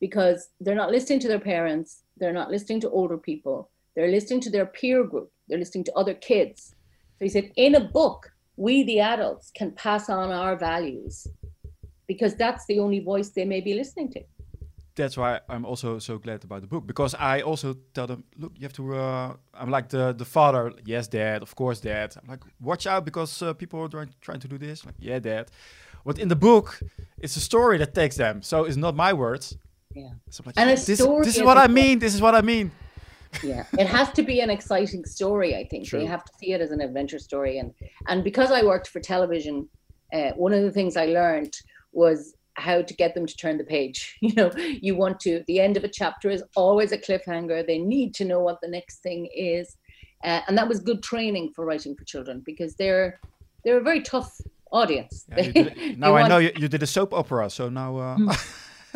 because 0.01 0.49
they're 0.61 0.75
not 0.75 0.91
listening 0.91 1.21
to 1.21 1.29
their 1.29 1.41
parents, 1.41 2.03
they're 2.17 2.33
not 2.33 2.51
listening 2.51 2.81
to 2.81 2.91
older 2.91 3.19
people, 3.19 3.71
they're 3.95 4.09
listening 4.09 4.41
to 4.41 4.51
their 4.51 4.67
peer 4.67 5.05
group, 5.05 5.31
they're 5.53 5.61
listening 5.61 5.85
to 5.85 5.93
other 5.95 6.15
kids. 6.15 6.75
So 7.19 7.27
he 7.27 7.29
said, 7.29 7.53
in 7.57 7.75
a 7.75 7.81
book, 7.81 8.33
we 8.57 8.85
the 8.85 9.01
adults 9.01 9.51
can 9.55 9.71
pass 9.73 10.09
on 10.09 10.31
our 10.33 10.57
values 10.57 11.27
because 12.07 12.35
that's 12.37 12.65
the 12.67 12.79
only 12.81 13.01
voice 13.01 13.29
they 13.31 13.45
may 13.45 13.61
be 13.61 13.75
listening 13.75 14.11
to. 14.13 14.21
that's 14.95 15.17
why 15.17 15.41
I'm 15.49 15.65
also 15.65 15.99
so 15.99 16.19
glad 16.19 16.45
about 16.45 16.61
the 16.61 16.67
book 16.67 16.87
because 16.87 17.15
I 17.15 17.41
also 17.43 17.75
tell 17.95 18.07
them, 18.07 18.25
look, 18.37 18.53
you 18.59 18.65
have 18.65 18.73
to. 18.75 18.95
Uh, 18.95 19.35
I'm 19.55 19.71
like 19.71 19.89
the 19.89 20.13
the 20.13 20.25
father. 20.25 20.73
Yes, 20.85 21.09
dad. 21.09 21.43
Of 21.43 21.55
course, 21.55 21.81
dad. 21.81 22.15
I'm 22.21 22.29
like, 22.29 22.43
watch 22.61 22.87
out 22.87 23.05
because 23.05 23.43
uh, 23.43 23.55
people 23.55 23.81
are 23.81 23.89
trying 23.89 24.11
trying 24.21 24.41
to 24.41 24.49
do 24.49 24.59
this. 24.59 24.85
Like, 24.85 24.97
yeah, 24.99 25.19
dad. 25.21 25.51
But 26.05 26.19
in 26.19 26.29
the 26.29 26.37
book, 26.37 26.81
it's 27.19 27.37
a 27.37 27.41
story 27.41 27.79
that 27.79 27.95
takes 27.95 28.17
them. 28.17 28.43
So 28.43 28.65
it's 28.65 28.77
not 28.77 28.95
my 28.95 29.13
words. 29.13 29.57
Yeah. 29.95 30.11
So 30.31 30.43
like, 30.47 30.57
And 30.59 30.71
a 30.71 30.75
this, 30.75 30.99
story 30.99 31.25
this 31.25 31.37
is 31.37 31.41
is 31.41 31.47
what 31.47 31.59
I 31.59 31.69
mean. 31.69 31.99
This 31.99 32.15
is 32.15 32.21
what 32.21 32.35
I 32.35 32.43
mean. 32.43 32.71
Yeah. 33.43 33.65
It 33.79 33.87
has 33.87 34.11
to 34.13 34.23
be 34.23 34.41
an 34.41 34.51
exciting 34.51 35.05
story 35.05 35.57
i 35.57 35.65
think. 35.69 35.87
True. 35.87 36.01
they 36.01 36.07
have 36.07 36.25
to 36.25 36.33
see 36.39 36.53
it 36.53 36.61
as 36.61 36.71
an 36.71 36.81
adventure 36.81 37.19
story. 37.19 37.59
And 37.59 37.73
and 38.09 38.23
because 38.25 38.51
i 38.51 38.63
worked 38.63 38.89
for 38.89 39.01
television 39.01 39.69
uh, 40.13 40.33
one 40.33 40.53
of 40.53 40.63
the 40.63 40.71
things 40.71 40.97
i 40.97 41.07
learned 41.07 41.55
was 41.93 42.35
how 42.55 42.83
to 42.83 42.95
get 42.95 43.15
them 43.15 43.27
to 43.27 43.37
turn 43.37 43.57
the 43.59 43.65
page. 43.65 44.19
You 44.23 44.35
know 44.35 44.51
you 44.57 44.97
want 44.97 45.21
to 45.21 45.43
the 45.47 45.61
end 45.61 45.77
of 45.77 45.85
a 45.85 45.89
chapter 45.89 46.31
is 46.31 46.43
always 46.57 46.93
a 46.93 46.99
cliffhanger. 46.99 47.67
They 47.67 47.79
need 47.79 48.15
to 48.15 48.25
know 48.25 48.41
what 48.41 48.61
the 48.61 48.69
next 48.69 49.03
thing 49.03 49.29
is. 49.35 49.77
Uh, 50.25 50.41
and 50.47 50.57
that 50.57 50.69
was 50.69 50.79
good 50.79 51.03
training 51.03 51.53
for 51.55 51.65
writing 51.65 51.97
for 51.97 52.05
children 52.05 52.43
because 52.45 52.75
they're 52.77 53.19
they're 53.65 53.79
a 53.79 53.83
very 53.83 54.03
tough 54.03 54.41
audience. 54.71 55.25
Yeah, 55.29 55.51
did 55.53 55.99
now 55.99 56.15
I 56.17 56.29
know 56.29 56.39
you, 56.39 56.53
you 56.57 56.69
did 56.69 56.83
a 56.83 56.87
soap 56.87 57.13
opera. 57.15 57.51
So 57.51 57.69
now 57.69 57.97
uh, 57.97 58.17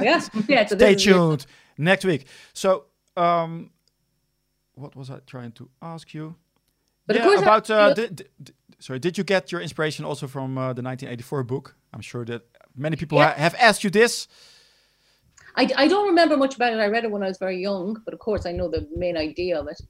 yeah. 0.00 0.20
Yeah 0.48 0.66
so 0.66 0.76
stay 0.76 0.94
this 0.94 1.00
is 1.00 1.06
your- 1.06 1.16
tuned. 1.16 1.46
Next 1.78 2.04
week. 2.06 2.26
So 2.54 2.84
um, 3.16 3.70
what 4.76 4.94
was 4.94 5.10
I 5.10 5.18
trying 5.26 5.52
to 5.52 5.68
ask 5.82 6.14
you? 6.14 6.36
But 7.06 7.16
yeah, 7.16 7.38
about 7.38 7.70
uh, 7.70 7.94
did, 7.94 8.28
did- 8.42 8.54
sorry, 8.78 8.98
did 8.98 9.16
you 9.18 9.24
get 9.24 9.50
your 9.52 9.60
inspiration 9.60 10.04
also 10.04 10.26
from 10.26 10.56
uh, 10.58 10.72
the 10.72 10.82
1984 10.82 11.44
book? 11.44 11.74
I'm 11.92 12.00
sure 12.00 12.24
that 12.26 12.42
many 12.76 12.96
people 12.96 13.18
Yeah. 13.18 13.28
ha- 13.32 13.40
have 13.40 13.54
asked 13.58 13.82
you 13.84 13.90
this. 13.90 14.28
I, 15.56 15.68
I 15.76 15.88
don't 15.88 16.06
remember 16.06 16.36
much 16.36 16.56
about 16.56 16.74
it. 16.74 16.78
I 16.78 16.86
read 16.88 17.04
it 17.04 17.10
when 17.10 17.22
I 17.22 17.28
was 17.28 17.38
very 17.38 17.60
young, 17.60 17.96
but 18.04 18.12
of 18.12 18.20
course 18.20 18.44
I 18.44 18.52
know 18.52 18.68
the 18.68 18.86
main 18.94 19.16
idea 19.16 19.58
of 19.58 19.68
it. 19.68 19.80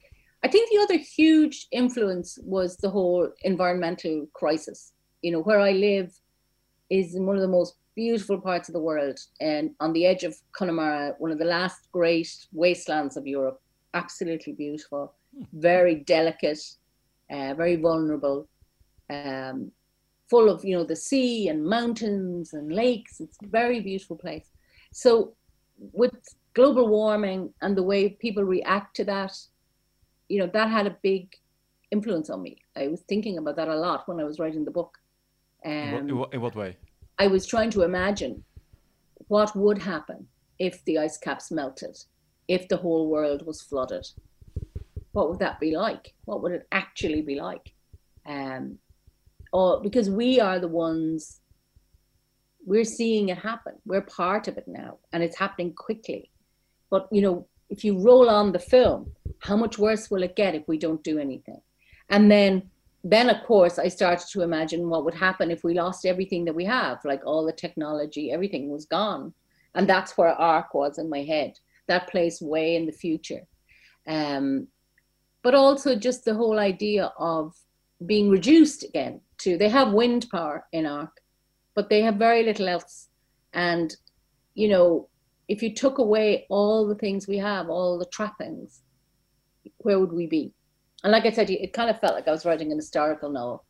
I 0.43 0.47
think 0.47 0.69
the 0.69 0.77
other 0.77 0.97
huge 0.97 1.67
influence 1.71 2.39
was 2.43 2.77
the 2.77 2.89
whole 2.89 3.29
environmental 3.41 4.27
crisis. 4.33 4.93
You 5.21 5.31
know, 5.31 5.41
where 5.41 5.59
I 5.59 5.71
live 5.71 6.13
is 6.89 7.15
in 7.15 7.25
one 7.25 7.35
of 7.35 7.41
the 7.41 7.47
most 7.49 7.75
beautiful 7.95 8.39
parts 8.39 8.69
of 8.69 8.73
the 8.73 8.79
world 8.79 9.19
and 9.41 9.71
on 9.79 9.91
the 9.91 10.05
edge 10.05 10.23
of 10.23 10.35
Connemara, 10.53 11.15
one 11.17 11.31
of 11.31 11.39
the 11.39 11.45
last 11.45 11.91
great 11.91 12.29
wastelands 12.53 13.17
of 13.17 13.25
Europe. 13.27 13.59
Absolutely 14.01 14.53
beautiful, 14.53 15.13
hmm. 15.35 15.43
very 15.53 15.95
delicate, 16.15 16.63
uh, 17.29 17.53
very 17.53 17.75
vulnerable, 17.75 18.47
um, 19.09 19.71
full 20.29 20.49
of, 20.49 20.63
you 20.65 20.75
know, 20.75 20.83
the 20.83 20.95
sea 20.95 21.49
and 21.49 21.65
mountains 21.77 22.53
and 22.53 22.71
lakes. 22.71 23.19
It's 23.19 23.37
a 23.43 23.47
very 23.47 23.79
beautiful 23.89 24.17
place. 24.17 24.47
So 24.91 25.33
with 25.99 26.15
global 26.53 26.87
warming 26.87 27.53
and 27.61 27.77
the 27.77 27.83
way 27.83 28.09
people 28.09 28.43
react 28.43 28.95
to 28.97 29.05
that, 29.05 29.33
you 30.29 30.39
know, 30.39 30.49
that 30.57 30.69
had 30.69 30.87
a 30.87 30.97
big 31.01 31.33
influence 31.91 32.29
on 32.29 32.41
me. 32.41 32.57
I 32.75 32.87
was 32.87 33.01
thinking 33.01 33.37
about 33.37 33.55
that 33.55 33.67
a 33.67 33.75
lot 33.75 34.07
when 34.07 34.19
I 34.19 34.23
was 34.23 34.39
writing 34.39 34.65
the 34.65 34.71
book. 34.71 34.97
Um, 35.65 36.09
in, 36.09 36.17
what, 36.17 36.33
in 36.33 36.41
what 36.41 36.55
way? 36.55 36.77
I 37.19 37.27
was 37.27 37.45
trying 37.45 37.71
to 37.71 37.83
imagine 37.83 38.43
what 39.27 39.55
would 39.55 39.77
happen 39.77 40.27
if 40.59 40.83
the 40.85 40.97
ice 40.97 41.17
caps 41.17 41.51
melted, 41.51 41.97
if 42.47 42.67
the 42.67 42.77
whole 42.77 43.09
world 43.09 43.45
was 43.45 43.61
flooded. 43.61 44.07
What 45.11 45.29
would 45.29 45.39
that 45.39 45.59
be 45.59 45.75
like? 45.75 46.13
What 46.25 46.41
would 46.43 46.51
it 46.51 46.67
actually 46.71 47.21
be 47.21 47.35
like? 47.35 47.73
Um, 48.25 48.77
or 49.53 49.81
because 49.81 50.09
we 50.09 50.39
are 50.39 50.59
the 50.59 50.67
ones 50.67 51.41
we're 52.67 52.83
seeing 52.83 53.29
it 53.29 53.37
happen. 53.37 53.73
We're 53.85 54.01
part 54.01 54.47
of 54.49 54.57
it 54.57 54.67
now, 54.67 54.97
and 55.13 55.23
it's 55.23 55.37
happening 55.37 55.73
quickly. 55.73 56.29
But 56.89 57.07
you 57.11 57.21
know, 57.21 57.47
if 57.69 57.83
you 57.83 57.97
roll 57.99 58.29
on 58.29 58.51
the 58.51 58.59
film, 58.59 59.11
how 59.39 59.55
much 59.55 59.79
worse 59.79 60.11
will 60.11 60.23
it 60.23 60.35
get 60.35 60.53
if 60.53 60.67
we 60.67 60.77
don't 60.77 61.03
do 61.03 61.17
anything? 61.17 61.61
And 62.09 62.29
then, 62.29 62.69
then 63.03 63.29
of 63.29 63.43
course, 63.45 63.79
I 63.79 63.87
started 63.87 64.27
to 64.31 64.41
imagine 64.41 64.89
what 64.89 65.05
would 65.05 65.13
happen 65.13 65.49
if 65.49 65.63
we 65.63 65.73
lost 65.73 66.05
everything 66.05 66.43
that 66.45 66.55
we 66.55 66.65
have, 66.65 67.03
like 67.05 67.25
all 67.25 67.45
the 67.45 67.53
technology, 67.53 68.31
everything 68.31 68.69
was 68.69 68.85
gone, 68.85 69.33
and 69.75 69.87
that's 69.87 70.17
where 70.17 70.29
Ark 70.29 70.73
was 70.73 70.97
in 70.97 71.09
my 71.09 71.23
head. 71.23 71.53
That 71.87 72.09
place 72.09 72.41
way 72.41 72.75
in 72.75 72.85
the 72.85 72.91
future, 72.91 73.41
um, 74.07 74.67
but 75.43 75.55
also 75.55 75.95
just 75.95 76.25
the 76.25 76.33
whole 76.33 76.59
idea 76.59 77.11
of 77.17 77.53
being 78.05 78.29
reduced 78.29 78.83
again 78.83 79.21
to. 79.39 79.57
They 79.57 79.69
have 79.69 79.93
wind 79.93 80.27
power 80.31 80.65
in 80.71 80.85
Ark 80.85 81.21
but 81.77 81.89
they 81.91 82.01
have 82.01 82.15
very 82.15 82.43
little 82.43 82.67
else. 82.67 83.07
And, 83.53 83.95
you 84.55 84.67
know, 84.67 85.09
if 85.47 85.61
you 85.61 85.75
took 85.75 85.99
away 85.99 86.47
all 86.49 86.87
the 86.87 86.95
things 86.95 87.27
we 87.27 87.37
have, 87.37 87.69
all 87.69 87.99
the 87.99 88.07
trappings, 88.07 88.81
where 89.77 89.99
would 89.99 90.11
we 90.11 90.25
be? 90.25 90.51
And 91.03 91.11
like 91.11 91.27
I 91.27 91.31
said, 91.31 91.51
it 91.51 91.73
kind 91.73 91.91
of 91.91 91.99
felt 91.99 92.15
like 92.15 92.27
I 92.27 92.31
was 92.31 92.45
writing 92.45 92.71
an 92.71 92.79
historical 92.79 93.29
novel. 93.29 93.63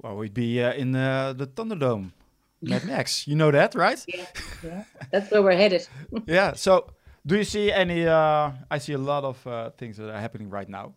Well, 0.00 0.16
we'd 0.16 0.32
be 0.32 0.62
uh, 0.62 0.72
in 0.72 0.96
uh, 0.96 1.34
the 1.34 1.46
Thunderdome, 1.46 2.12
Mad 2.62 2.86
Max. 2.86 3.28
You 3.28 3.36
know 3.36 3.50
that, 3.50 3.74
right? 3.74 4.02
Yeah, 4.08 4.26
yeah. 4.62 4.84
That's 5.12 5.30
where 5.30 5.42
we're 5.42 5.52
headed. 5.52 5.86
yeah. 6.26 6.54
So, 6.54 6.93
do 7.26 7.36
you 7.36 7.44
see 7.44 7.72
any? 7.72 8.06
Uh, 8.06 8.52
I 8.70 8.78
see 8.78 8.92
a 8.92 8.98
lot 8.98 9.24
of 9.24 9.46
uh, 9.46 9.70
things 9.70 9.96
that 9.96 10.10
are 10.10 10.20
happening 10.20 10.50
right 10.50 10.68
now. 10.68 10.94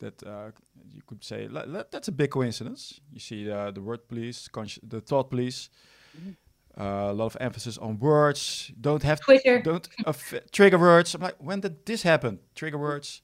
That 0.00 0.22
uh, 0.22 0.50
you 0.92 1.02
could 1.06 1.24
say 1.24 1.48
that's 1.90 2.08
a 2.08 2.12
big 2.12 2.30
coincidence. 2.30 3.00
You 3.12 3.20
see 3.20 3.44
the, 3.44 3.70
the 3.74 3.80
word 3.80 4.06
police, 4.08 4.48
the 4.82 5.00
thought 5.00 5.30
police. 5.30 5.70
Mm-hmm. 6.16 6.30
Uh, 6.76 7.12
a 7.12 7.12
lot 7.12 7.26
of 7.26 7.36
emphasis 7.40 7.78
on 7.78 7.98
words. 8.00 8.72
Don't 8.80 9.02
have 9.04 9.20
Twitter. 9.20 9.62
Don't 9.62 9.88
uh, 10.04 10.12
trigger 10.50 10.78
words. 10.78 11.14
I'm 11.14 11.22
like, 11.22 11.36
when 11.38 11.60
did 11.60 11.86
this 11.86 12.02
happen? 12.02 12.40
Trigger 12.56 12.78
words. 12.78 13.22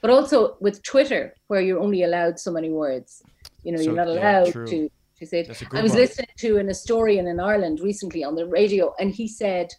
But 0.00 0.10
also 0.10 0.56
with 0.60 0.82
Twitter, 0.82 1.34
where 1.48 1.60
you're 1.60 1.78
only 1.78 2.02
allowed 2.04 2.38
so 2.40 2.50
many 2.50 2.70
words. 2.70 3.22
You 3.62 3.72
know, 3.72 3.78
so, 3.78 3.84
you're 3.84 3.94
not 3.94 4.08
allowed 4.08 4.46
yeah, 4.46 4.64
to 4.64 4.90
to 5.18 5.26
say. 5.26 5.46
I 5.72 5.82
was 5.82 5.92
one. 5.92 6.00
listening 6.00 6.30
to 6.38 6.56
an 6.56 6.68
historian 6.68 7.26
in 7.26 7.38
Ireland 7.38 7.80
recently 7.80 8.24
on 8.24 8.34
the 8.34 8.46
radio, 8.46 8.94
and 8.98 9.12
he 9.12 9.28
said, 9.28 9.74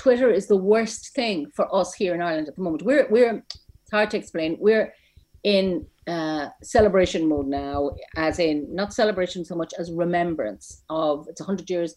Twitter 0.00 0.30
is 0.30 0.46
the 0.46 0.56
worst 0.56 1.14
thing 1.14 1.50
for 1.54 1.66
us 1.74 1.92
here 1.92 2.14
in 2.14 2.22
Ireland 2.22 2.48
at 2.48 2.56
the 2.56 2.62
moment. 2.62 2.82
We're 2.82 3.06
we're 3.10 3.44
it's 3.52 3.90
hard 3.92 4.08
to 4.12 4.16
explain. 4.16 4.56
We're 4.58 4.94
in 5.42 5.86
uh, 6.06 6.48
celebration 6.62 7.28
mode 7.28 7.48
now, 7.48 7.90
as 8.16 8.38
in 8.38 8.74
not 8.74 8.94
celebration 8.94 9.44
so 9.44 9.54
much 9.54 9.74
as 9.78 9.92
remembrance 9.92 10.84
of 10.88 11.26
it's 11.28 11.42
100 11.42 11.68
years, 11.68 11.96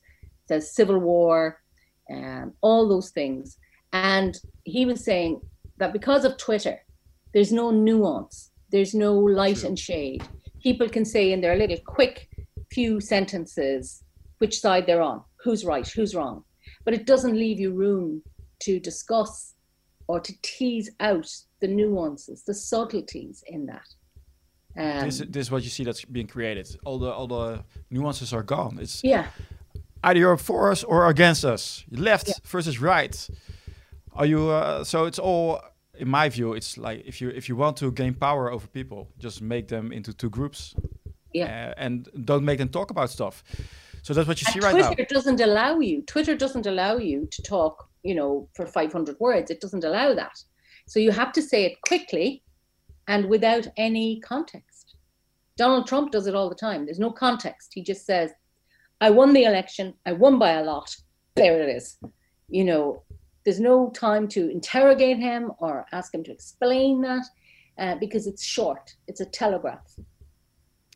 the 0.49 0.59
Civil 0.59 0.99
War, 0.99 1.61
um, 2.11 2.53
all 2.59 2.89
those 2.89 3.11
things. 3.11 3.57
And 3.93 4.37
he 4.65 4.85
was 4.85 5.05
saying 5.05 5.39
that 5.77 5.93
because 5.93 6.25
of 6.25 6.35
Twitter, 6.35 6.79
there's 7.33 7.53
no 7.53 7.71
nuance, 7.71 8.51
there's 8.69 8.93
no 8.93 9.13
light 9.13 9.59
True. 9.59 9.69
and 9.69 9.79
shade. 9.79 10.23
People 10.61 10.89
can 10.89 11.05
say 11.05 11.31
in 11.31 11.39
their 11.39 11.55
little 11.55 11.79
quick 11.85 12.27
few 12.69 12.99
sentences 12.99 14.03
which 14.39 14.59
side 14.59 14.87
they're 14.87 15.01
on, 15.01 15.23
who's 15.41 15.63
right, 15.63 15.87
who's 15.87 16.13
wrong. 16.13 16.43
But 16.85 16.93
it 16.93 17.05
doesn't 17.05 17.35
leave 17.35 17.59
you 17.59 17.71
room 17.73 18.21
to 18.61 18.79
discuss 18.79 19.55
or 20.07 20.19
to 20.19 20.33
tease 20.41 20.89
out 20.99 21.29
the 21.61 21.67
nuances, 21.67 22.43
the 22.43 22.53
subtleties 22.53 23.43
in 23.47 23.65
that. 23.67 23.87
Um, 24.75 25.05
this, 25.05 25.19
this 25.19 25.47
is 25.47 25.51
what 25.51 25.63
you 25.63 25.69
see 25.69 25.83
that's 25.83 26.03
being 26.03 26.27
created. 26.27 26.75
All 26.83 26.99
the 26.99 27.11
all 27.11 27.27
the 27.27 27.63
nuances 27.89 28.33
are 28.33 28.43
gone. 28.43 28.79
It's 28.81 29.03
yeah. 29.03 29.27
Either 30.03 30.19
you're 30.19 30.37
for 30.37 30.71
us 30.71 30.83
or 30.83 31.07
against 31.07 31.45
us. 31.45 31.85
Left 31.91 32.27
yeah. 32.27 32.33
versus 32.43 32.81
right. 32.81 33.29
Are 34.13 34.25
you? 34.25 34.49
Uh, 34.49 34.83
so 34.83 35.05
it's 35.05 35.19
all, 35.19 35.61
in 35.97 36.09
my 36.09 36.27
view, 36.29 36.53
it's 36.53 36.77
like 36.77 37.03
if 37.05 37.21
you 37.21 37.29
if 37.29 37.47
you 37.47 37.55
want 37.55 37.77
to 37.77 37.91
gain 37.91 38.13
power 38.13 38.51
over 38.51 38.67
people, 38.67 39.07
just 39.17 39.41
make 39.41 39.67
them 39.67 39.91
into 39.91 40.13
two 40.13 40.29
groups. 40.29 40.75
Yeah. 41.33 41.69
Uh, 41.69 41.73
and 41.77 42.09
don't 42.25 42.43
make 42.43 42.57
them 42.57 42.69
talk 42.69 42.91
about 42.91 43.09
stuff. 43.09 43.43
So 44.03 44.13
that's 44.13 44.27
what 44.27 44.41
you 44.41 44.45
and 44.47 44.53
see 44.53 44.59
Twitter 44.59 44.75
right 44.75 44.81
now. 44.81 44.93
Twitter 44.93 45.13
doesn't 45.13 45.39
allow 45.39 45.79
you. 45.79 46.01
Twitter 46.03 46.35
doesn't 46.35 46.65
allow 46.65 46.97
you 46.97 47.27
to 47.31 47.41
talk. 47.41 47.89
You 48.03 48.15
know, 48.15 48.49
for 48.53 48.65
500 48.65 49.17
words, 49.19 49.49
it 49.49 49.61
doesn't 49.61 49.85
allow 49.85 50.13
that. 50.13 50.37
So 50.87 50.99
you 50.99 51.11
have 51.11 51.31
to 51.31 51.41
say 51.41 51.63
it 51.63 51.81
quickly 51.81 52.43
and 53.07 53.27
without 53.27 53.65
any 53.77 54.19
context. 54.19 54.95
Donald 55.55 55.87
Trump 55.87 56.11
does 56.11 56.27
it 56.27 56.35
all 56.35 56.49
the 56.49 56.55
time. 56.55 56.85
There's 56.85 56.99
no 56.99 57.11
context. 57.11 57.71
He 57.73 57.81
just 57.81 58.05
says, 58.05 58.31
I 58.99 59.09
won 59.09 59.33
the 59.33 59.43
election, 59.43 59.93
I 60.05 60.13
won 60.13 60.37
by 60.37 60.51
a 60.51 60.63
lot. 60.63 60.95
There 61.35 61.61
it 61.61 61.69
is. 61.69 61.97
You 62.49 62.65
know, 62.65 63.03
there's 63.45 63.59
no 63.59 63.89
time 63.91 64.27
to 64.29 64.49
interrogate 64.49 65.17
him 65.17 65.51
or 65.59 65.85
ask 65.91 66.13
him 66.13 66.23
to 66.25 66.31
explain 66.31 67.01
that 67.01 67.25
uh, 67.77 67.95
because 67.95 68.27
it's 68.27 68.43
short, 68.43 68.95
it's 69.07 69.21
a 69.21 69.25
telegraph. 69.25 69.95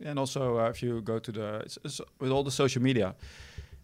And 0.03 0.19
also, 0.19 0.59
uh, 0.59 0.69
if 0.69 0.83
you 0.83 1.01
go 1.01 1.19
to 1.19 1.31
the, 1.31 1.55
it's, 1.65 1.77
it's, 1.83 2.01
with 2.19 2.31
all 2.31 2.43
the 2.43 2.51
social 2.51 2.81
media, 2.81 3.15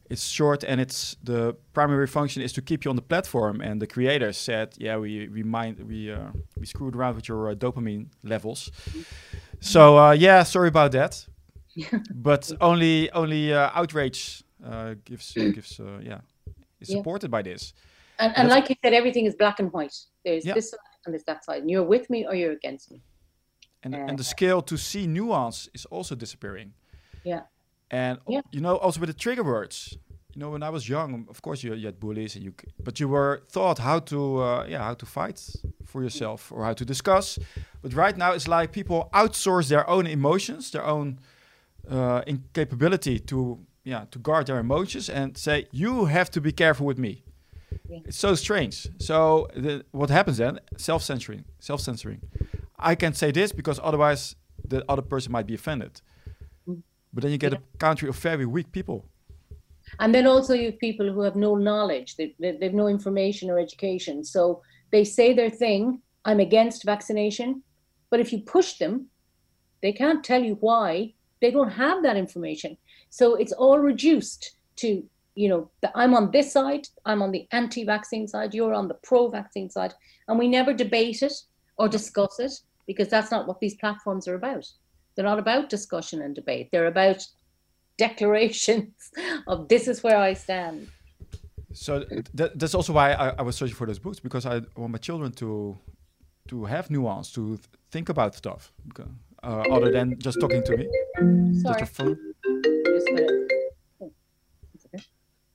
it's 0.10 0.28
short 0.28 0.64
and 0.64 0.80
it's 0.80 1.16
the 1.24 1.56
primary 1.74 2.08
function 2.08 2.42
is 2.42 2.54
to 2.54 2.62
keep 2.62 2.86
you 2.86 2.90
on 2.90 2.96
the 2.96 3.02
platform. 3.02 3.62
And 3.62 3.82
the 3.82 3.88
creators 3.88 4.38
said, 4.38 4.76
yeah, 4.78 4.98
we 4.98 5.28
we 5.28 5.44
mind 5.44 5.80
we 5.80 6.12
uh, 6.12 6.32
we 6.60 6.66
screwed 6.66 6.96
around 6.96 7.16
with 7.16 7.28
your 7.28 7.50
uh, 7.50 7.56
dopamine 7.56 8.08
levels. 8.24 8.72
So 9.60 9.98
uh, 9.98 10.12
yeah, 10.12 10.44
sorry 10.44 10.68
about 10.68 10.92
that. 10.92 11.26
but 12.14 12.52
only 12.62 13.10
only 13.12 13.54
uh, 13.54 13.72
outrage 13.74 14.44
uh, 14.64 14.96
gives 15.06 15.34
gives 15.34 15.80
uh, 15.80 16.00
yeah 16.04 16.20
is 16.80 16.90
yeah. 16.90 16.98
supported 16.98 17.32
by 17.32 17.42
this. 17.42 17.74
And, 18.20 18.38
and 18.38 18.50
like 18.50 18.70
you 18.70 18.76
said, 18.84 18.94
everything 18.94 19.26
is 19.26 19.36
black 19.36 19.60
and 19.60 19.74
white. 19.74 19.96
There's 20.24 20.46
yeah. 20.46 20.54
this 20.54 20.70
side 20.70 20.80
and 21.06 21.14
there's 21.14 21.24
that 21.24 21.44
side, 21.44 21.62
and 21.62 21.72
you're 21.72 21.84
with 21.84 22.10
me 22.10 22.26
or 22.28 22.36
you're 22.36 22.52
against 22.52 22.92
me. 22.92 23.02
And 23.84 23.96
and 23.96 24.18
the 24.18 24.24
scale 24.24 24.62
to 24.62 24.78
see 24.78 25.08
nuance 25.08 25.70
is 25.74 25.86
also 25.86 26.16
disappearing. 26.16 26.74
Yeah. 27.24 27.42
And 27.92 28.20
yeah. 28.28 28.42
you 28.52 28.62
know, 28.62 28.78
also 28.78 29.00
with 29.00 29.10
the 29.10 29.20
trigger 29.20 29.44
words, 29.44 29.98
you 30.36 30.40
know, 30.40 30.52
when 30.52 30.64
I 30.64 30.70
was 30.70 30.88
young, 30.90 31.28
of 31.30 31.42
course 31.42 31.64
you, 31.64 31.76
you 31.76 31.86
had 31.86 32.00
bullies, 32.00 32.36
and 32.36 32.44
you, 32.44 32.54
but 32.84 33.00
you 33.00 33.08
were 33.08 33.44
taught 33.52 33.78
how 33.78 34.00
to, 34.00 34.42
uh, 34.42 34.66
yeah, 34.68 34.84
how 34.84 34.96
to 34.96 35.06
fight 35.06 35.40
for 35.86 36.02
yourself 36.02 36.52
or 36.52 36.64
how 36.64 36.74
to 36.74 36.86
discuss. 36.86 37.38
But 37.82 37.94
right 37.94 38.18
now, 38.18 38.32
it's 38.32 38.48
like 38.48 38.72
people 38.72 39.10
outsource 39.14 39.68
their 39.70 39.88
own 39.88 40.08
emotions, 40.08 40.72
their 40.72 40.86
own 40.86 41.20
uh, 41.88 42.22
incapability 42.26 43.20
to, 43.20 43.60
yeah, 43.84 44.06
to 44.10 44.20
guard 44.20 44.48
their 44.48 44.60
emotions, 44.60 45.10
and 45.10 45.38
say, 45.38 45.68
"You 45.72 46.06
have 46.06 46.32
to 46.32 46.42
be 46.42 46.52
careful 46.52 46.86
with 46.88 46.98
me." 46.98 47.24
Yeah. 47.90 48.00
It's 48.06 48.18
so 48.18 48.36
strange. 48.36 48.88
So 48.98 49.48
the, 49.56 49.84
what 49.92 50.10
happens 50.10 50.38
then? 50.38 50.60
Self-censoring, 50.78 51.44
self-censoring. 51.60 52.22
I 52.84 52.96
can't 52.96 53.16
say 53.16 53.32
this 53.32 53.52
because 53.52 53.80
otherwise 53.82 54.36
the 54.68 54.84
other 54.90 55.02
person 55.02 55.32
might 55.32 55.48
be 55.48 55.56
offended. 55.56 56.02
Mm. 56.68 56.82
But 57.14 57.24
then 57.24 57.32
you 57.32 57.38
get 57.38 57.54
yeah. 57.54 57.60
a 57.74 57.78
country 57.78 58.10
of 58.10 58.16
very 58.18 58.46
weak 58.46 58.72
people. 58.72 59.06
And 60.00 60.14
then 60.14 60.28
also 60.28 60.54
you 60.54 60.68
have 60.68 60.80
people 60.80 61.12
who 61.12 61.22
have 61.22 61.36
no 61.36 61.56
knowledge, 61.56 62.16
they, 62.16 62.36
they, 62.40 62.52
they 62.58 62.66
have 62.66 62.76
no 62.76 62.88
information 62.88 63.50
or 63.50 63.60
education. 63.60 64.24
So 64.24 64.62
they 64.92 65.04
say 65.04 65.34
their 65.34 65.50
thing, 65.50 66.02
I'm 66.26 66.40
against 66.40 66.86
vaccination. 66.86 67.64
But 68.10 68.20
if 68.20 68.32
you 68.32 68.40
push 68.40 68.78
them, 68.78 69.08
they 69.82 69.92
can't 69.92 70.24
tell 70.24 70.44
you 70.44 70.58
why. 70.62 71.14
They 71.42 71.52
don't 71.52 71.72
have 71.72 72.04
that 72.04 72.16
information. 72.16 72.78
So 73.10 73.36
it's 73.36 73.52
all 73.52 73.80
reduced 73.80 74.56
to 74.78 75.04
you 75.36 75.50
know, 75.50 75.70
I'm 75.96 76.14
on 76.14 76.32
this 76.32 76.54
side, 76.54 76.88
I'm 77.06 77.22
on 77.22 77.32
the 77.32 77.48
anti-vaccine 77.52 78.28
side, 78.28 78.54
you're 78.54 78.74
on 78.74 78.88
the 78.88 78.94
pro-vaccine 78.96 79.70
side, 79.70 79.94
and 80.28 80.38
we 80.38 80.48
never 80.48 80.74
debate 80.74 81.24
it 81.24 81.34
or 81.78 81.90
discuss 81.90 82.40
it 82.40 82.54
because 82.88 83.10
that's 83.10 83.32
not 83.32 83.48
what 83.48 83.60
these 83.60 83.76
platforms 83.76 84.28
are 84.28 84.36
about. 84.36 84.68
They're 85.16 85.26
not 85.26 85.40
about 85.40 85.70
discussion 85.70 86.22
and 86.22 86.36
debate. 86.36 86.70
They're 86.72 86.88
about 86.88 87.26
declarations 87.98 89.12
of 89.48 89.68
this 89.68 89.88
is 89.88 90.04
where 90.04 90.18
I 90.18 90.34
stand. 90.34 90.88
So 91.74 92.04
th 92.38 92.52
that's 92.56 92.76
also 92.76 92.94
why 92.94 93.14
I, 93.14 93.30
I, 93.40 93.42
was 93.42 93.56
searching 93.56 93.76
for 93.76 93.88
those 93.88 94.00
books 94.00 94.20
because 94.20 94.46
I 94.46 94.62
want 94.76 94.92
my 94.92 95.00
children 95.00 95.32
to 95.34 95.78
to 96.50 96.66
have 96.66 96.90
nuance, 96.90 97.32
to 97.32 97.58
think 97.90 98.10
about 98.10 98.36
stuff, 98.36 98.72
uh, 99.44 99.64
other 99.72 99.92
than 99.92 100.20
just 100.20 100.40
talking 100.40 100.64
to 100.64 100.78
me. 100.78 100.88
Sorry. 101.62 102.18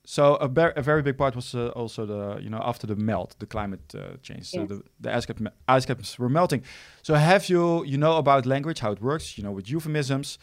So 0.09 0.37
a, 0.41 0.49
a, 0.75 0.81
very 0.81 1.03
big 1.03 1.19
part 1.19 1.35
was 1.35 1.53
uh, 1.53 1.67
also 1.75 2.03
the 2.03 2.41
you 2.41 2.49
know 2.49 2.59
after 2.63 2.87
the 2.87 2.95
melt, 2.95 3.35
the 3.37 3.45
climate 3.45 3.93
uh, 3.93 4.17
change. 4.23 4.47
So 4.49 4.65
the, 4.65 4.81
the 4.99 5.15
ice, 5.15 5.27
cap 5.27 5.37
ice 5.67 5.85
caps 5.85 6.17
were 6.17 6.29
melting. 6.29 6.63
So 7.03 7.13
have 7.13 7.47
you 7.47 7.85
you 7.85 7.95
know 7.99 8.17
about 8.17 8.47
language, 8.47 8.79
how 8.79 8.91
it 8.91 9.01
works? 9.01 9.37
You 9.37 9.43
know 9.43 9.51
with 9.51 9.69
euphemisms. 9.69 10.39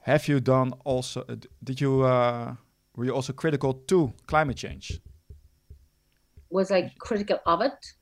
Have 0.00 0.26
you 0.26 0.40
done 0.40 0.72
also? 0.84 1.20
Uh, 1.28 1.36
did 1.62 1.80
you 1.80 2.02
uh, 2.02 2.56
were 2.96 3.04
you 3.04 3.14
also 3.14 3.32
critical 3.32 3.74
to 3.74 4.12
climate 4.26 4.56
change? 4.56 5.00
Was 6.50 6.72
I 6.72 6.92
critical 6.98 7.38
of 7.46 7.60
it? 7.60 7.94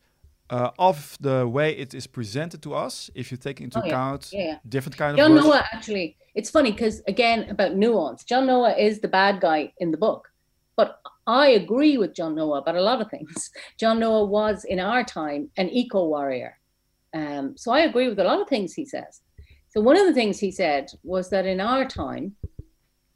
Uh, 0.49 0.71
of 0.79 1.19
the 1.21 1.47
way 1.47 1.77
it 1.77 1.93
is 1.93 2.07
presented 2.07 2.63
to 2.63 2.73
us, 2.73 3.11
if 3.15 3.31
you 3.31 3.37
take 3.37 3.61
into 3.61 3.79
oh, 3.79 3.87
account 3.87 4.31
yeah. 4.33 4.45
Yeah, 4.45 4.59
different 4.67 4.97
kind 4.97 5.19
John 5.19 5.33
of. 5.33 5.37
John 5.37 5.51
Noa 5.51 5.65
actually, 5.71 6.17
it's 6.35 6.49
funny 6.49 6.73
because 6.73 7.03
again 7.07 7.51
about 7.51 7.75
nuance. 7.77 8.25
John 8.25 8.47
Noa 8.47 8.73
is 8.75 9.01
the 9.01 9.09
bad 9.09 9.41
guy 9.43 9.75
in 9.77 9.91
the 9.91 9.99
book 9.99 10.31
but 10.77 11.01
I 11.27 11.49
agree 11.51 11.99
with 11.99 12.15
John 12.15 12.35
Noa 12.35 12.59
about 12.59 12.77
a 12.77 12.83
lot 12.83 13.01
of 13.01 13.11
things. 13.11 13.51
John 13.79 14.01
Noa 14.01 14.25
was, 14.25 14.65
in 14.65 14.81
our 14.81 15.05
time, 15.05 15.51
an 15.57 15.69
eco 15.71 16.07
warrior. 16.07 16.59
Um, 17.15 17.57
so 17.57 17.73
I 17.73 17.81
agree 17.81 18.09
with 18.09 18.19
a 18.19 18.25
lot 18.25 18.41
of 18.41 18.49
things 18.49 18.75
he 18.75 18.85
says. 18.85 19.21
So 19.71 19.81
one 19.81 19.97
of 19.97 20.07
the 20.07 20.15
things 20.15 20.39
he 20.39 20.51
said 20.51 20.91
was 21.03 21.31
that 21.31 21.47
in 21.47 21.61
our 21.61 21.85
time, 21.85 22.37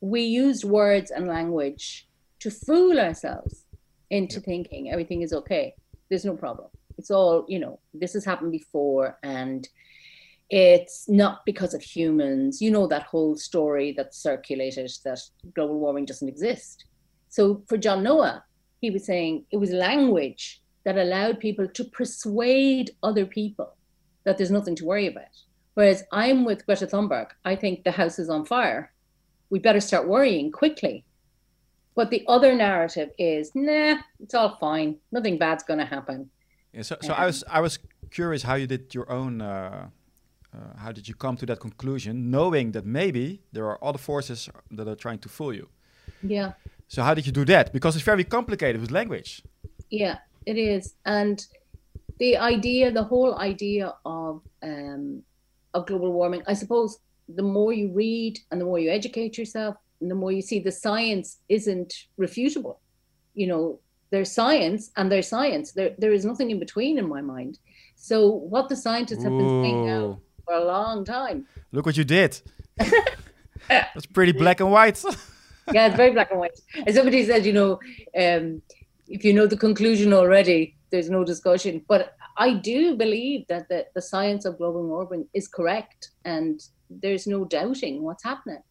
we 0.01 0.23
used 0.23 0.65
words 0.65 1.11
and 1.11 1.27
language 1.27 2.09
to 2.41 2.51
fool 2.51 2.99
ourselves 2.99 3.65
into 4.11 4.41
thinking 4.41 4.91
everything 4.91 5.23
is 5.23 5.33
okay. 5.33 5.75
There's 6.09 6.25
no 6.25 6.37
problem. 6.37 6.69
It's 6.97 7.11
all, 7.11 7.45
you 7.49 7.59
know, 7.59 7.79
this 7.95 8.13
has 8.15 8.25
happened 8.25 8.53
before 8.53 9.19
and 9.23 9.69
it's 10.51 11.09
not 11.09 11.45
because 11.45 11.75
of 11.75 11.83
humans. 11.83 12.63
You 12.63 12.71
know, 12.71 12.87
that 12.87 13.03
whole 13.03 13.37
story 13.37 13.93
that 13.97 14.15
circulated 14.15 14.91
that 15.05 15.21
global 15.55 15.79
warming 15.79 16.07
doesn't 16.07 16.29
exist. 16.29 16.87
So 17.29 17.63
for 17.69 17.77
John 17.77 18.03
Noa, 18.03 18.45
he 18.81 18.91
was 18.91 19.05
saying 19.05 19.45
it 19.51 19.57
was 19.57 19.71
language 19.71 20.63
that 20.85 20.97
allowed 20.97 21.41
people 21.41 21.69
to 21.69 21.85
persuade 21.85 22.93
other 23.03 23.27
people 23.27 23.75
that 24.25 24.39
there's 24.39 24.51
nothing 24.51 24.77
to 24.77 24.85
worry 24.85 25.07
about. 25.07 25.35
Whereas 25.75 26.03
I'm 26.13 26.45
with 26.45 26.65
Greta 26.67 26.87
Thunberg, 26.87 27.29
I 27.45 27.55
think 27.57 27.85
the 27.85 27.91
house 27.91 28.19
is 28.19 28.29
on 28.29 28.45
fire. 28.45 28.93
We 29.51 29.59
better 29.59 29.81
start 29.81 30.09
worrying 30.09 30.51
quickly. 30.51 31.05
But 31.95 32.11
the 32.11 32.25
other 32.29 32.55
narrative 32.55 33.11
is, 33.19 33.53
nah, 33.55 33.97
it's 34.21 34.35
all 34.35 34.57
fine. 34.61 34.97
Nothing 35.11 35.39
bad's 35.39 35.65
going 35.65 35.81
to 35.81 35.85
happen. 35.85 36.31
Yeah, 36.73 36.83
so, 36.83 36.97
so 37.01 37.13
um, 37.13 37.21
I 37.23 37.27
was 37.27 37.45
I 37.49 37.61
was 37.61 37.79
curious 38.11 38.43
how 38.43 38.55
you 38.55 38.67
did 38.67 38.95
your 38.95 39.11
own. 39.11 39.41
Uh, 39.41 39.89
uh, 40.55 40.79
how 40.79 40.93
did 40.93 41.07
you 41.09 41.15
come 41.15 41.37
to 41.37 41.47
that 41.47 41.61
conclusion, 41.61 42.31
knowing 42.31 42.73
that 42.73 42.87
maybe 42.87 43.43
there 43.53 43.67
are 43.67 43.83
other 43.85 43.99
forces 43.99 44.49
that 44.71 44.89
are 44.89 44.97
trying 44.97 45.19
to 45.19 45.29
fool 45.29 45.53
you? 45.53 45.69
Yeah. 46.23 46.53
So 46.89 47.03
how 47.03 47.15
did 47.15 47.27
you 47.27 47.33
do 47.33 47.45
that? 47.47 47.73
Because 47.73 47.97
it's 47.97 48.05
very 48.05 48.25
complicated 48.25 48.81
with 48.81 48.91
language. 48.91 49.43
Yeah, 49.91 50.19
it 50.47 50.57
is, 50.59 50.95
and 51.05 51.47
the 52.19 52.37
idea, 52.37 52.91
the 52.91 53.05
whole 53.05 53.39
idea 53.39 53.95
of 54.05 54.43
um, 54.63 55.23
of 55.75 55.87
global 55.87 56.13
warming, 56.13 56.43
I 56.47 56.55
suppose, 56.55 56.99
the 57.29 57.43
more 57.43 57.73
you 57.73 57.93
read 57.93 58.39
and 58.51 58.61
the 58.61 58.65
more 58.65 58.79
you 58.79 58.91
educate 58.91 59.39
yourself, 59.39 59.77
and 60.01 60.11
the 60.11 60.15
more 60.15 60.33
you 60.33 60.43
see 60.43 60.61
the 60.61 60.73
science 60.73 61.39
isn't 61.49 62.07
refutable. 62.19 62.79
You 63.35 63.47
know, 63.49 63.81
there's 64.11 64.33
science 64.33 64.91
and 64.97 65.13
there's 65.13 65.29
science. 65.29 65.73
There, 65.73 65.95
there 65.99 66.13
is 66.13 66.25
nothing 66.25 66.51
in 66.51 66.59
between 66.59 66.99
in 66.99 67.09
my 67.09 67.21
mind. 67.21 67.59
So 67.97 68.29
what 68.29 68.69
the 68.69 68.77
scientists 68.77 69.23
have 69.23 69.33
been 69.33 69.63
saying 69.63 69.87
now 69.87 70.21
for 70.45 70.55
a 70.55 70.65
long 70.65 71.05
time. 71.05 71.47
Look 71.73 71.85
what 71.87 71.97
you 71.97 72.05
did. 72.05 72.41
That's 73.69 74.07
pretty 74.07 74.33
black 74.33 74.61
and 74.61 74.71
white. 74.73 75.03
yeah, 75.73 75.87
it's 75.87 75.97
very 75.97 76.13
black 76.13 76.31
and 76.31 76.41
white. 76.41 76.59
And 76.75 76.95
somebody 76.95 77.25
said, 77.25 77.47
you 77.47 77.53
know, 77.53 77.73
um, 78.17 78.63
if 79.09 79.25
you 79.25 79.33
know 79.33 79.47
the 79.47 79.57
conclusion 79.57 80.13
already, 80.13 80.77
there's 80.91 81.11
no 81.11 81.25
discussion. 81.25 81.85
But 81.89 82.15
I 82.37 82.55
do 82.55 82.97
believe 82.97 83.47
that 83.49 83.69
the, 83.69 83.87
the 83.95 84.03
science 84.03 84.45
of 84.45 84.59
global 84.59 84.87
warming 84.87 85.27
is 85.35 85.49
correct, 85.49 86.11
and 86.25 86.61
there's 86.89 87.27
no 87.27 87.45
doubting 87.45 88.03
what's 88.03 88.25
happening. 88.25 88.63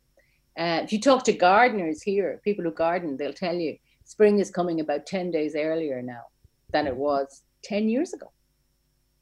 Uh, 0.57 0.81
if 0.83 0.91
you 0.91 0.99
talk 0.99 1.23
to 1.25 1.33
gardeners 1.33 2.01
here, 2.01 2.41
people 2.43 2.63
who 2.63 2.71
garden, 2.71 3.17
they'll 3.17 3.33
tell 3.33 3.55
you 3.55 3.77
spring 4.05 4.39
is 4.39 4.49
coming 4.49 4.79
about 4.79 5.05
10 5.05 5.31
days 5.31 5.53
earlier 5.55 6.01
now 6.01 6.23
than 6.71 6.87
it 6.87 6.95
was 6.95 7.43
10 7.63 7.89
years 7.89 8.13
ago. 8.13 8.31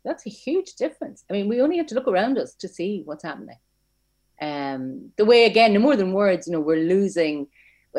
That's 0.06 0.26
a 0.28 0.30
huge 0.30 0.76
difference. 0.76 1.26
I 1.30 1.34
mean, 1.34 1.50
we 1.50 1.62
only 1.62 1.78
have 1.78 1.88
to 1.88 1.96
look 1.96 2.08
around 2.08 2.38
us 2.38 2.54
to 2.56 2.68
see 2.68 3.02
what's 3.04 3.24
happening. 3.24 3.58
Um, 4.40 5.12
the 5.18 5.26
way, 5.26 5.46
again, 5.46 5.80
more 5.82 5.96
than 5.96 6.14
words, 6.14 6.46
you 6.46 6.54
know, 6.54 6.60
we're 6.60 6.88
losing 6.88 7.48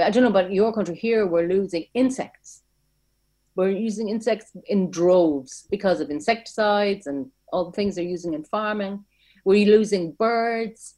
I 0.02 0.10
don't 0.10 0.22
know 0.22 0.28
about 0.28 0.52
your 0.52 0.72
country 0.72 0.94
here, 0.94 1.26
we're 1.26 1.48
losing 1.48 1.86
insects. 1.94 2.62
We're 3.54 3.70
using 3.70 4.10
insects 4.10 4.52
in 4.66 4.90
droves 4.90 5.66
because 5.70 6.00
of 6.00 6.10
insecticides 6.10 7.06
and 7.06 7.30
all 7.52 7.64
the 7.64 7.72
things 7.72 7.94
they're 7.94 8.04
using 8.04 8.34
in 8.34 8.44
farming. 8.44 9.04
We're 9.44 9.66
losing 9.66 10.12
birds. 10.12 10.94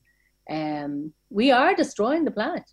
Um, 0.51 1.13
we 1.31 1.53
are 1.53 1.75
destroying 1.75 2.25
the 2.25 2.33
planet. 2.33 2.65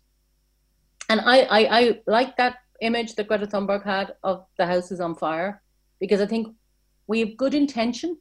And 1.08 1.20
I, 1.20 1.42
I, 1.42 1.78
I 1.78 2.00
like 2.06 2.36
that 2.36 2.56
image 2.80 3.14
that 3.14 3.28
Greta 3.28 3.46
Thunberg 3.46 3.84
had 3.84 4.14
of 4.24 4.44
the 4.58 4.66
houses 4.66 5.00
on 5.00 5.14
fire 5.14 5.62
because 6.00 6.20
I 6.20 6.26
think 6.26 6.48
we 7.06 7.20
have 7.20 7.36
good 7.36 7.54
intention, 7.54 8.18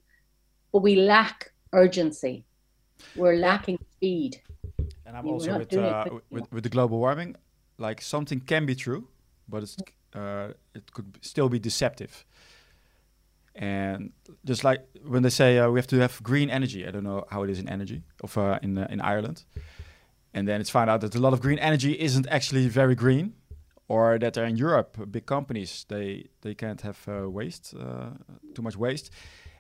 but 0.72 0.80
we 0.80 0.98
lack 0.98 1.52
urgency. 1.74 2.46
We're 3.16 3.38
lacking 3.38 3.80
speed. 3.96 4.42
And 5.06 5.18
I'm 5.18 5.28
also 5.28 5.58
with, 5.58 5.76
uh, 5.76 6.06
with, 6.30 6.52
with 6.52 6.64
the 6.64 6.70
global 6.70 7.00
warming 7.00 7.36
like 7.78 8.02
something 8.02 8.40
can 8.40 8.66
be 8.66 8.76
true, 8.76 9.08
but 9.48 9.64
it's 9.64 9.78
uh, 10.14 10.54
it 10.74 10.92
could 10.94 11.18
still 11.22 11.50
be 11.50 11.60
deceptive. 11.60 12.26
And 13.56 14.12
just 14.44 14.64
like 14.64 14.86
when 15.08 15.24
they 15.24 15.30
say 15.30 15.58
uh, 15.60 15.70
we 15.70 15.80
have 15.80 15.88
to 15.88 16.00
have 16.00 16.22
green 16.22 16.50
energy, 16.50 16.86
I 16.86 16.92
don't 16.92 17.04
know 17.04 17.24
how 17.30 17.44
it 17.44 17.50
is 17.50 17.60
in 17.60 17.70
energy 17.70 18.04
of 18.22 18.38
uh, 18.38 18.60
in 18.62 18.78
uh, 18.78 18.88
in 18.90 19.00
Ireland, 19.02 19.46
and 20.34 20.48
then 20.48 20.62
it's 20.62 20.70
found 20.70 20.90
out 20.90 21.02
that 21.02 21.16
a 21.16 21.20
lot 21.20 21.34
of 21.34 21.40
green 21.40 21.60
energy 21.60 21.94
isn't 22.00 22.28
actually 22.28 22.68
very 22.68 22.96
green, 22.96 23.34
or 23.88 24.20
that 24.20 24.38
in 24.38 24.58
Europe 24.58 24.98
big 25.12 25.26
companies 25.26 25.86
they 25.88 26.28
they 26.42 26.54
can't 26.54 26.82
have 26.82 26.98
uh, 27.08 27.30
waste 27.30 27.74
uh, 27.80 28.10
too 28.54 28.62
much 28.62 28.76
waste, 28.78 29.10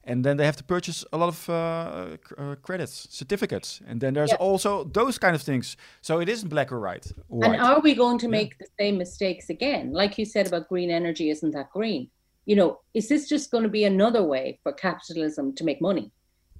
and 0.06 0.24
then 0.24 0.38
they 0.38 0.46
have 0.46 0.56
to 0.58 0.64
purchase 0.64 1.04
a 1.12 1.18
lot 1.18 1.30
of 1.30 1.50
uh, 1.50 2.18
uh, 2.38 2.56
credits, 2.62 3.08
certificates, 3.10 3.82
and 3.88 4.00
then 4.00 4.14
there's 4.14 4.34
also 4.34 4.84
those 4.84 5.18
kind 5.18 5.36
of 5.36 5.42
things. 5.42 5.78
So 6.02 6.20
it 6.20 6.30
isn't 6.30 6.50
black 6.50 6.72
or 6.72 6.80
white. 6.80 7.12
And 7.30 7.56
are 7.56 7.80
we 7.80 7.96
going 7.96 8.20
to 8.20 8.28
make 8.28 8.52
yeah. 8.52 8.66
the 8.66 8.84
same 8.84 8.98
mistakes 8.98 9.50
again? 9.50 9.92
Like 9.92 10.18
you 10.18 10.26
said 10.26 10.48
about 10.48 10.70
green 10.70 10.92
energy, 10.92 11.30
isn't 11.32 11.52
that 11.52 11.72
green? 11.72 12.10
You 12.46 12.56
know, 12.56 12.82
is 12.94 13.10
this 13.10 13.28
just 13.28 13.50
going 13.50 13.64
to 13.64 13.70
be 13.70 13.86
another 13.86 14.24
way 14.24 14.60
for 14.62 14.72
capitalism 14.72 15.56
to 15.56 15.64
make 15.64 15.82
money? 15.82 16.12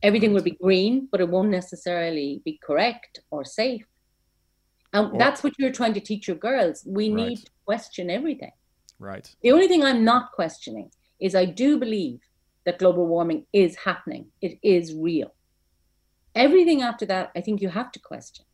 Everything 0.02 0.32
right. 0.32 0.36
will 0.36 0.44
be 0.44 0.58
green, 0.62 1.08
but 1.12 1.22
it 1.22 1.30
won't 1.30 1.50
necessarily 1.50 2.42
be 2.44 2.60
correct 2.64 3.20
or 3.30 3.46
safe. 3.46 3.86
And 4.94 5.14
or, 5.14 5.20
that's 5.20 5.44
what 5.44 5.54
you're 5.60 5.72
trying 5.72 5.94
to 5.94 6.00
teach 6.00 6.28
your 6.28 6.38
girls. 6.38 6.84
We 6.86 7.10
right. 7.10 7.16
need 7.16 7.38
to 7.46 7.52
question 7.66 8.10
everything. 8.10 8.52
Right. 8.98 9.30
The 9.44 9.52
only 9.52 9.68
thing 9.68 9.84
I'm 9.84 10.04
not 10.04 10.32
questioning 10.32 10.90
is 11.20 11.36
I 11.36 11.46
do 11.46 11.78
believe 11.78 12.22
that 12.66 12.80
global 12.80 13.08
warming 13.08 13.46
is 13.54 13.76
happening. 13.76 14.28
It 14.42 14.60
is 14.62 14.94
real. 14.94 15.34
Everything 16.34 16.82
after 16.82 17.06
that, 17.06 17.32
I 17.36 17.42
think 17.42 17.62
you 17.62 17.70
have 17.70 17.92
to 17.94 18.00
question. 18.00 18.46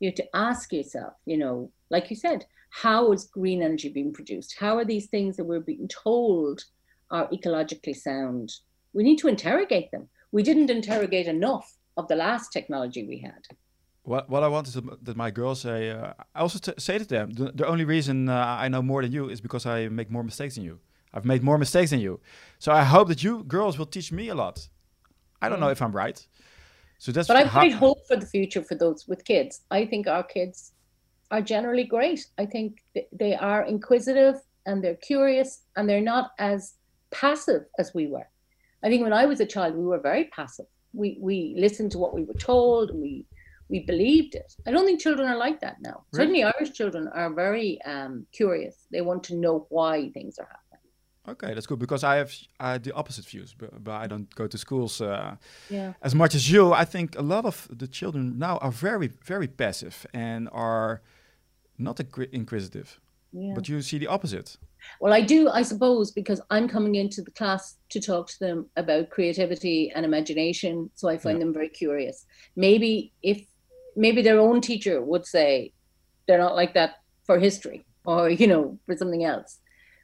You 0.00 0.08
have 0.08 0.16
to 0.16 0.36
ask 0.36 0.72
yourself, 0.72 1.14
you 1.24 1.38
know, 1.38 1.70
like 1.90 2.10
you 2.10 2.16
said, 2.16 2.44
how 2.70 3.12
is 3.12 3.24
green 3.24 3.62
energy 3.62 3.88
being 3.88 4.12
produced? 4.12 4.56
How 4.58 4.76
are 4.78 4.84
these 4.84 5.06
things 5.06 5.36
that 5.36 5.44
we're 5.44 5.60
being 5.60 5.88
told 5.88 6.64
are 7.10 7.28
ecologically 7.28 7.94
sound? 7.94 8.52
We 8.92 9.02
need 9.04 9.18
to 9.18 9.28
interrogate 9.28 9.90
them. 9.90 10.08
We 10.32 10.42
didn't 10.42 10.70
interrogate 10.70 11.26
enough 11.26 11.76
of 11.96 12.08
the 12.08 12.16
last 12.16 12.52
technology 12.52 13.06
we 13.06 13.18
had. 13.18 13.46
What, 14.04 14.28
what 14.28 14.42
I 14.42 14.48
wanted 14.48 14.72
to, 14.74 14.98
that 15.02 15.16
my 15.16 15.30
girls 15.30 15.60
say, 15.60 15.90
uh, 15.90 16.14
I 16.34 16.40
also 16.40 16.58
say 16.78 16.98
to 16.98 17.04
them, 17.04 17.30
the, 17.30 17.52
the 17.52 17.66
only 17.66 17.84
reason 17.84 18.28
uh, 18.28 18.56
I 18.58 18.68
know 18.68 18.82
more 18.82 19.02
than 19.02 19.12
you 19.12 19.28
is 19.28 19.40
because 19.40 19.64
I 19.64 19.88
make 19.88 20.10
more 20.10 20.24
mistakes 20.24 20.56
than 20.56 20.64
you. 20.64 20.80
I've 21.14 21.24
made 21.24 21.42
more 21.42 21.58
mistakes 21.58 21.90
than 21.90 22.00
you. 22.00 22.20
So 22.58 22.72
I 22.72 22.84
hope 22.84 23.08
that 23.08 23.22
you 23.22 23.44
girls 23.44 23.78
will 23.78 23.86
teach 23.86 24.12
me 24.12 24.28
a 24.28 24.34
lot. 24.34 24.68
I 25.40 25.48
don't 25.48 25.60
know 25.60 25.68
if 25.68 25.82
I'm 25.82 25.92
right. 25.92 26.24
So 26.98 27.10
that's 27.10 27.26
But 27.26 27.36
I 27.36 27.42
have 27.42 27.52
great 27.52 27.74
hope 27.74 28.06
for 28.06 28.16
the 28.16 28.26
future 28.26 28.62
for 28.62 28.76
those 28.76 29.08
with 29.08 29.24
kids. 29.24 29.62
I 29.70 29.84
think 29.84 30.06
our 30.06 30.22
kids 30.22 30.72
are 31.32 31.42
generally 31.42 31.84
great. 31.84 32.26
I 32.38 32.46
think 32.46 32.84
they 33.12 33.34
are 33.34 33.64
inquisitive 33.64 34.36
and 34.66 34.84
they're 34.84 34.94
curious 34.94 35.62
and 35.76 35.88
they're 35.88 36.00
not 36.00 36.30
as 36.38 36.74
passive 37.10 37.62
as 37.78 37.92
we 37.92 38.06
were. 38.06 38.28
I 38.84 38.88
think 38.88 39.02
when 39.02 39.12
I 39.12 39.26
was 39.26 39.40
a 39.40 39.46
child, 39.46 39.74
we 39.74 39.84
were 39.84 39.98
very 39.98 40.24
passive. 40.26 40.66
We 40.92 41.18
we 41.20 41.54
listened 41.58 41.90
to 41.92 41.98
what 41.98 42.14
we 42.14 42.24
were 42.24 42.34
told. 42.34 42.94
We 42.94 43.26
we 43.68 43.80
believed 43.80 44.34
it. 44.34 44.54
I 44.66 44.70
don't 44.70 44.84
think 44.84 45.00
children 45.00 45.28
are 45.28 45.36
like 45.36 45.60
that 45.60 45.80
now. 45.80 46.04
Really? 46.12 46.24
Certainly, 46.24 46.44
Irish 46.44 46.72
children 46.72 47.08
are 47.08 47.32
very 47.32 47.80
um, 47.82 48.26
curious. 48.32 48.86
They 48.90 49.00
want 49.00 49.24
to 49.24 49.34
know 49.34 49.66
why 49.70 50.10
things 50.10 50.38
are 50.38 50.44
happening. 50.44 50.61
Okay, 51.28 51.54
that's 51.54 51.66
good 51.66 51.78
because 51.78 52.02
I 52.02 52.16
have 52.16 52.34
uh, 52.58 52.78
the 52.78 52.92
opposite 52.94 53.24
views, 53.24 53.54
but, 53.56 53.84
but, 53.84 53.92
I 53.92 54.08
don't 54.08 54.32
go 54.34 54.48
to 54.48 54.58
schools 54.58 55.00
uh, 55.00 55.36
yeah. 55.70 55.92
as 56.02 56.16
much 56.16 56.34
as 56.34 56.50
you. 56.50 56.72
I 56.72 56.84
think 56.84 57.16
a 57.16 57.22
lot 57.22 57.44
of 57.44 57.68
the 57.70 57.86
children 57.86 58.38
now 58.38 58.56
are 58.58 58.72
very, 58.72 59.06
very 59.24 59.46
passive 59.46 60.04
and 60.12 60.48
are 60.50 61.00
not 61.78 62.00
inquisitive. 62.32 63.00
Yeah. 63.32 63.52
But 63.54 63.68
you 63.68 63.80
see 63.82 63.98
the 63.98 64.08
opposite. 64.08 64.56
Well, 65.00 65.12
I 65.12 65.20
do, 65.20 65.48
I 65.48 65.62
suppose, 65.62 66.10
because 66.10 66.40
I'm 66.50 66.68
coming 66.68 66.96
into 66.96 67.22
the 67.22 67.30
class 67.30 67.76
to 67.90 68.00
talk 68.00 68.28
to 68.28 68.38
them 68.40 68.66
about 68.76 69.10
creativity 69.10 69.92
and 69.94 70.04
imagination, 70.04 70.90
so 70.96 71.08
I 71.08 71.18
find 71.18 71.38
yeah. 71.38 71.44
them 71.44 71.54
very 71.54 71.68
curious. 71.68 72.26
Maybe 72.56 73.12
if 73.22 73.46
maybe 73.94 74.22
their 74.22 74.40
own 74.40 74.60
teacher 74.60 75.02
would 75.02 75.24
say 75.24 75.72
they're 76.26 76.38
not 76.38 76.56
like 76.56 76.74
that 76.74 77.00
for 77.24 77.38
history 77.38 77.84
or 78.04 78.28
you 78.28 78.46
know 78.46 78.78
for 78.86 78.96
something 78.96 79.24
else 79.24 79.58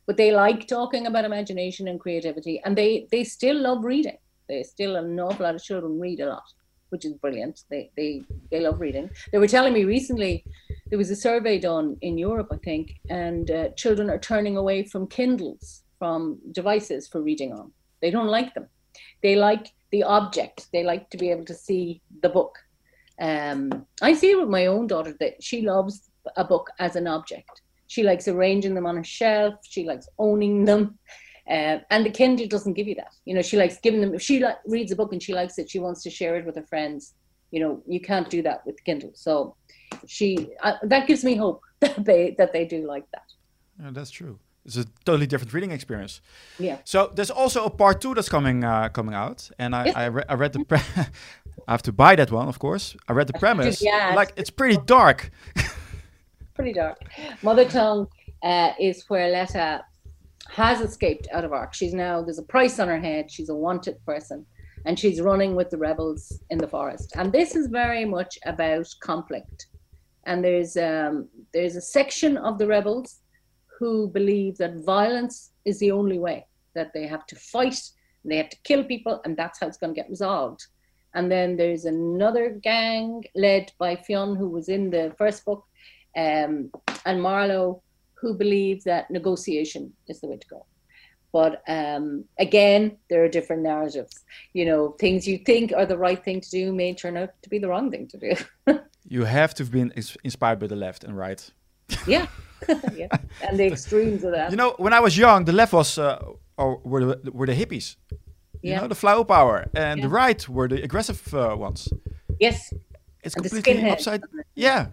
but 0.09 0.17
they 0.17 0.33
like 0.33 0.67
talking 0.67 1.07
about 1.07 1.27
imagination 1.27 1.87
and 1.87 2.01
creativity 2.01 2.61
and 2.65 2.77
they 2.77 3.07
they 3.13 3.23
still 3.23 3.61
love 3.61 3.85
reading. 3.85 4.17
They 4.49 4.63
still 4.63 4.97
an 4.97 5.21
awful 5.21 5.45
lot 5.45 5.55
of 5.55 5.63
children 5.63 6.01
read 6.01 6.21
a 6.21 6.31
lot 6.31 6.49
which 6.91 7.05
is 7.05 7.13
brilliant. 7.13 7.65
They 7.71 7.91
they 7.97 8.23
they 8.51 8.61
love 8.61 8.81
reading. 8.81 9.11
They 9.31 9.39
were 9.39 9.55
telling 9.57 9.75
me 9.75 9.85
recently 9.85 10.45
there 10.87 10.99
was 10.99 11.11
a 11.11 11.17
survey 11.17 11.59
done 11.59 11.99
in 12.01 12.17
europe 12.17 12.49
i 12.51 12.57
think 12.69 12.95
and 13.11 13.51
uh, 13.51 13.69
children 13.83 14.09
are 14.09 14.19
turning 14.31 14.57
away 14.57 14.83
from 14.83 15.07
kindles 15.07 15.83
from 15.99 16.39
devices 16.53 17.09
for 17.09 17.21
reading 17.21 17.53
on. 17.53 17.71
They 18.01 18.11
don't 18.11 18.35
like 18.39 18.55
them. 18.55 18.69
They 19.23 19.35
like 19.37 19.73
the 19.91 20.05
object. 20.05 20.69
They 20.73 20.85
like 20.85 21.11
to 21.11 21.19
be 21.19 21.31
able 21.31 21.45
to 21.47 21.55
see 21.55 22.01
the 22.23 22.29
book. 22.29 22.57
Um, 23.21 23.87
i 24.01 24.13
see 24.15 24.31
it 24.31 24.41
with 24.41 24.49
my 24.49 24.67
own 24.67 24.87
daughter 24.87 25.15
that 25.19 25.43
she 25.43 25.63
loves 25.63 25.95
a 26.37 26.45
book 26.45 26.71
as 26.79 26.95
an 26.95 27.09
object 27.09 27.63
she 27.89 28.03
likes 28.03 28.29
arranging 28.29 28.75
them 28.75 28.87
on 28.87 28.99
a 28.99 29.05
shelf. 29.05 29.55
She 29.63 29.85
likes 29.85 30.09
owning 30.19 30.65
them. 30.65 30.99
Uh, 31.49 31.79
and 31.91 32.05
the 32.05 32.11
Kindle 32.11 32.47
doesn't 32.47 32.75
give 32.75 32.87
you 32.87 32.95
that. 32.95 33.13
You 33.25 33.35
know, 33.35 33.43
she 33.43 33.57
likes 33.57 33.79
giving 33.79 34.03
them, 34.03 34.15
if 34.15 34.23
she 34.23 34.39
li- 34.39 34.61
reads 34.67 34.93
a 34.93 34.97
book 34.97 35.13
and 35.13 35.23
she 35.23 35.35
likes 35.35 35.59
it, 35.59 35.71
she 35.71 35.79
wants 35.79 36.03
to 36.03 36.11
share 36.11 36.37
it 36.37 36.45
with 36.45 36.55
her 36.57 36.67
friends. 36.67 37.15
You 37.51 37.61
know, 37.61 37.83
you 37.87 38.01
can't 38.01 38.29
do 38.29 38.43
that 38.43 38.65
with 38.67 38.77
Kindle. 38.85 39.13
So 39.15 39.57
she, 40.07 40.51
uh, 40.63 40.75
that 40.83 41.07
gives 41.07 41.25
me 41.25 41.35
hope 41.35 41.63
that 41.81 42.05
they, 42.05 42.35
that 42.37 42.53
they 42.53 42.67
do 42.67 42.87
like 42.87 43.05
that. 43.13 43.33
Yeah, 43.83 43.91
that's 43.93 44.11
true. 44.11 44.39
It's 44.67 44.77
a 44.77 44.85
totally 45.07 45.27
different 45.27 45.55
reading 45.55 45.71
experience. 45.71 46.21
Yeah. 46.59 46.77
So 46.85 47.11
there's 47.15 47.31
also 47.31 47.65
a 47.65 47.71
part 47.71 48.03
two 48.03 48.13
that's 48.15 48.29
coming 48.29 48.65
uh, 48.65 48.91
coming 48.91 49.15
out, 49.15 49.51
and 49.59 49.75
I 49.75 49.93
I, 49.97 50.07
re- 50.07 50.25
I, 50.29 50.35
read 50.35 50.53
the. 50.53 50.63
Pre- 50.63 50.79
I 51.69 51.71
have 51.73 51.83
to 51.83 51.93
buy 51.93 52.17
that 52.17 52.31
one, 52.31 52.49
of 52.49 52.59
course. 52.59 52.95
I 53.09 53.15
read 53.15 53.29
the 53.29 53.39
premise. 53.45 53.81
yeah. 53.81 54.13
Like 54.15 54.35
it's 54.37 54.51
pretty 54.51 54.77
dark. 54.85 55.31
Pretty 56.59 56.73
dark. 56.73 56.99
Mother 57.43 57.65
tongue 57.65 58.09
uh, 58.43 58.73
is 58.81 59.05
where 59.07 59.31
Letta 59.31 59.85
has 60.51 60.81
escaped 60.81 61.29
out 61.33 61.45
of 61.45 61.53
Ark. 61.53 61.73
She's 61.73 61.95
now 61.95 62.21
there's 62.21 62.41
a 62.41 62.43
price 62.57 62.81
on 62.81 62.89
her 62.89 62.99
head. 62.99 63.31
She's 63.31 63.49
a 63.49 63.55
wanted 63.55 64.05
person, 64.05 64.45
and 64.85 64.99
she's 64.99 65.21
running 65.21 65.55
with 65.55 65.71
the 65.71 65.79
rebels 65.79 66.41
in 66.51 66.59
the 66.59 66.67
forest. 66.67 67.13
And 67.15 67.33
this 67.33 67.55
is 67.55 67.69
very 67.69 68.05
much 68.05 68.37
about 68.45 68.89
conflict. 69.01 69.67
And 70.27 70.45
there's 70.45 70.77
um, 70.77 71.29
there's 71.55 71.77
a 71.77 71.81
section 71.81 72.37
of 72.37 72.59
the 72.59 72.67
rebels 72.67 73.21
who 73.79 74.09
believe 74.09 74.57
that 74.59 74.85
violence 74.85 75.53
is 75.65 75.79
the 75.79 75.93
only 75.93 76.19
way 76.19 76.45
that 76.75 76.93
they 76.93 77.07
have 77.07 77.25
to 77.27 77.37
fight. 77.37 77.81
They 78.25 78.37
have 78.37 78.51
to 78.51 78.63
kill 78.65 78.83
people, 78.83 79.21
and 79.25 79.37
that's 79.37 79.61
how 79.61 79.69
it's 79.69 79.79
going 79.79 79.95
to 79.95 80.01
get 80.01 80.11
resolved. 80.11 80.67
And 81.15 81.31
then 81.31 81.57
there's 81.57 81.85
another 81.85 82.51
gang 82.51 83.25
led 83.35 83.73
by 83.79 83.95
Fionn, 83.97 84.37
who 84.37 84.49
was 84.49 84.69
in 84.69 84.91
the 84.91 85.15
first 85.17 85.45
book, 85.45 85.65
um, 86.19 86.71
and 87.07 87.23
Marlowe, 87.23 87.83
who 88.15 88.35
believe 88.35 88.83
that 88.85 89.11
negotiation 89.11 89.93
is 90.09 90.21
the 90.21 90.27
way 90.27 90.37
to 90.37 90.49
go. 90.49 90.67
But 91.33 91.63
um, 91.69 92.25
again, 92.39 92.97
there 93.09 93.23
are 93.25 93.29
different 93.29 93.63
narratives. 93.63 94.25
You 94.55 94.65
know, 94.65 94.97
things 94.99 95.29
you 95.29 95.39
think 95.39 95.73
are 95.73 95.87
the 95.87 95.99
right 95.99 96.23
thing 96.23 96.41
to 96.41 96.51
do 96.51 96.73
may 96.73 96.95
turn 96.95 97.17
out 97.17 97.31
to 97.43 97.49
be 97.49 97.59
the 97.59 97.69
wrong 97.69 97.91
thing 97.91 98.09
to 98.09 98.19
do. 98.19 98.33
you 99.09 99.25
have 99.25 99.55
to 99.55 99.63
have 99.63 99.71
been 99.71 99.93
inspired 100.25 100.59
by 100.59 100.67
the 100.67 100.77
left 100.77 101.05
and 101.05 101.17
right. 101.17 101.51
yeah, 102.07 102.27
yeah, 102.95 103.09
and 103.43 103.59
the 103.59 103.67
extremes 103.67 104.25
of 104.25 104.33
that. 104.33 104.51
You 104.51 104.57
know, 104.57 104.75
when 104.79 104.93
I 104.93 105.01
was 105.01 105.17
young, 105.17 105.45
the 105.45 105.53
left 105.53 105.73
was 105.73 105.99
uh, 105.99 106.23
or 106.57 106.79
were 106.85 107.05
the, 107.05 107.31
were 107.31 107.47
the 107.47 107.55
hippies. 107.55 107.97
You 108.63 108.73
yeah. 108.73 108.81
know, 108.81 108.89
the 108.89 108.95
flower 108.95 109.25
power, 109.25 109.69
and 109.75 109.99
yeah. 109.99 110.07
the 110.07 110.09
right 110.09 110.49
were 110.49 110.69
the 110.69 110.83
aggressive 110.83 111.23
uh, 111.33 111.55
ones. 111.57 111.89
Yes, 112.41 112.75
it's 113.23 113.37
and 113.37 113.45
completely 113.45 113.89
upside. 113.89 114.23
Yeah, 114.55 114.89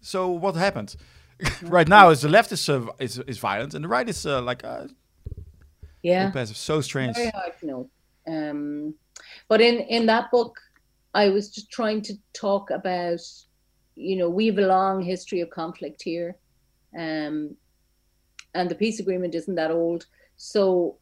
so 0.00 0.28
what 0.28 0.54
happened? 0.54 0.96
right 1.62 1.88
now, 1.88 2.10
is 2.10 2.22
the 2.22 2.28
left 2.28 2.52
is, 2.52 2.68
uh, 2.68 2.86
is 2.98 3.18
is 3.20 3.38
violent 3.38 3.74
and 3.74 3.84
the 3.84 3.88
right 3.88 4.08
is 4.08 4.26
uh, 4.26 4.42
like 4.42 4.64
uh, 4.64 4.86
yeah, 6.02 6.30
passive. 6.30 6.56
So 6.56 6.80
strange. 6.80 7.16
Very 7.16 7.30
hard 7.30 7.52
to 7.60 7.66
know. 7.66 7.90
Um, 8.26 8.94
but 9.48 9.60
in 9.60 9.78
in 9.80 10.06
that 10.06 10.30
book, 10.30 10.58
I 11.14 11.28
was 11.28 11.50
just 11.50 11.70
trying 11.70 12.02
to 12.02 12.14
talk 12.32 12.70
about, 12.70 13.20
you 13.94 14.16
know, 14.16 14.28
we 14.28 14.46
have 14.46 14.58
a 14.58 14.66
long 14.66 15.02
history 15.02 15.40
of 15.40 15.50
conflict 15.50 16.02
here, 16.02 16.36
um, 16.96 17.56
and 18.54 18.68
the 18.68 18.74
peace 18.74 19.00
agreement 19.00 19.34
isn't 19.34 19.54
that 19.54 19.70
old. 19.70 20.06
So, 20.36 20.96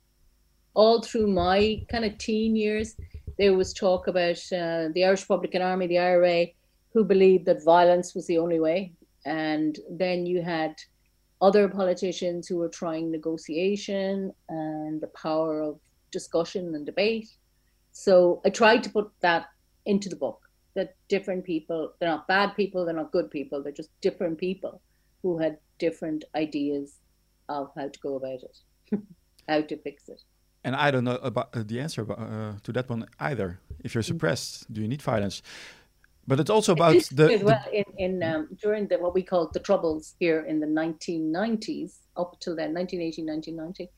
all 0.74 1.02
through 1.02 1.28
my 1.28 1.84
kind 1.90 2.04
of 2.04 2.18
teen 2.18 2.56
years, 2.56 2.96
there 3.38 3.54
was 3.54 3.72
talk 3.72 4.06
about 4.06 4.38
uh, 4.52 4.88
the 4.94 5.04
Irish 5.04 5.22
Republican 5.22 5.62
Army, 5.62 5.86
the 5.86 5.98
IRA, 5.98 6.46
who 6.96 7.04
believed 7.04 7.44
that 7.44 7.62
violence 7.62 8.14
was 8.14 8.26
the 8.26 8.38
only 8.38 8.58
way. 8.58 8.90
And 9.26 9.78
then 9.90 10.24
you 10.24 10.40
had 10.40 10.74
other 11.42 11.68
politicians 11.68 12.48
who 12.48 12.56
were 12.56 12.70
trying 12.70 13.10
negotiation 13.10 14.32
and 14.48 14.98
the 15.02 15.08
power 15.08 15.60
of 15.60 15.78
discussion 16.10 16.74
and 16.74 16.86
debate. 16.86 17.28
So 17.92 18.40
I 18.46 18.48
tried 18.48 18.82
to 18.84 18.90
put 18.90 19.10
that 19.20 19.48
into 19.84 20.08
the 20.08 20.16
book 20.16 20.40
that 20.74 20.96
different 21.10 21.44
people, 21.44 21.92
they're 21.98 22.08
not 22.08 22.26
bad 22.28 22.56
people, 22.56 22.86
they're 22.86 23.02
not 23.02 23.12
good 23.12 23.30
people, 23.30 23.62
they're 23.62 23.80
just 23.82 23.90
different 24.00 24.38
people 24.38 24.80
who 25.20 25.36
had 25.36 25.58
different 25.78 26.24
ideas 26.34 27.00
of 27.50 27.72
how 27.76 27.88
to 27.88 27.98
go 28.00 28.16
about 28.16 28.40
it, 28.48 28.56
how 29.50 29.60
to 29.60 29.76
fix 29.76 30.08
it. 30.08 30.22
And 30.64 30.74
I 30.74 30.90
don't 30.90 31.04
know 31.04 31.16
about 31.16 31.50
uh, 31.54 31.62
the 31.62 31.78
answer 31.78 32.10
uh, 32.10 32.54
to 32.62 32.72
that 32.72 32.88
one 32.88 33.06
either. 33.20 33.60
If 33.84 33.94
you're 33.94 34.02
mm. 34.02 34.12
suppressed, 34.12 34.72
do 34.72 34.80
you 34.80 34.88
need 34.88 35.02
violence? 35.02 35.42
But 36.28 36.40
it's 36.40 36.50
also 36.50 36.72
about 36.72 36.96
it 36.96 37.08
the, 37.12 37.40
well 37.44 37.64
in, 37.72 37.84
in 37.98 38.22
um, 38.22 38.48
during 38.60 38.88
the 38.88 38.98
what 38.98 39.14
we 39.14 39.22
call 39.22 39.48
the 39.52 39.60
troubles 39.60 40.14
here 40.18 40.40
in 40.40 40.58
the 40.60 40.66
1990s 40.66 41.98
up 42.16 42.38
till 42.40 42.56
then 42.56 42.74
1980 42.74 43.22
1990 43.22 43.90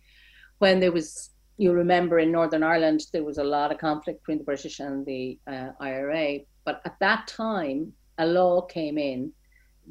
when 0.58 0.78
there 0.80 0.92
was 0.92 1.30
you 1.56 1.72
remember 1.72 2.18
in 2.18 2.30
Northern 2.30 2.62
Ireland 2.62 3.06
there 3.12 3.24
was 3.24 3.38
a 3.38 3.44
lot 3.44 3.72
of 3.72 3.78
conflict 3.78 4.20
between 4.20 4.38
the 4.38 4.44
British 4.44 4.78
and 4.78 5.06
the 5.06 5.38
uh, 5.46 5.70
IRA 5.80 6.40
but 6.64 6.82
at 6.84 6.98
that 7.00 7.26
time 7.28 7.92
a 8.18 8.26
law 8.26 8.60
came 8.60 8.98
in 8.98 9.32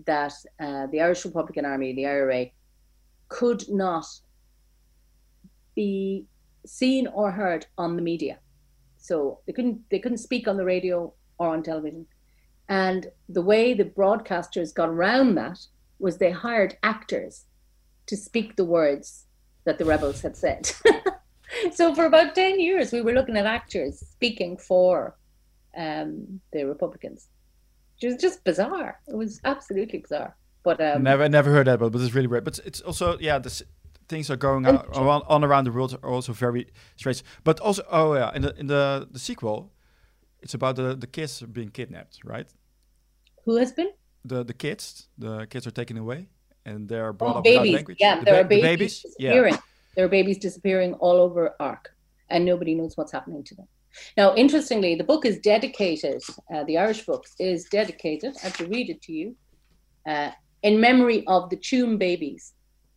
that 0.05 0.33
uh, 0.59 0.85
the 0.91 1.01
Irish 1.01 1.25
Republican 1.25 1.65
Army 1.65 1.93
the 1.93 2.05
IRA 2.05 2.45
could 3.29 3.67
not 3.69 4.05
be 5.75 6.25
seen 6.65 7.07
or 7.07 7.31
heard 7.31 7.65
on 7.77 7.95
the 7.95 8.01
media. 8.01 8.39
So 8.97 9.39
they 9.45 9.53
couldn't 9.53 9.81
they 9.89 9.99
couldn't 9.99 10.17
speak 10.17 10.47
on 10.47 10.57
the 10.57 10.65
radio 10.65 11.13
or 11.39 11.49
on 11.49 11.63
television 11.63 12.05
and 12.69 13.07
the 13.29 13.41
way 13.41 13.73
the 13.73 13.85
broadcasters 13.85 14.73
got 14.73 14.89
around 14.89 15.35
that 15.35 15.59
was 15.99 16.17
they 16.17 16.31
hired 16.31 16.77
actors 16.83 17.45
to 18.07 18.17
speak 18.17 18.55
the 18.55 18.65
words 18.65 19.25
that 19.65 19.77
the 19.77 19.85
rebels 19.85 20.21
had 20.21 20.35
said. 20.35 20.71
so 21.73 21.93
for 21.95 22.05
about 22.05 22.35
10 22.35 22.59
years, 22.59 22.91
we 22.91 23.01
were 23.01 23.13
looking 23.13 23.37
at 23.37 23.45
actors 23.45 23.99
speaking 23.99 24.57
for 24.57 25.15
um, 25.77 26.41
the 26.51 26.65
Republicans, 26.65 27.27
which 27.95 28.11
was 28.11 28.21
just 28.21 28.43
bizarre. 28.43 28.99
It 29.07 29.15
was 29.15 29.39
absolutely 29.43 29.99
bizarre. 29.99 30.35
But 30.63 30.81
um, 30.81 31.03
never, 31.03 31.29
never 31.29 31.51
heard 31.51 31.67
that, 31.67 31.79
but, 31.79 31.91
but 31.91 32.01
it's 32.01 32.13
really 32.13 32.27
weird. 32.27 32.43
But 32.43 32.59
it's 32.65 32.81
also, 32.81 33.17
yeah, 33.19 33.39
this, 33.39 33.63
things 34.09 34.29
are 34.29 34.35
going 34.35 34.65
on, 34.65 34.77
on, 34.93 35.21
on 35.27 35.43
around 35.43 35.65
the 35.65 35.71
world 35.71 35.97
are 36.03 36.09
also 36.09 36.33
very 36.33 36.67
strange. 36.95 37.23
But 37.43 37.59
also, 37.59 37.83
oh 37.89 38.13
yeah, 38.15 38.33
in 38.33 38.41
the 38.41 38.55
in 38.59 38.67
the 38.67 39.07
the 39.09 39.19
sequel, 39.19 39.71
it's 40.47 40.53
about 40.53 40.77
the 40.77 40.95
the 40.95 41.07
kids 41.07 41.41
being 41.41 41.71
kidnapped, 41.77 42.19
right? 42.23 42.49
Who 43.43 43.57
has 43.57 43.73
been? 43.73 43.91
The 44.23 44.45
the 44.45 44.53
kids. 44.53 45.09
The 45.17 45.45
kids 45.51 45.67
are 45.67 45.75
taken 45.81 45.97
away 45.97 46.29
and 46.67 46.87
they're 46.87 47.11
brought 47.11 47.35
oh, 47.35 47.39
up 47.39 47.43
babies. 47.43 47.59
without 47.59 47.75
language. 47.79 47.97
Yeah, 47.99 48.19
the 48.19 48.25
there 48.25 48.33
ba 48.35 48.39
are 48.39 48.43
babies, 48.43 48.63
babies? 48.63 49.01
disappearing. 49.01 49.53
Yeah. 49.53 49.95
There 49.95 50.05
are 50.05 50.13
babies 50.19 50.37
disappearing 50.37 50.93
all 51.05 51.17
over 51.25 51.41
Ark, 51.59 51.85
and 52.29 52.45
nobody 52.45 52.73
knows 52.75 52.95
what's 52.95 53.11
happening 53.11 53.43
to 53.49 53.55
them. 53.55 53.67
Now, 54.15 54.35
interestingly, 54.35 54.95
the 54.95 55.03
book 55.11 55.25
is 55.25 55.39
dedicated. 55.39 56.21
Uh, 56.53 56.63
the 56.69 56.77
Irish 56.77 57.01
book 57.05 57.23
is 57.39 57.65
dedicated. 57.79 58.31
I 58.37 58.45
have 58.47 58.57
to 58.57 58.67
read 58.67 58.89
it 58.89 59.01
to 59.07 59.11
you. 59.11 59.35
Uh, 60.11 60.31
in 60.63 60.79
memory 60.79 61.19
of 61.27 61.49
the 61.49 61.57
Tuam 61.57 61.97
babies 61.97 62.53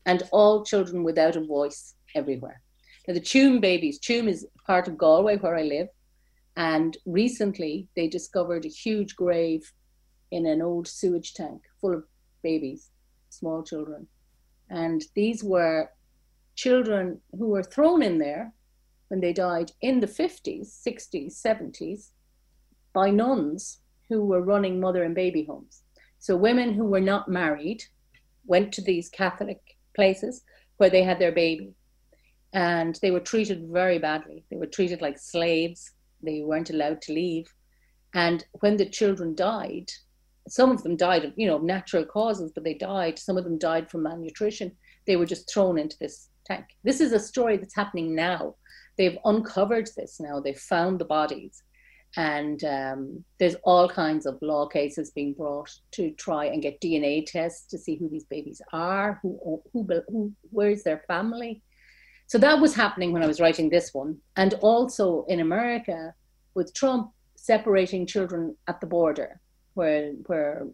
and 0.06 0.22
all 0.30 0.64
children 0.64 1.02
without 1.02 1.36
a 1.36 1.44
voice 1.58 1.94
everywhere. 2.14 2.60
Now, 3.06 3.14
the 3.14 3.26
Tuam 3.32 3.60
babies, 3.60 3.98
Tuam 3.98 4.28
is 4.28 4.46
part 4.66 4.86
of 4.88 4.96
Galway 4.96 5.36
where 5.38 5.56
I 5.56 5.62
live, 5.62 5.88
and 6.56 6.96
recently 7.06 7.88
they 7.96 8.08
discovered 8.08 8.64
a 8.64 8.68
huge 8.68 9.16
grave 9.16 9.72
in 10.30 10.46
an 10.46 10.62
old 10.62 10.86
sewage 10.86 11.34
tank 11.34 11.62
full 11.80 11.94
of 11.94 12.04
babies, 12.42 12.90
small 13.30 13.62
children. 13.62 14.06
And 14.68 15.02
these 15.14 15.42
were 15.42 15.90
children 16.54 17.20
who 17.32 17.48
were 17.48 17.62
thrown 17.62 18.02
in 18.02 18.18
there 18.18 18.52
when 19.08 19.20
they 19.20 19.32
died 19.32 19.72
in 19.80 20.00
the 20.00 20.06
50s, 20.06 20.68
60s, 20.86 21.42
70s 21.44 22.10
by 22.92 23.10
nuns 23.10 23.80
who 24.08 24.24
were 24.24 24.42
running 24.42 24.80
mother 24.80 25.04
and 25.04 25.14
baby 25.14 25.44
homes. 25.44 25.82
So 26.18 26.36
women 26.36 26.74
who 26.74 26.84
were 26.84 27.00
not 27.00 27.28
married 27.28 27.82
went 28.46 28.72
to 28.72 28.82
these 28.82 29.08
Catholic 29.08 29.60
places 29.94 30.44
where 30.76 30.90
they 30.90 31.02
had 31.02 31.18
their 31.18 31.32
baby 31.32 31.74
and 32.52 32.98
they 33.00 33.10
were 33.10 33.20
treated 33.20 33.68
very 33.68 33.98
badly. 33.98 34.44
They 34.50 34.56
were 34.56 34.66
treated 34.66 35.00
like 35.00 35.18
slaves. 35.18 35.92
They 36.22 36.42
weren't 36.42 36.70
allowed 36.70 37.02
to 37.02 37.12
leave. 37.12 37.46
And 38.14 38.44
when 38.60 38.76
the 38.76 38.86
children 38.86 39.34
died, 39.34 39.90
some 40.48 40.70
of 40.70 40.82
them 40.82 40.96
died 40.96 41.24
of 41.24 41.32
you 41.36 41.46
know 41.46 41.58
natural 41.58 42.04
causes, 42.04 42.52
but 42.52 42.64
they 42.64 42.74
died. 42.74 43.18
Some 43.18 43.36
of 43.36 43.44
them 43.44 43.58
died 43.58 43.90
from 43.90 44.02
malnutrition. 44.02 44.72
They 45.06 45.16
were 45.16 45.26
just 45.26 45.52
thrown 45.52 45.78
into 45.78 45.96
this 45.98 46.28
tank. 46.44 46.66
This 46.82 47.00
is 47.00 47.12
a 47.12 47.20
story 47.20 47.56
that's 47.56 47.74
happening 47.74 48.14
now. 48.14 48.56
They've 48.98 49.18
uncovered 49.24 49.88
this 49.96 50.18
now. 50.20 50.40
They've 50.40 50.58
found 50.58 50.98
the 50.98 51.04
bodies, 51.04 51.62
and 52.16 52.62
um, 52.64 53.24
there's 53.38 53.56
all 53.64 53.88
kinds 53.88 54.26
of 54.26 54.38
law 54.42 54.66
cases 54.66 55.10
being 55.10 55.34
brought 55.34 55.70
to 55.92 56.10
try 56.12 56.46
and 56.46 56.62
get 56.62 56.80
DNA 56.80 57.24
tests 57.24 57.66
to 57.68 57.78
see 57.78 57.96
who 57.96 58.08
these 58.08 58.24
babies 58.24 58.60
are, 58.72 59.20
who 59.22 59.62
who, 59.72 59.86
who 60.08 60.32
where's 60.50 60.82
their 60.82 61.04
family. 61.06 61.62
So 62.30 62.38
that 62.38 62.60
was 62.60 62.76
happening 62.76 63.12
when 63.12 63.24
I 63.24 63.26
was 63.26 63.40
writing 63.40 63.68
this 63.68 63.92
one, 63.92 64.16
and 64.36 64.54
also 64.60 65.24
in 65.26 65.40
America 65.40 66.14
with 66.54 66.72
Trump 66.72 67.10
separating 67.34 68.06
children 68.06 68.56
at 68.68 68.80
the 68.80 68.86
border 68.86 69.40
where 69.74 70.12
where 70.28 70.68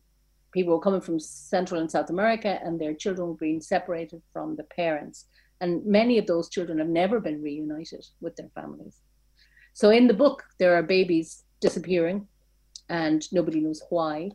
people 0.52 0.74
were 0.74 0.82
coming 0.82 1.00
from 1.00 1.18
Central 1.18 1.80
and 1.80 1.90
South 1.90 2.10
America 2.10 2.60
and 2.62 2.78
their 2.78 2.92
children 2.92 3.28
were 3.28 3.46
being 3.46 3.62
separated 3.62 4.20
from 4.34 4.56
the 4.56 4.64
parents. 4.64 5.28
And 5.62 5.82
many 5.86 6.18
of 6.18 6.26
those 6.26 6.50
children 6.50 6.78
have 6.78 6.90
never 6.90 7.20
been 7.20 7.40
reunited 7.42 8.04
with 8.20 8.36
their 8.36 8.50
families. 8.54 9.00
So 9.72 9.88
in 9.88 10.08
the 10.08 10.20
book, 10.22 10.44
there 10.58 10.74
are 10.74 10.82
babies 10.82 11.44
disappearing 11.62 12.28
and 12.90 13.26
nobody 13.32 13.60
knows 13.60 13.82
why. 13.88 14.32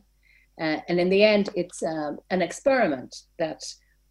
Uh, 0.60 0.78
and 0.88 0.98
in 0.98 1.08
the 1.08 1.22
end, 1.22 1.50
it's 1.54 1.84
uh, 1.84 2.14
an 2.30 2.42
experiment 2.42 3.14
that 3.38 3.62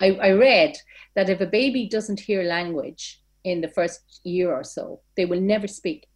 I, 0.01 0.17
I 0.21 0.31
read 0.31 0.77
that 1.15 1.29
if 1.29 1.41
a 1.41 1.45
baby 1.45 1.87
doesn't 1.87 2.19
hear 2.19 2.43
language 2.43 3.21
in 3.43 3.61
the 3.61 3.67
first 3.67 4.21
year 4.23 4.51
or 4.51 4.63
so, 4.63 5.01
they 5.15 5.25
will 5.25 5.41
never 5.41 5.67
speak. 5.67 6.07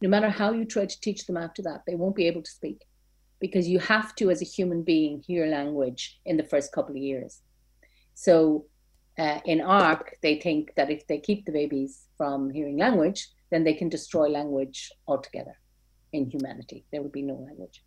No 0.00 0.08
matter 0.08 0.28
how 0.28 0.52
you 0.52 0.64
try 0.64 0.86
to 0.86 1.00
teach 1.00 1.26
them 1.26 1.36
after 1.36 1.62
that, 1.62 1.82
they 1.86 1.94
won't 1.94 2.16
be 2.16 2.26
able 2.26 2.42
to 2.42 2.50
speak 2.50 2.82
because 3.40 3.68
you 3.68 3.78
have 3.78 4.14
to, 4.16 4.30
as 4.30 4.40
a 4.40 4.46
human 4.46 4.82
being, 4.82 5.22
hear 5.26 5.46
language 5.46 6.18
in 6.24 6.36
the 6.36 6.44
first 6.44 6.72
couple 6.72 6.96
of 6.96 7.02
years. 7.02 7.42
So 8.14 8.66
uh, 9.18 9.40
in 9.44 9.60
Ark, 9.60 10.16
they 10.22 10.36
think 10.36 10.74
that 10.76 10.90
if 10.90 11.06
they 11.06 11.18
keep 11.18 11.44
the 11.44 11.52
babies 11.52 12.06
from 12.16 12.50
hearing 12.50 12.78
language, 12.78 13.28
then 13.50 13.64
they 13.64 13.74
can 13.74 13.88
destroy 13.88 14.28
language 14.28 14.90
altogether 15.06 15.58
in 16.12 16.30
humanity. 16.30 16.84
There 16.90 17.02
would 17.02 17.12
be 17.12 17.22
no 17.22 17.34
language. 17.34 17.82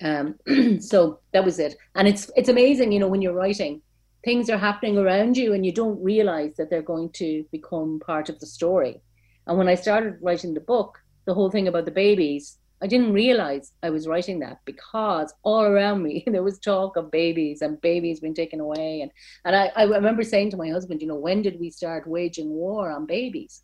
Um, 0.00 0.80
so 0.80 1.20
that 1.32 1.44
was 1.44 1.58
it. 1.58 1.76
And 1.94 2.08
it's 2.08 2.30
it's 2.36 2.48
amazing, 2.48 2.92
you 2.92 2.98
know, 2.98 3.08
when 3.08 3.22
you're 3.22 3.34
writing, 3.34 3.82
things 4.24 4.48
are 4.48 4.58
happening 4.58 4.98
around 4.98 5.36
you 5.36 5.52
and 5.52 5.66
you 5.66 5.72
don't 5.72 6.02
realize 6.02 6.56
that 6.56 6.70
they're 6.70 6.82
going 6.82 7.10
to 7.10 7.44
become 7.50 8.00
part 8.00 8.28
of 8.28 8.38
the 8.38 8.46
story. 8.46 9.00
And 9.46 9.58
when 9.58 9.68
I 9.68 9.74
started 9.74 10.18
writing 10.22 10.54
the 10.54 10.60
book, 10.60 10.98
the 11.24 11.34
whole 11.34 11.50
thing 11.50 11.68
about 11.68 11.84
the 11.84 11.90
babies, 11.90 12.58
I 12.80 12.86
didn't 12.86 13.12
realize 13.12 13.72
I 13.82 13.90
was 13.90 14.08
writing 14.08 14.40
that 14.40 14.58
because 14.64 15.32
all 15.42 15.62
around 15.62 16.02
me 16.02 16.24
there 16.30 16.42
was 16.42 16.58
talk 16.58 16.96
of 16.96 17.10
babies 17.10 17.62
and 17.62 17.80
babies 17.80 18.20
being 18.20 18.34
taken 18.34 18.60
away. 18.60 19.00
And, 19.02 19.10
and 19.44 19.56
I, 19.56 19.72
I 19.76 19.84
remember 19.84 20.22
saying 20.22 20.50
to 20.50 20.56
my 20.56 20.68
husband, 20.68 21.00
you 21.00 21.08
know, 21.08 21.16
when 21.16 21.42
did 21.42 21.58
we 21.58 21.70
start 21.70 22.06
waging 22.06 22.50
war 22.50 22.90
on 22.90 23.06
babies? 23.06 23.62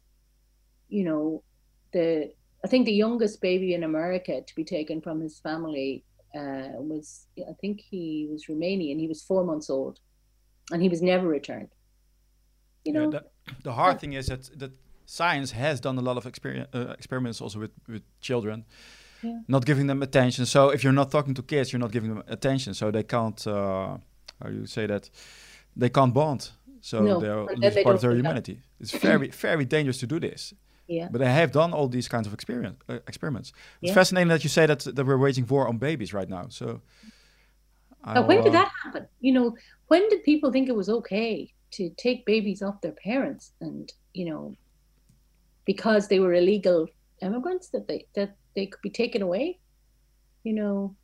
You 0.88 1.04
know, 1.04 1.42
the 1.92 2.32
I 2.64 2.68
think 2.68 2.86
the 2.86 2.92
youngest 2.92 3.40
baby 3.40 3.74
in 3.74 3.84
America 3.84 4.40
to 4.40 4.54
be 4.56 4.64
taken 4.64 5.00
from 5.00 5.20
his 5.20 5.38
family 5.38 6.04
uh, 6.34 6.74
was, 6.74 7.26
I 7.38 7.52
think 7.60 7.80
he 7.80 8.26
was 8.30 8.46
Romanian. 8.46 8.98
He 8.98 9.06
was 9.06 9.22
four 9.22 9.44
months 9.44 9.70
old 9.70 10.00
and 10.72 10.82
he 10.82 10.88
was 10.88 11.02
never 11.02 11.26
returned. 11.26 11.68
You 12.84 12.92
know, 12.92 13.12
yeah, 13.12 13.20
the, 13.46 13.54
the 13.64 13.72
hard 13.72 13.94
yeah. 13.94 13.98
thing 13.98 14.12
is 14.14 14.26
that, 14.26 14.58
that 14.58 14.72
science 15.06 15.50
has 15.52 15.80
done 15.80 15.98
a 15.98 16.02
lot 16.02 16.16
of 16.16 16.24
exper 16.24 16.66
uh, 16.74 16.94
experiments 16.98 17.40
also 17.40 17.58
with, 17.58 17.72
with 17.86 18.02
children 18.20 18.64
yeah. 19.22 19.40
not 19.48 19.64
giving 19.64 19.86
them 19.86 20.02
attention. 20.02 20.46
So 20.46 20.70
if 20.70 20.84
you're 20.84 20.92
not 20.92 21.10
talking 21.10 21.34
to 21.34 21.42
kids, 21.42 21.72
you're 21.72 21.80
not 21.80 21.92
giving 21.92 22.14
them 22.14 22.22
attention. 22.28 22.74
So 22.74 22.90
they 22.90 23.02
can't. 23.02 23.46
Uh, 23.46 23.98
how 24.42 24.50
you 24.50 24.66
say 24.66 24.86
that? 24.86 25.10
They 25.76 25.88
can't 25.88 26.14
bond. 26.14 26.50
So 26.80 27.00
no, 27.00 27.20
they're 27.20 27.70
they 27.70 27.82
part 27.82 27.96
of 27.96 28.00
their 28.00 28.14
humanity. 28.14 28.60
It's 28.80 28.92
very 28.92 29.28
very 29.28 29.64
dangerous 29.64 29.98
to 29.98 30.06
do 30.06 30.20
this. 30.20 30.54
Yeah. 30.86 31.08
But 31.10 31.18
they 31.18 31.30
have 31.30 31.52
done 31.52 31.74
all 31.74 31.88
these 31.88 32.08
kinds 32.08 32.26
of 32.26 32.32
experience, 32.32 32.78
uh, 32.88 33.00
experiments. 33.06 33.52
It's 33.82 33.90
yeah. 33.90 33.94
fascinating 33.94 34.28
that 34.28 34.42
you 34.42 34.48
say 34.48 34.66
that 34.66 34.80
that 34.80 35.06
we're 35.06 35.18
waging 35.18 35.46
war 35.46 35.68
on 35.68 35.78
babies 35.78 36.12
right 36.14 36.28
now. 36.28 36.46
So. 36.48 36.80
Now, 38.06 38.26
when 38.26 38.42
did 38.42 38.54
that 38.54 38.70
happen? 38.84 39.06
You 39.20 39.32
know, 39.32 39.56
when 39.88 40.08
did 40.08 40.22
people 40.22 40.50
think 40.52 40.68
it 40.68 40.76
was 40.76 40.88
okay 40.88 41.52
to 41.70 41.90
take 41.96 42.24
babies 42.24 42.62
off 42.62 42.80
their 42.80 42.92
parents 42.92 43.52
and 43.60 43.92
you 44.14 44.24
know 44.24 44.54
because 45.68 46.08
they 46.08 46.18
were 46.18 46.32
illegal 46.32 46.88
immigrants 47.20 47.68
that 47.68 47.86
they 47.86 48.06
that 48.14 48.36
they 48.54 48.66
could 48.66 48.80
be 48.80 48.90
taken 48.90 49.22
away. 49.22 49.58
You 50.42 50.54
know. 50.54 50.96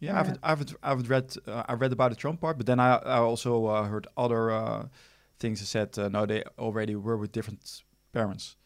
Yeah, 0.00 0.18
uh, 0.18 0.20
I've, 0.42 0.60
I've, 0.60 0.76
I've 0.82 1.10
read 1.10 1.34
uh, 1.46 1.64
I 1.68 1.74
read 1.74 1.92
about 1.92 2.10
the 2.10 2.16
Trump 2.16 2.40
part, 2.40 2.56
but 2.56 2.66
then 2.66 2.80
I, 2.80 2.96
I 2.96 3.18
also 3.18 3.66
uh, 3.66 3.84
heard 3.84 4.06
other 4.16 4.50
uh, 4.50 4.86
things 5.38 5.60
that 5.60 5.66
said 5.66 5.98
uh, 5.98 6.08
no, 6.08 6.26
they 6.26 6.42
already 6.58 6.96
were 6.96 7.16
with 7.16 7.32
different 7.32 7.82
parents. 8.12 8.56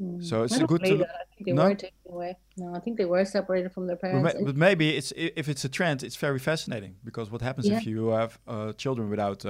Mm. 0.00 0.22
So 0.22 0.42
it's 0.42 0.56
a 0.56 0.66
good. 0.66 0.84
To, 0.84 0.94
I 0.94 1.34
think 1.34 1.46
they 1.46 1.52
no? 1.52 1.64
were 1.64 1.74
taken 1.74 1.96
away. 2.08 2.36
No, 2.56 2.74
I 2.74 2.80
think 2.80 2.98
they 2.98 3.06
were 3.06 3.24
separated 3.24 3.72
from 3.72 3.86
their 3.86 3.96
parents. 3.96 4.22
But, 4.22 4.40
ma 4.40 4.46
but, 4.46 4.56
maybe 4.56 4.96
it's 4.96 5.12
if 5.16 5.48
it's 5.48 5.64
a 5.64 5.68
trend, 5.68 6.02
it's 6.02 6.16
very 6.16 6.38
fascinating 6.38 6.96
because 7.04 7.30
what 7.30 7.40
happens 7.40 7.66
yeah. 7.66 7.78
if 7.78 7.86
you 7.86 8.08
have 8.08 8.38
uh, 8.46 8.72
children 8.74 9.08
without 9.08 9.44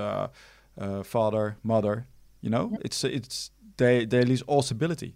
father, 1.04 1.56
mother? 1.62 2.06
You 2.42 2.50
know, 2.50 2.70
yeah. 2.72 2.78
it's 2.84 3.02
it's 3.02 3.50
they 3.76 4.04
they 4.04 4.22
lose 4.22 4.42
all 4.42 4.62
stability. 4.62 5.14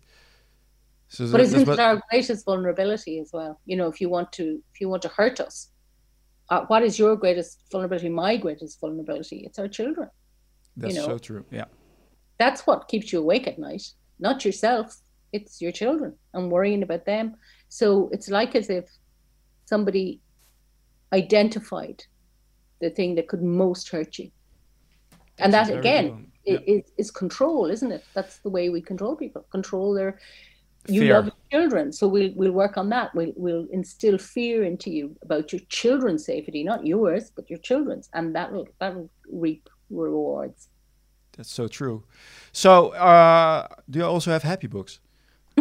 So 1.08 1.30
but 1.32 1.40
isn't 1.40 1.68
it 1.68 1.80
our 1.80 2.00
greatest 2.08 2.44
vulnerability 2.44 3.18
as 3.18 3.30
well? 3.32 3.60
You 3.66 3.76
know, 3.76 3.88
if 3.88 4.00
you 4.00 4.08
want 4.08 4.32
to, 4.34 4.62
if 4.72 4.80
you 4.80 4.88
want 4.88 5.02
to 5.02 5.08
hurt 5.08 5.40
us, 5.40 5.70
uh, 6.50 6.64
what 6.66 6.84
is 6.84 7.00
your 7.00 7.16
greatest 7.16 7.62
vulnerability? 7.72 8.08
My 8.08 8.36
greatest 8.36 8.80
vulnerability? 8.80 9.38
It's 9.44 9.58
our 9.58 9.66
children. 9.66 10.08
That's 10.76 10.94
you 10.94 11.00
know? 11.00 11.06
so 11.06 11.18
true. 11.18 11.44
Yeah. 11.50 11.64
That's 12.38 12.64
what 12.64 12.86
keeps 12.86 13.12
you 13.12 13.18
awake 13.18 13.48
at 13.48 13.58
night, 13.58 13.90
not 14.20 14.44
yourself. 14.44 14.98
It's 15.32 15.60
your 15.60 15.72
children. 15.72 16.14
And 16.34 16.50
worrying 16.50 16.82
about 16.82 17.04
them. 17.06 17.36
So 17.68 18.08
it's 18.12 18.28
like 18.28 18.54
as 18.54 18.70
if 18.70 18.86
somebody 19.64 20.20
identified 21.12 22.04
the 22.80 22.90
thing 22.90 23.14
that 23.16 23.28
could 23.28 23.42
most 23.42 23.88
hurt 23.90 24.18
you. 24.18 24.30
and 25.38 25.52
that 25.52 25.70
again 25.70 26.26
is, 26.44 26.82
is 26.96 27.10
control, 27.10 27.66
isn't 27.70 27.92
it? 27.92 28.04
That's 28.14 28.38
the 28.38 28.50
way 28.50 28.68
we 28.70 28.80
control 28.80 29.16
people, 29.16 29.46
control 29.50 29.94
their 29.94 30.18
you 30.88 31.02
fear. 31.02 31.14
love 31.14 31.30
children. 31.50 31.92
So 31.92 32.08
we'll 32.08 32.32
we'll 32.34 32.52
work 32.52 32.76
on 32.78 32.88
that. 32.90 33.14
We'll 33.14 33.32
we'll 33.36 33.66
instill 33.70 34.18
fear 34.18 34.64
into 34.64 34.90
you 34.90 35.16
about 35.22 35.52
your 35.52 35.60
children's 35.68 36.24
safety 36.24 36.64
not 36.64 36.86
yours 36.86 37.30
but 37.34 37.50
your 37.50 37.58
children's. 37.58 38.08
And 38.14 38.34
that'll 38.34 38.66
that'll 38.78 39.10
reap 39.30 39.68
rewards. 39.90 40.68
That's 41.36 41.52
so 41.52 41.68
true. 41.68 42.04
So 42.52 42.90
uh 42.90 43.68
do 43.88 43.98
you 43.98 44.06
also 44.06 44.30
have 44.30 44.42
happy 44.42 44.66
books 44.66 45.00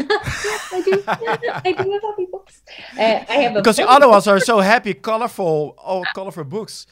yes, 0.10 0.70
I 0.74 0.82
do. 0.82 1.04
I 1.08 1.72
do 1.72 1.92
have 1.92 2.02
happy 2.02 2.28
books. 2.32 2.62
Uh, 2.98 3.26
I 3.30 3.36
have 3.44 3.54
because 3.54 3.78
the 3.78 3.90
other 3.90 4.08
ones 4.08 4.28
are 4.28 4.40
so 4.40 4.60
happy, 4.60 4.94
colorful, 4.94 5.76
all 5.78 6.04
colorful 6.14 6.44
books. 6.44 6.88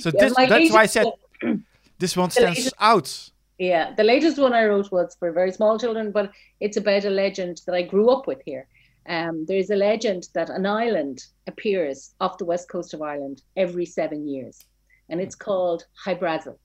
So 0.00 0.10
yeah, 0.14 0.20
this, 0.20 0.34
that's 0.34 0.72
why 0.72 0.82
I 0.82 0.86
said 0.86 1.06
this 1.98 2.16
one 2.16 2.30
stands 2.30 2.72
out. 2.78 3.30
Yeah, 3.58 3.94
the 3.94 4.04
latest 4.04 4.38
one 4.38 4.52
I 4.52 4.64
wrote 4.64 4.90
was 4.90 5.14
for 5.18 5.30
very 5.30 5.52
small 5.52 5.78
children, 5.78 6.10
but 6.10 6.32
it's 6.60 6.76
about 6.76 7.04
a 7.04 7.10
legend 7.10 7.60
that 7.66 7.74
I 7.74 7.82
grew 7.82 8.10
up 8.10 8.26
with 8.26 8.40
here. 8.44 8.66
Um, 9.08 9.44
there's 9.46 9.70
a 9.70 9.76
legend 9.76 10.28
that 10.34 10.50
an 10.50 10.66
island 10.66 11.24
appears 11.46 12.14
off 12.20 12.38
the 12.38 12.44
west 12.44 12.68
coast 12.68 12.94
of 12.94 13.02
Ireland 13.02 13.42
every 13.56 13.86
seven 13.86 14.28
years, 14.28 14.64
and 15.08 15.20
it's 15.20 15.34
called 15.34 15.86
Hy-Brasil. 16.04 16.58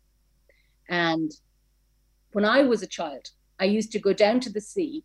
And 0.89 1.31
when 2.31 2.45
I 2.45 2.63
was 2.63 2.81
a 2.83 2.87
child, 2.87 3.29
I 3.59 3.65
used 3.65 3.91
to 3.91 3.99
go 3.99 4.13
down 4.13 4.39
to 4.41 4.51
the 4.51 4.61
sea 4.61 5.03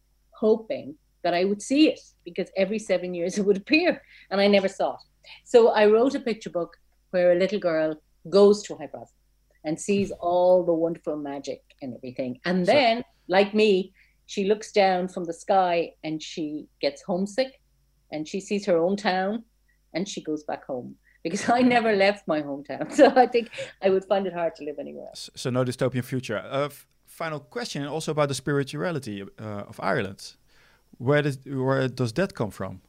hoping 0.48 0.86
that 1.22 1.34
I 1.40 1.44
would 1.48 1.62
see 1.70 1.82
it 1.92 2.00
because 2.24 2.48
every 2.56 2.80
seven 2.90 3.14
years 3.14 3.32
it 3.38 3.44
would 3.46 3.60
appear, 3.64 3.90
and 4.30 4.40
I 4.40 4.48
never 4.56 4.68
saw 4.68 4.90
it. 4.94 5.06
So 5.44 5.58
I 5.80 5.86
wrote 5.86 6.14
a 6.14 6.20
picture 6.20 6.50
book 6.58 6.72
where 7.12 7.32
a 7.32 7.40
little 7.42 7.62
girl 7.70 7.90
goes 8.28 8.62
to 8.64 8.74
Hy-Brasil 8.74 9.18
and 9.64 9.80
sees 9.80 10.10
all 10.28 10.64
the 10.64 10.72
wonderful 10.84 11.16
magic 11.16 11.62
and 11.80 11.94
everything. 11.94 12.40
And 12.44 12.66
then, 12.66 13.04
like 13.28 13.54
me, 13.54 13.92
she 14.26 14.44
looks 14.44 14.72
down 14.72 15.08
from 15.08 15.24
the 15.24 15.32
sky 15.44 15.92
and 16.02 16.22
she 16.22 16.66
gets 16.80 17.02
homesick 17.02 17.60
and 18.10 18.26
she 18.26 18.40
sees 18.40 18.66
her 18.66 18.78
own 18.84 18.96
town 18.96 19.44
and 19.94 20.08
she 20.08 20.20
goes 20.22 20.42
back 20.44 20.64
home 20.64 20.96
because 21.22 21.48
I 21.48 21.60
never 21.62 21.92
left 21.94 22.26
my 22.26 22.40
hometown. 22.42 22.92
So 22.98 23.12
I 23.14 23.26
think 23.26 23.50
I 23.82 23.90
would 23.90 24.04
find 24.04 24.26
it 24.26 24.32
hard 24.32 24.54
to 24.56 24.64
live 24.64 24.78
anywhere 24.78 25.06
else. 25.06 25.30
So, 25.36 25.50
no 25.50 25.64
dystopian 25.64 26.04
future. 26.04 26.38
Uh, 26.38 26.70
final 27.12 27.40
question 27.40 27.86
also 27.86 28.10
about 28.12 28.28
the 28.28 28.34
spirituality 28.34 29.22
uh, 29.22 29.68
of 29.68 29.78
Ireland. 29.80 30.36
Where 30.98 31.22
does, 31.22 31.38
where 31.46 31.88
does 31.88 32.12
that 32.12 32.34
come 32.34 32.50
from? 32.50 32.80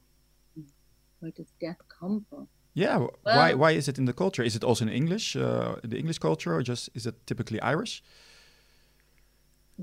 Where 1.19 1.31
does 1.31 1.51
that 1.61 1.77
come 1.99 2.25
from? 2.29 2.47
Yeah, 2.75 2.97
well, 2.97 3.11
why 3.23 3.53
why 3.53 3.71
is 3.71 3.87
it 3.87 3.97
in 3.97 4.05
the 4.05 4.13
culture? 4.13 4.45
Is 4.45 4.55
it 4.55 4.63
also 4.63 4.85
in 4.85 4.91
English, 4.91 5.35
uh, 5.35 5.75
the 5.83 5.97
English 5.97 6.19
culture, 6.19 6.55
or 6.55 6.63
just 6.63 6.89
is 6.95 7.05
it 7.05 7.15
typically 7.25 7.59
Irish? 7.61 8.03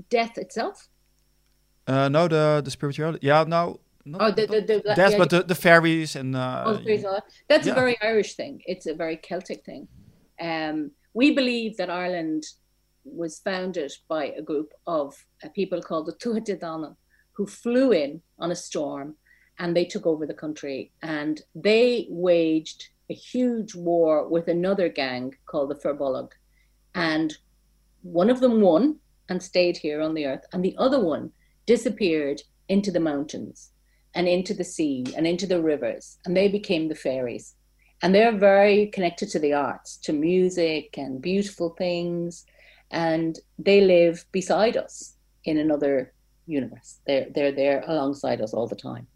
Death 0.09 0.37
itself. 0.37 0.89
Uh, 1.87 2.09
no, 2.09 2.27
the 2.27 2.61
the 2.63 2.71
spirituality. 2.71 3.25
Yeah, 3.27 3.45
no. 3.47 3.79
Not, 4.03 4.21
oh, 4.21 4.31
the, 4.31 4.47
the, 4.47 4.61
the, 4.61 4.81
the 4.85 4.95
death, 4.95 5.11
yeah, 5.11 5.17
but 5.17 5.29
the, 5.29 5.43
the 5.43 5.55
fairies 5.55 6.15
and. 6.15 6.35
Uh, 6.35 6.63
oh, 6.65 6.77
fairies, 6.83 7.05
that's 7.47 7.67
yeah. 7.67 7.73
a 7.73 7.75
very 7.75 7.95
Irish 8.01 8.35
thing. 8.35 8.61
It's 8.65 8.87
a 8.87 8.93
very 8.93 9.15
Celtic 9.15 9.63
thing. 9.63 9.87
Um, 10.39 10.91
we 11.13 11.35
believe 11.35 11.77
that 11.77 11.89
Ireland 11.89 12.43
was 13.03 13.39
founded 13.39 13.91
by 14.07 14.25
a 14.25 14.41
group 14.41 14.71
of 14.87 15.15
uh, 15.43 15.49
people 15.49 15.81
called 15.81 16.05
the 16.07 16.13
Tuatha 16.13 16.95
who 17.33 17.47
flew 17.47 17.91
in 17.91 18.21
on 18.39 18.51
a 18.51 18.55
storm 18.55 19.15
and 19.59 19.75
they 19.75 19.85
took 19.85 20.05
over 20.05 20.25
the 20.25 20.33
country 20.33 20.91
and 21.01 21.41
they 21.55 22.07
waged 22.09 22.89
a 23.09 23.13
huge 23.13 23.75
war 23.75 24.27
with 24.27 24.47
another 24.47 24.89
gang 24.89 25.35
called 25.45 25.69
the 25.69 25.75
Firbolg. 25.75 26.31
And 26.95 27.37
one 28.01 28.29
of 28.29 28.39
them 28.39 28.61
won 28.61 28.99
and 29.29 29.41
stayed 29.43 29.77
here 29.77 30.01
on 30.01 30.13
the 30.13 30.25
earth, 30.25 30.45
and 30.51 30.63
the 30.63 30.75
other 30.77 30.99
one 30.99 31.31
disappeared 31.65 32.41
into 32.69 32.91
the 32.91 32.99
mountains 32.99 33.71
and 34.15 34.27
into 34.27 34.53
the 34.53 34.63
sea 34.63 35.05
and 35.15 35.25
into 35.27 35.47
the 35.47 35.61
rivers, 35.61 36.17
and 36.25 36.35
they 36.35 36.47
became 36.47 36.87
the 36.87 36.95
fairies. 36.95 37.55
And 38.01 38.15
they're 38.15 38.37
very 38.37 38.87
connected 38.87 39.29
to 39.29 39.39
the 39.39 39.53
arts, 39.53 39.97
to 39.97 40.13
music 40.13 40.97
and 40.97 41.21
beautiful 41.21 41.69
things, 41.77 42.45
and 42.91 43.39
they 43.57 43.81
live 43.81 44.25
beside 44.31 44.77
us 44.77 45.15
in 45.45 45.57
another 45.57 46.13
universe. 46.45 46.99
They're 47.07 47.27
they're 47.33 47.51
there 47.51 47.83
alongside 47.87 48.41
us 48.41 48.53
all 48.53 48.67
the 48.67 48.75
time. 48.75 49.07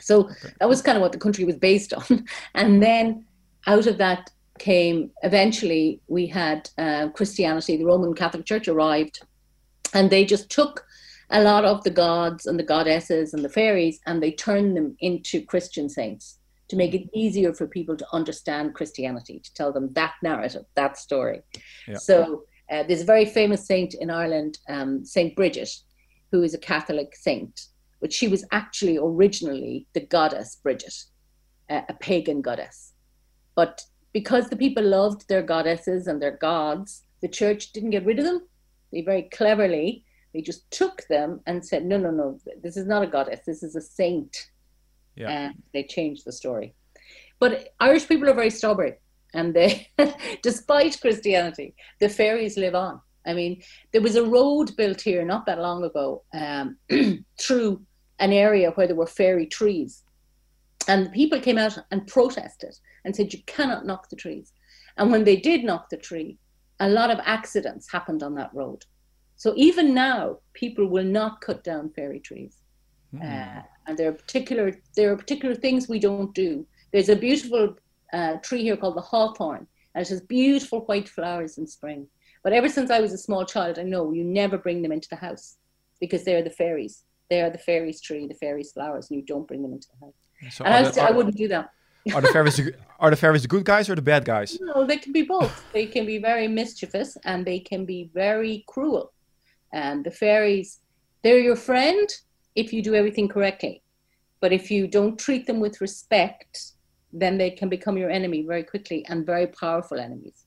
So 0.00 0.30
that 0.58 0.68
was 0.68 0.82
kind 0.82 0.96
of 0.96 1.02
what 1.02 1.12
the 1.12 1.18
country 1.18 1.44
was 1.44 1.56
based 1.56 1.92
on. 1.92 2.26
And 2.54 2.82
then 2.82 3.26
out 3.66 3.86
of 3.86 3.98
that 3.98 4.30
came 4.58 5.10
eventually 5.22 6.00
we 6.06 6.26
had 6.26 6.70
uh, 6.78 7.08
Christianity, 7.08 7.76
the 7.76 7.84
Roman 7.84 8.14
Catholic 8.14 8.46
Church 8.46 8.68
arrived, 8.68 9.20
and 9.92 10.10
they 10.10 10.24
just 10.24 10.50
took 10.50 10.86
a 11.30 11.42
lot 11.42 11.64
of 11.64 11.82
the 11.84 11.90
gods 11.90 12.46
and 12.46 12.58
the 12.58 12.64
goddesses 12.64 13.34
and 13.34 13.44
the 13.44 13.48
fairies 13.48 13.98
and 14.06 14.22
they 14.22 14.30
turned 14.30 14.76
them 14.76 14.96
into 15.00 15.42
Christian 15.42 15.88
saints 15.88 16.38
to 16.68 16.76
make 16.76 16.94
it 16.94 17.08
easier 17.12 17.52
for 17.52 17.66
people 17.66 17.96
to 17.96 18.06
understand 18.12 18.74
Christianity, 18.74 19.40
to 19.40 19.54
tell 19.54 19.72
them 19.72 19.92
that 19.94 20.14
narrative, 20.22 20.64
that 20.74 20.96
story. 20.96 21.42
Yeah. 21.86 21.96
So 21.96 22.44
uh, 22.70 22.82
there's 22.84 23.02
a 23.02 23.06
very 23.06 23.24
famous 23.24 23.66
saint 23.66 23.94
in 23.94 24.10
Ireland, 24.10 24.58
um, 24.68 25.04
Saint 25.04 25.36
Bridget, 25.36 25.70
who 26.32 26.42
is 26.42 26.54
a 26.54 26.58
Catholic 26.58 27.14
saint 27.14 27.68
but 28.04 28.12
she 28.12 28.28
was 28.28 28.44
actually 28.52 28.98
originally 28.98 29.86
the 29.94 30.00
goddess 30.00 30.56
Bridget, 30.56 30.94
a, 31.70 31.84
a 31.88 31.94
pagan 31.94 32.42
goddess. 32.42 32.92
But 33.54 33.80
because 34.12 34.50
the 34.50 34.56
people 34.56 34.84
loved 34.84 35.26
their 35.26 35.40
goddesses 35.40 36.06
and 36.06 36.20
their 36.20 36.36
gods, 36.36 37.04
the 37.22 37.28
church 37.28 37.72
didn't 37.72 37.92
get 37.92 38.04
rid 38.04 38.18
of 38.18 38.26
them. 38.26 38.46
They 38.92 39.00
very 39.00 39.22
cleverly 39.32 40.04
they 40.34 40.42
just 40.42 40.70
took 40.70 41.06
them 41.08 41.40
and 41.46 41.64
said, 41.64 41.86
"No, 41.86 41.96
no, 41.96 42.10
no, 42.10 42.38
this 42.62 42.76
is 42.76 42.86
not 42.86 43.04
a 43.04 43.06
goddess. 43.06 43.40
This 43.46 43.62
is 43.62 43.74
a 43.74 43.80
saint." 43.80 44.50
Yeah. 45.16 45.30
And 45.30 45.54
they 45.72 45.84
changed 45.84 46.26
the 46.26 46.32
story. 46.32 46.74
But 47.40 47.70
Irish 47.80 48.06
people 48.06 48.28
are 48.28 48.34
very 48.34 48.50
stubborn, 48.50 48.96
and 49.34 49.54
they, 49.54 49.88
despite 50.42 51.00
Christianity, 51.00 51.74
the 52.00 52.08
fairies 52.08 52.56
live 52.56 52.74
on. 52.74 53.00
I 53.26 53.34
mean, 53.34 53.62
there 53.92 54.02
was 54.02 54.16
a 54.16 54.24
road 54.24 54.76
built 54.76 55.00
here 55.00 55.24
not 55.24 55.46
that 55.46 55.60
long 55.60 55.82
ago 55.84 56.22
um, 56.32 56.76
through 57.40 57.82
an 58.18 58.32
area 58.32 58.70
where 58.72 58.86
there 58.86 58.96
were 58.96 59.06
fairy 59.06 59.46
trees. 59.46 60.02
And 60.86 61.12
people 61.12 61.40
came 61.40 61.58
out 61.58 61.78
and 61.90 62.06
protested 62.06 62.76
and 63.04 63.16
said, 63.16 63.32
You 63.32 63.42
cannot 63.46 63.86
knock 63.86 64.10
the 64.10 64.16
trees. 64.16 64.52
And 64.96 65.10
when 65.10 65.24
they 65.24 65.36
did 65.36 65.64
knock 65.64 65.88
the 65.88 65.96
tree, 65.96 66.38
a 66.80 66.88
lot 66.88 67.10
of 67.10 67.18
accidents 67.24 67.90
happened 67.90 68.22
on 68.22 68.34
that 68.34 68.54
road. 68.54 68.84
So 69.36 69.54
even 69.56 69.94
now, 69.94 70.38
people 70.52 70.86
will 70.86 71.04
not 71.04 71.40
cut 71.40 71.64
down 71.64 71.90
fairy 71.90 72.20
trees. 72.20 72.58
Mm. 73.14 73.22
Uh, 73.22 73.62
and 73.86 73.98
there 73.98 74.08
are 74.08 74.12
particular 74.12 74.72
there 74.96 75.12
are 75.12 75.16
particular 75.16 75.54
things 75.54 75.88
we 75.88 75.98
don't 75.98 76.34
do. 76.34 76.66
There's 76.92 77.08
a 77.08 77.16
beautiful 77.16 77.76
tree 78.42 78.62
here 78.62 78.76
called 78.76 78.96
the 78.96 79.00
hawthorn, 79.00 79.66
and 79.94 80.02
it 80.04 80.08
has 80.08 80.20
beautiful 80.20 80.80
white 80.80 81.08
flowers 81.08 81.58
in 81.58 81.66
spring. 81.66 82.06
But 82.42 82.52
ever 82.52 82.68
since 82.68 82.90
I 82.90 83.00
was 83.00 83.12
a 83.12 83.18
small 83.18 83.44
child, 83.44 83.78
I 83.78 83.82
know 83.82 84.12
you 84.12 84.24
never 84.24 84.58
bring 84.58 84.82
them 84.82 84.92
into 84.92 85.08
the 85.08 85.16
house 85.16 85.56
because 86.00 86.24
they're 86.24 86.42
the 86.42 86.50
fairies 86.50 87.04
they 87.30 87.40
are 87.40 87.50
the 87.50 87.58
fairies 87.58 88.00
tree, 88.00 88.26
the 88.26 88.34
fairies 88.34 88.72
flowers, 88.72 89.10
and 89.10 89.18
you 89.18 89.24
don't 89.24 89.46
bring 89.46 89.62
them 89.62 89.72
into 89.72 89.88
the 89.92 90.06
house. 90.06 90.54
So 90.54 90.64
and 90.64 90.86
I, 90.86 90.90
the, 90.90 91.02
I 91.02 91.10
wouldn't 91.10 91.36
do 91.36 91.48
that. 91.48 91.70
are 92.14 92.20
the 92.20 92.28
fairies 92.28 92.60
are 93.00 93.10
the 93.10 93.16
fairies 93.16 93.42
the 93.42 93.48
good 93.48 93.64
guys 93.64 93.88
or 93.88 93.94
the 93.94 94.02
bad 94.02 94.24
guys? 94.24 94.58
No, 94.60 94.84
they 94.86 94.98
can 94.98 95.12
be 95.12 95.22
both. 95.22 95.64
They 95.72 95.86
can 95.86 96.04
be 96.06 96.18
very 96.18 96.48
mischievous 96.48 97.16
and 97.24 97.46
they 97.46 97.60
can 97.60 97.84
be 97.86 98.10
very 98.14 98.64
cruel. 98.68 99.12
And 99.72 100.04
the 100.04 100.10
fairies, 100.10 100.80
they're 101.22 101.38
your 101.38 101.56
friend 101.56 102.08
if 102.54 102.72
you 102.72 102.82
do 102.82 102.94
everything 102.94 103.28
correctly. 103.28 103.82
But 104.40 104.52
if 104.52 104.70
you 104.70 104.86
don't 104.86 105.18
treat 105.18 105.46
them 105.46 105.60
with 105.60 105.80
respect, 105.80 106.72
then 107.14 107.38
they 107.38 107.50
can 107.50 107.68
become 107.68 107.96
your 107.96 108.10
enemy 108.10 108.42
very 108.42 108.64
quickly 108.64 109.06
and 109.08 109.24
very 109.24 109.46
powerful 109.46 109.98
enemies. 109.98 110.44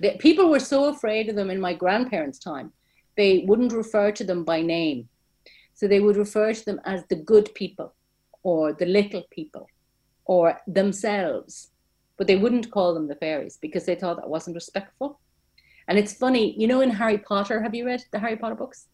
The, 0.00 0.16
people 0.18 0.50
were 0.50 0.60
so 0.60 0.84
afraid 0.84 1.28
of 1.28 1.34
them 1.34 1.50
in 1.50 1.60
my 1.60 1.74
grandparents' 1.74 2.38
time, 2.38 2.72
they 3.16 3.44
wouldn't 3.48 3.72
refer 3.72 4.12
to 4.12 4.24
them 4.24 4.44
by 4.44 4.60
name. 4.62 5.08
So 5.74 5.88
they 5.88 6.00
would 6.00 6.16
refer 6.16 6.52
to 6.52 6.64
them 6.64 6.80
as 6.84 7.04
the 7.08 7.16
good 7.16 7.52
people 7.54 7.94
or 8.42 8.72
the 8.72 8.86
little 8.86 9.24
people 9.30 9.66
or 10.24 10.60
themselves, 10.66 11.70
but 12.16 12.26
they 12.26 12.36
wouldn't 12.36 12.70
call 12.70 12.94
them 12.94 13.08
the 13.08 13.16
fairies 13.16 13.58
because 13.60 13.86
they 13.86 13.94
thought 13.94 14.16
that 14.16 14.28
wasn't 14.28 14.54
respectful. 14.54 15.18
And 15.88 15.98
it's 15.98 16.12
funny, 16.12 16.54
you 16.60 16.66
know, 16.66 16.82
in 16.82 16.90
Harry 16.90 17.18
Potter, 17.18 17.62
have 17.62 17.74
you 17.74 17.86
read 17.86 18.04
the 18.12 18.18
Harry 18.18 18.36
Potter 18.36 18.54
books? 18.54 18.86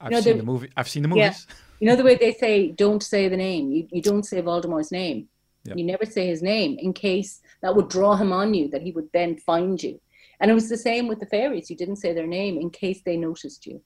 I've 0.00 0.10
you 0.10 0.16
know, 0.16 0.22
seen 0.22 0.38
the, 0.38 0.44
movie. 0.44 0.70
I've 0.76 0.88
seen 0.88 1.02
the 1.02 1.08
movies. 1.08 1.46
Yeah. 1.48 1.54
You 1.80 1.88
know 1.88 1.96
the 1.96 2.04
way 2.04 2.14
they 2.16 2.32
say, 2.32 2.68
"Don't 2.68 3.02
say 3.02 3.28
the 3.28 3.36
name." 3.36 3.70
You, 3.72 3.88
you 3.90 4.02
don't 4.02 4.24
say 4.24 4.40
Voldemort's 4.42 4.92
name. 4.92 5.28
Yep. 5.68 5.76
You 5.76 5.84
never 5.84 6.06
say 6.06 6.26
his 6.26 6.42
name 6.42 6.78
in 6.78 6.92
case 6.92 7.40
that 7.62 7.74
would 7.74 7.88
draw 7.88 8.16
him 8.16 8.32
on 8.32 8.54
you, 8.54 8.68
that 8.70 8.82
he 8.82 8.92
would 8.92 9.08
then 9.12 9.36
find 9.36 9.82
you. 9.82 10.00
And 10.40 10.50
it 10.50 10.54
was 10.54 10.68
the 10.68 10.76
same 10.76 11.08
with 11.08 11.20
the 11.20 11.26
fairies. 11.26 11.68
You 11.68 11.76
didn't 11.76 11.96
say 11.96 12.14
their 12.14 12.26
name 12.26 12.58
in 12.58 12.70
case 12.70 13.02
they 13.04 13.16
noticed 13.16 13.66
you. 13.66 13.82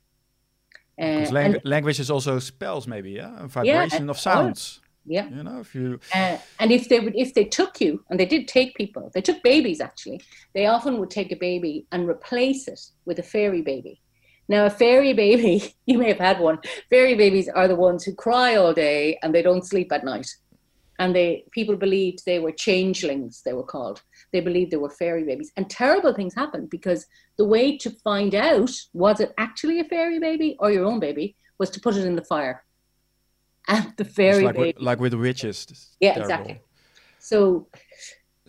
Uh, 1.00 1.26
lang- 1.30 1.60
language 1.64 1.98
is 1.98 2.10
also 2.10 2.38
spells, 2.38 2.86
maybe, 2.86 3.12
yeah, 3.12 3.44
a 3.44 3.48
vibration 3.48 4.04
yeah, 4.04 4.10
of 4.10 4.18
sounds. 4.18 4.80
Yeah, 5.04 5.28
you 5.30 5.42
know, 5.42 5.58
if 5.58 5.74
you 5.74 5.98
uh, 6.14 6.38
and 6.60 6.70
if 6.70 6.88
they 6.88 7.00
would, 7.00 7.16
if 7.16 7.34
they 7.34 7.44
took 7.44 7.80
you, 7.80 8.04
and 8.08 8.20
they 8.20 8.26
did 8.26 8.46
take 8.46 8.76
people, 8.76 9.10
they 9.14 9.20
took 9.20 9.42
babies 9.42 9.80
actually. 9.80 10.20
They 10.54 10.66
often 10.66 10.98
would 10.98 11.10
take 11.10 11.32
a 11.32 11.36
baby 11.36 11.86
and 11.90 12.08
replace 12.08 12.68
it 12.68 12.80
with 13.04 13.18
a 13.18 13.22
fairy 13.24 13.62
baby. 13.62 14.00
Now, 14.48 14.66
a 14.66 14.70
fairy 14.70 15.12
baby, 15.12 15.74
you 15.86 15.98
may 15.98 16.08
have 16.08 16.18
had 16.18 16.38
one. 16.38 16.58
Fairy 16.88 17.14
babies 17.14 17.48
are 17.48 17.66
the 17.66 17.74
ones 17.74 18.04
who 18.04 18.14
cry 18.14 18.54
all 18.54 18.72
day 18.72 19.18
and 19.22 19.34
they 19.34 19.42
don't 19.42 19.66
sleep 19.66 19.90
at 19.90 20.04
night 20.04 20.28
and 21.02 21.16
they 21.16 21.44
people 21.50 21.76
believed 21.76 22.18
they 22.24 22.38
were 22.44 22.52
changelings 22.52 23.42
they 23.44 23.54
were 23.58 23.68
called. 23.74 23.98
They 24.32 24.40
believed 24.48 24.70
they 24.70 24.82
were 24.84 24.94
fairy 25.02 25.24
babies. 25.24 25.50
And 25.56 25.68
terrible 25.68 26.12
things 26.14 26.32
happened 26.42 26.70
because 26.70 27.00
the 27.40 27.48
way 27.54 27.76
to 27.78 27.90
find 28.08 28.32
out 28.36 28.70
was 29.04 29.18
it 29.24 29.32
actually 29.36 29.80
a 29.80 29.86
fairy 29.92 30.20
baby 30.28 30.50
or 30.60 30.70
your 30.70 30.86
own 30.90 31.00
baby 31.00 31.26
was 31.58 31.70
to 31.70 31.80
put 31.80 31.96
it 31.96 32.04
in 32.10 32.14
the 32.14 32.26
fire. 32.32 32.56
And 33.66 33.92
the 33.96 34.04
fairy 34.04 34.44
like 34.44 34.54
baby 34.54 34.74
with, 34.76 34.86
like 34.88 35.00
with 35.00 35.14
witches. 35.14 35.56
Yeah 35.98 36.14
terrible. 36.14 36.22
exactly. 36.22 36.60
So 37.18 37.38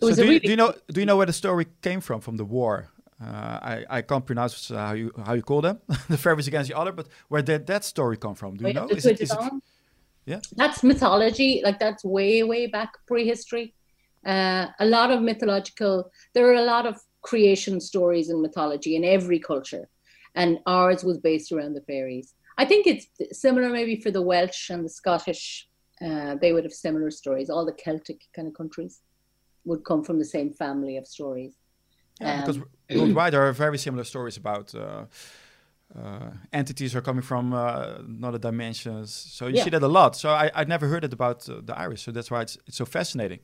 so 0.00 0.14
do, 0.14 0.22
really 0.22 0.34
you, 0.34 0.40
do 0.40 0.50
you 0.54 0.60
know 0.62 0.70
do 0.94 1.00
you 1.00 1.06
know 1.06 1.16
where 1.16 1.30
the 1.32 1.38
story 1.44 1.66
came 1.82 2.00
from 2.00 2.20
from 2.20 2.36
the 2.36 2.48
war? 2.58 2.74
Uh, 3.20 3.58
I, 3.72 3.76
I 3.96 4.02
can't 4.02 4.26
pronounce 4.30 4.70
uh, 4.70 4.76
how 4.88 4.92
you 4.92 5.10
how 5.26 5.34
you 5.38 5.42
call 5.42 5.62
them. 5.68 5.76
The 6.12 6.18
fairies 6.24 6.46
against 6.46 6.68
the 6.70 6.78
other 6.80 6.92
but 6.92 7.06
where 7.30 7.42
did 7.42 7.66
that 7.66 7.82
story 7.84 8.16
come 8.16 8.36
from? 8.36 8.50
Do 8.58 8.62
you 8.62 8.66
Wait, 8.66 8.76
know? 8.76 8.86
is 8.98 9.06
it, 9.06 9.20
is 9.20 9.32
it, 9.32 9.38
yeah. 10.26 10.40
That's 10.56 10.82
mythology. 10.82 11.60
Like 11.64 11.78
that's 11.78 12.04
way, 12.04 12.42
way 12.42 12.66
back 12.66 12.92
prehistory. 13.06 13.74
Uh, 14.26 14.66
a 14.80 14.86
lot 14.86 15.10
of 15.10 15.22
mythological, 15.22 16.10
there 16.34 16.48
are 16.48 16.54
a 16.54 16.62
lot 16.62 16.86
of 16.86 16.98
creation 17.22 17.80
stories 17.80 18.28
and 18.30 18.40
mythology 18.40 18.96
in 18.96 19.04
every 19.04 19.38
culture. 19.38 19.88
And 20.34 20.58
ours 20.66 21.04
was 21.04 21.18
based 21.18 21.52
around 21.52 21.74
the 21.74 21.82
fairies. 21.82 22.34
I 22.56 22.64
think 22.64 22.86
it's 22.86 23.06
similar 23.32 23.68
maybe 23.68 24.00
for 24.00 24.10
the 24.10 24.22
Welsh 24.22 24.70
and 24.70 24.84
the 24.84 24.88
Scottish. 24.88 25.68
Uh, 26.04 26.36
they 26.40 26.52
would 26.52 26.64
have 26.64 26.72
similar 26.72 27.10
stories. 27.10 27.50
All 27.50 27.64
the 27.64 27.72
Celtic 27.72 28.20
kind 28.34 28.48
of 28.48 28.54
countries 28.54 29.00
would 29.64 29.84
come 29.84 30.02
from 30.02 30.18
the 30.18 30.24
same 30.24 30.52
family 30.52 30.96
of 30.96 31.06
stories. 31.06 31.54
Yeah, 32.20 32.40
because 32.40 32.60
worldwide 32.90 33.32
there 33.32 33.42
are 33.42 33.52
very 33.52 33.78
similar 33.78 34.04
stories 34.04 34.36
about 34.36 34.74
uh, 34.74 35.04
uh, 35.98 36.30
entities 36.52 36.94
are 36.94 37.00
coming 37.00 37.22
from 37.22 37.52
uh, 37.52 37.98
another 37.98 38.38
dimensions. 38.38 39.12
So 39.12 39.46
you 39.46 39.56
Yeah. 39.56 39.64
see 39.64 39.70
that 39.70 39.82
a 39.82 39.88
lot. 39.88 40.16
So 40.16 40.30
I 40.30 40.50
I 40.54 40.64
never 40.64 40.86
heard 40.88 41.04
it 41.04 41.12
about 41.12 41.48
uh, 41.48 41.60
the 41.64 41.78
Irish. 41.78 42.02
So 42.02 42.12
that's 42.12 42.30
why 42.30 42.42
it's 42.42 42.58
it's 42.66 42.76
so 42.76 42.84
fascinating. 42.84 43.40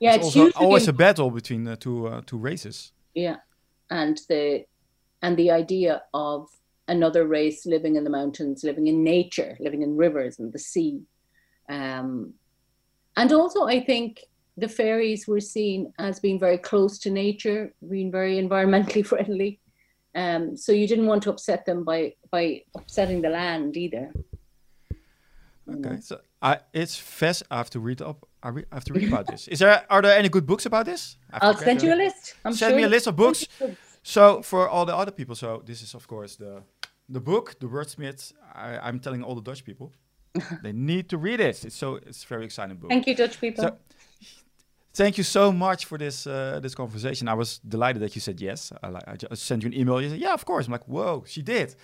Yeah, 0.00 0.14
it's 0.14 0.26
it's, 0.26 0.36
also 0.36 0.50
always 0.56 0.88
a 0.88 0.92
battle 0.92 1.30
between 1.30 1.64
the 1.64 1.76
two 1.76 2.08
uh, 2.08 2.20
two 2.26 2.38
races. 2.38 2.92
Yeah, 3.14 3.36
and 3.90 4.20
the 4.28 4.64
and 5.22 5.36
the 5.36 5.50
idea 5.50 6.02
of 6.12 6.48
another 6.88 7.26
race 7.26 7.64
living 7.64 7.96
in 7.96 8.04
the 8.04 8.10
mountains, 8.10 8.64
living 8.64 8.86
in 8.88 9.04
nature, 9.04 9.56
living 9.60 9.82
in 9.82 9.96
rivers 9.96 10.38
and 10.38 10.52
the 10.52 10.58
sea, 10.58 11.02
um, 11.68 12.34
and 13.16 13.32
also 13.32 13.66
I 13.66 13.84
think 13.84 14.20
the 14.56 14.68
fairies 14.68 15.26
were 15.26 15.40
seen 15.40 15.92
as 15.98 16.20
being 16.20 16.38
very 16.38 16.58
close 16.58 16.98
to 17.00 17.10
nature, 17.10 17.74
being 17.88 18.10
very 18.10 18.36
environmentally 18.36 19.04
friendly. 19.12 19.60
Um, 20.14 20.56
so 20.56 20.72
you 20.72 20.86
didn't 20.86 21.06
want 21.06 21.22
to 21.24 21.30
upset 21.30 21.64
them 21.66 21.84
by 21.84 22.14
by 22.30 22.62
upsetting 22.76 23.22
the 23.22 23.30
land 23.30 23.76
either. 23.76 24.12
Okay, 25.68 26.00
so 26.00 26.20
I 26.42 26.58
it's 26.72 26.96
fast. 26.96 27.42
I 27.50 27.56
have 27.56 27.70
to 27.70 27.80
read 27.80 28.02
up. 28.02 28.26
I, 28.42 28.48
re- 28.50 28.64
I 28.70 28.74
have 28.76 28.84
to 28.84 28.92
read 28.92 29.08
about 29.08 29.26
this. 29.26 29.48
Is 29.48 29.58
there 29.58 29.84
are 29.90 30.02
there 30.02 30.16
any 30.16 30.28
good 30.28 30.46
books 30.46 30.66
about 30.66 30.84
this? 30.86 31.16
I'll 31.32 31.56
send 31.56 31.82
you 31.82 31.94
a 31.94 31.96
list. 31.96 32.34
I'm 32.44 32.52
Send 32.52 32.70
sure 32.70 32.76
me 32.76 32.84
a 32.84 32.88
list 32.88 33.06
of 33.06 33.16
books. 33.16 33.48
So 34.02 34.42
for 34.42 34.68
all 34.68 34.84
the 34.84 34.94
other 34.94 35.10
people, 35.10 35.34
so 35.34 35.62
this 35.64 35.82
is 35.82 35.94
of 35.94 36.06
course 36.06 36.36
the 36.36 36.62
the 37.08 37.20
book, 37.20 37.58
the 37.58 37.66
wordsmith. 37.66 38.32
I, 38.54 38.78
I'm 38.78 39.00
telling 39.00 39.22
all 39.24 39.34
the 39.34 39.42
Dutch 39.42 39.64
people, 39.64 39.92
they 40.62 40.72
need 40.72 41.08
to 41.08 41.18
read 41.18 41.40
it. 41.40 41.64
It's 41.64 41.76
so 41.76 41.96
it's 41.96 42.24
a 42.24 42.26
very 42.26 42.44
exciting 42.44 42.76
book. 42.76 42.90
Thank 42.90 43.06
you, 43.06 43.14
Dutch 43.14 43.40
people. 43.40 43.64
So, 43.64 43.76
thank 44.94 45.18
you 45.18 45.24
so 45.24 45.52
much 45.52 45.84
for 45.84 45.98
this 45.98 46.26
uh, 46.26 46.60
this 46.62 46.74
conversation. 46.74 47.28
I 47.28 47.34
was 47.34 47.58
delighted 47.58 48.00
that 48.02 48.14
you 48.14 48.20
said 48.20 48.40
yes. 48.40 48.72
I, 48.82 48.88
I 49.12 49.16
just 49.16 49.42
sent 49.44 49.62
you 49.62 49.68
an 49.68 49.74
email. 49.80 50.00
You 50.00 50.10
said, 50.10 50.20
yeah, 50.20 50.32
of 50.32 50.44
course. 50.44 50.66
I'm 50.66 50.72
like, 50.72 50.88
whoa, 50.88 51.24
she 51.26 51.42
did. 51.42 51.74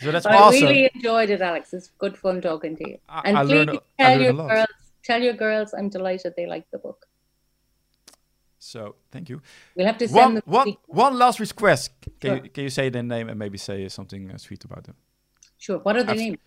So 0.00 0.12
that's 0.12 0.26
I 0.26 0.36
awesome. 0.36 0.62
really 0.68 0.90
enjoyed 0.94 1.30
it, 1.30 1.40
Alex. 1.40 1.72
It's 1.72 1.88
good 1.98 2.16
fun 2.16 2.40
talking 2.40 2.76
to 2.76 2.88
you. 2.90 2.98
I- 3.08 3.22
and 3.24 3.38
I 3.38 3.42
please 3.42 3.50
learned 3.52 3.80
tell 3.98 4.20
your 4.20 4.32
girls, 4.34 4.66
tell 5.02 5.22
your 5.22 5.32
girls, 5.34 5.74
I'm 5.78 5.88
delighted 5.88 6.34
they 6.36 6.46
like 6.46 6.70
the 6.70 6.78
book. 6.78 7.06
So 8.58 8.96
thank 9.12 9.28
you. 9.28 9.40
We'll 9.76 9.86
have 9.86 9.98
to 9.98 10.08
send 10.08 10.16
One, 10.16 10.34
them. 10.34 10.42
one, 10.46 10.76
one 10.86 11.18
last 11.18 11.38
request. 11.40 11.92
Can, 12.20 12.30
Sure. 12.36 12.44
you, 12.44 12.50
can 12.50 12.64
you 12.64 12.70
say 12.70 12.88
their 12.90 13.02
name 13.02 13.28
and 13.28 13.38
maybe 13.38 13.58
say 13.58 13.88
something 13.88 14.30
uh, 14.30 14.38
sweet 14.38 14.64
about 14.64 14.84
them? 14.84 14.96
Sure. 15.56 15.78
What 15.78 15.96
are 15.96 16.02
their 16.02 16.16
names? 16.16 16.38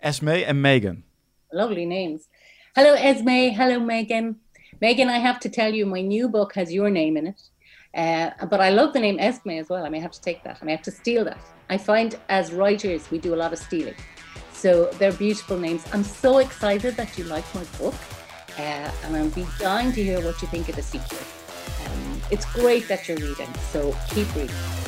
Esme 0.00 0.28
and 0.48 0.60
Megan. 0.62 1.04
Lovely 1.52 1.84
names. 1.84 2.28
Hello, 2.74 2.94
Esme. 2.94 3.52
Hello, 3.54 3.78
Megan. 3.78 4.36
Megan, 4.80 5.08
I 5.08 5.18
have 5.18 5.40
to 5.40 5.48
tell 5.48 5.72
you, 5.72 5.86
my 5.86 6.02
new 6.02 6.28
book 6.28 6.54
has 6.54 6.72
your 6.72 6.90
name 6.90 7.16
in 7.16 7.28
it. 7.28 7.42
Uh, 7.94 8.30
but 8.46 8.60
I 8.60 8.68
love 8.68 8.92
the 8.92 9.00
name 9.00 9.18
Esme 9.18 9.50
as 9.50 9.70
well. 9.70 9.84
I 9.86 9.88
may 9.88 10.00
have 10.00 10.10
to 10.10 10.20
take 10.20 10.44
that. 10.44 10.58
I 10.60 10.64
may 10.64 10.72
have 10.72 10.82
to 10.82 10.90
steal 10.90 11.24
that. 11.24 11.38
I 11.70 11.78
find 11.78 12.18
as 12.28 12.52
writers, 12.52 13.10
we 13.10 13.18
do 13.18 13.34
a 13.34 13.36
lot 13.36 13.52
of 13.54 13.58
stealing. 13.58 13.94
So 14.52 14.86
they're 14.98 15.12
beautiful 15.12 15.58
names. 15.58 15.84
I'm 15.92 16.04
so 16.04 16.38
excited 16.38 16.94
that 16.96 17.16
you 17.16 17.24
like 17.24 17.44
my 17.54 17.64
book. 17.78 17.94
Uh, 18.58 18.90
and 19.04 19.16
I'll 19.16 19.30
be 19.30 19.46
dying 19.58 19.92
to 19.92 20.02
hear 20.02 20.20
what 20.22 20.40
you 20.42 20.48
think 20.48 20.68
of 20.68 20.76
the 20.76 20.82
sequel. 20.82 21.18
Um, 21.86 22.20
it's 22.30 22.44
great 22.52 22.86
that 22.88 23.08
you're 23.08 23.18
reading. 23.18 23.52
So 23.72 23.96
keep 24.10 24.34
reading. 24.34 24.85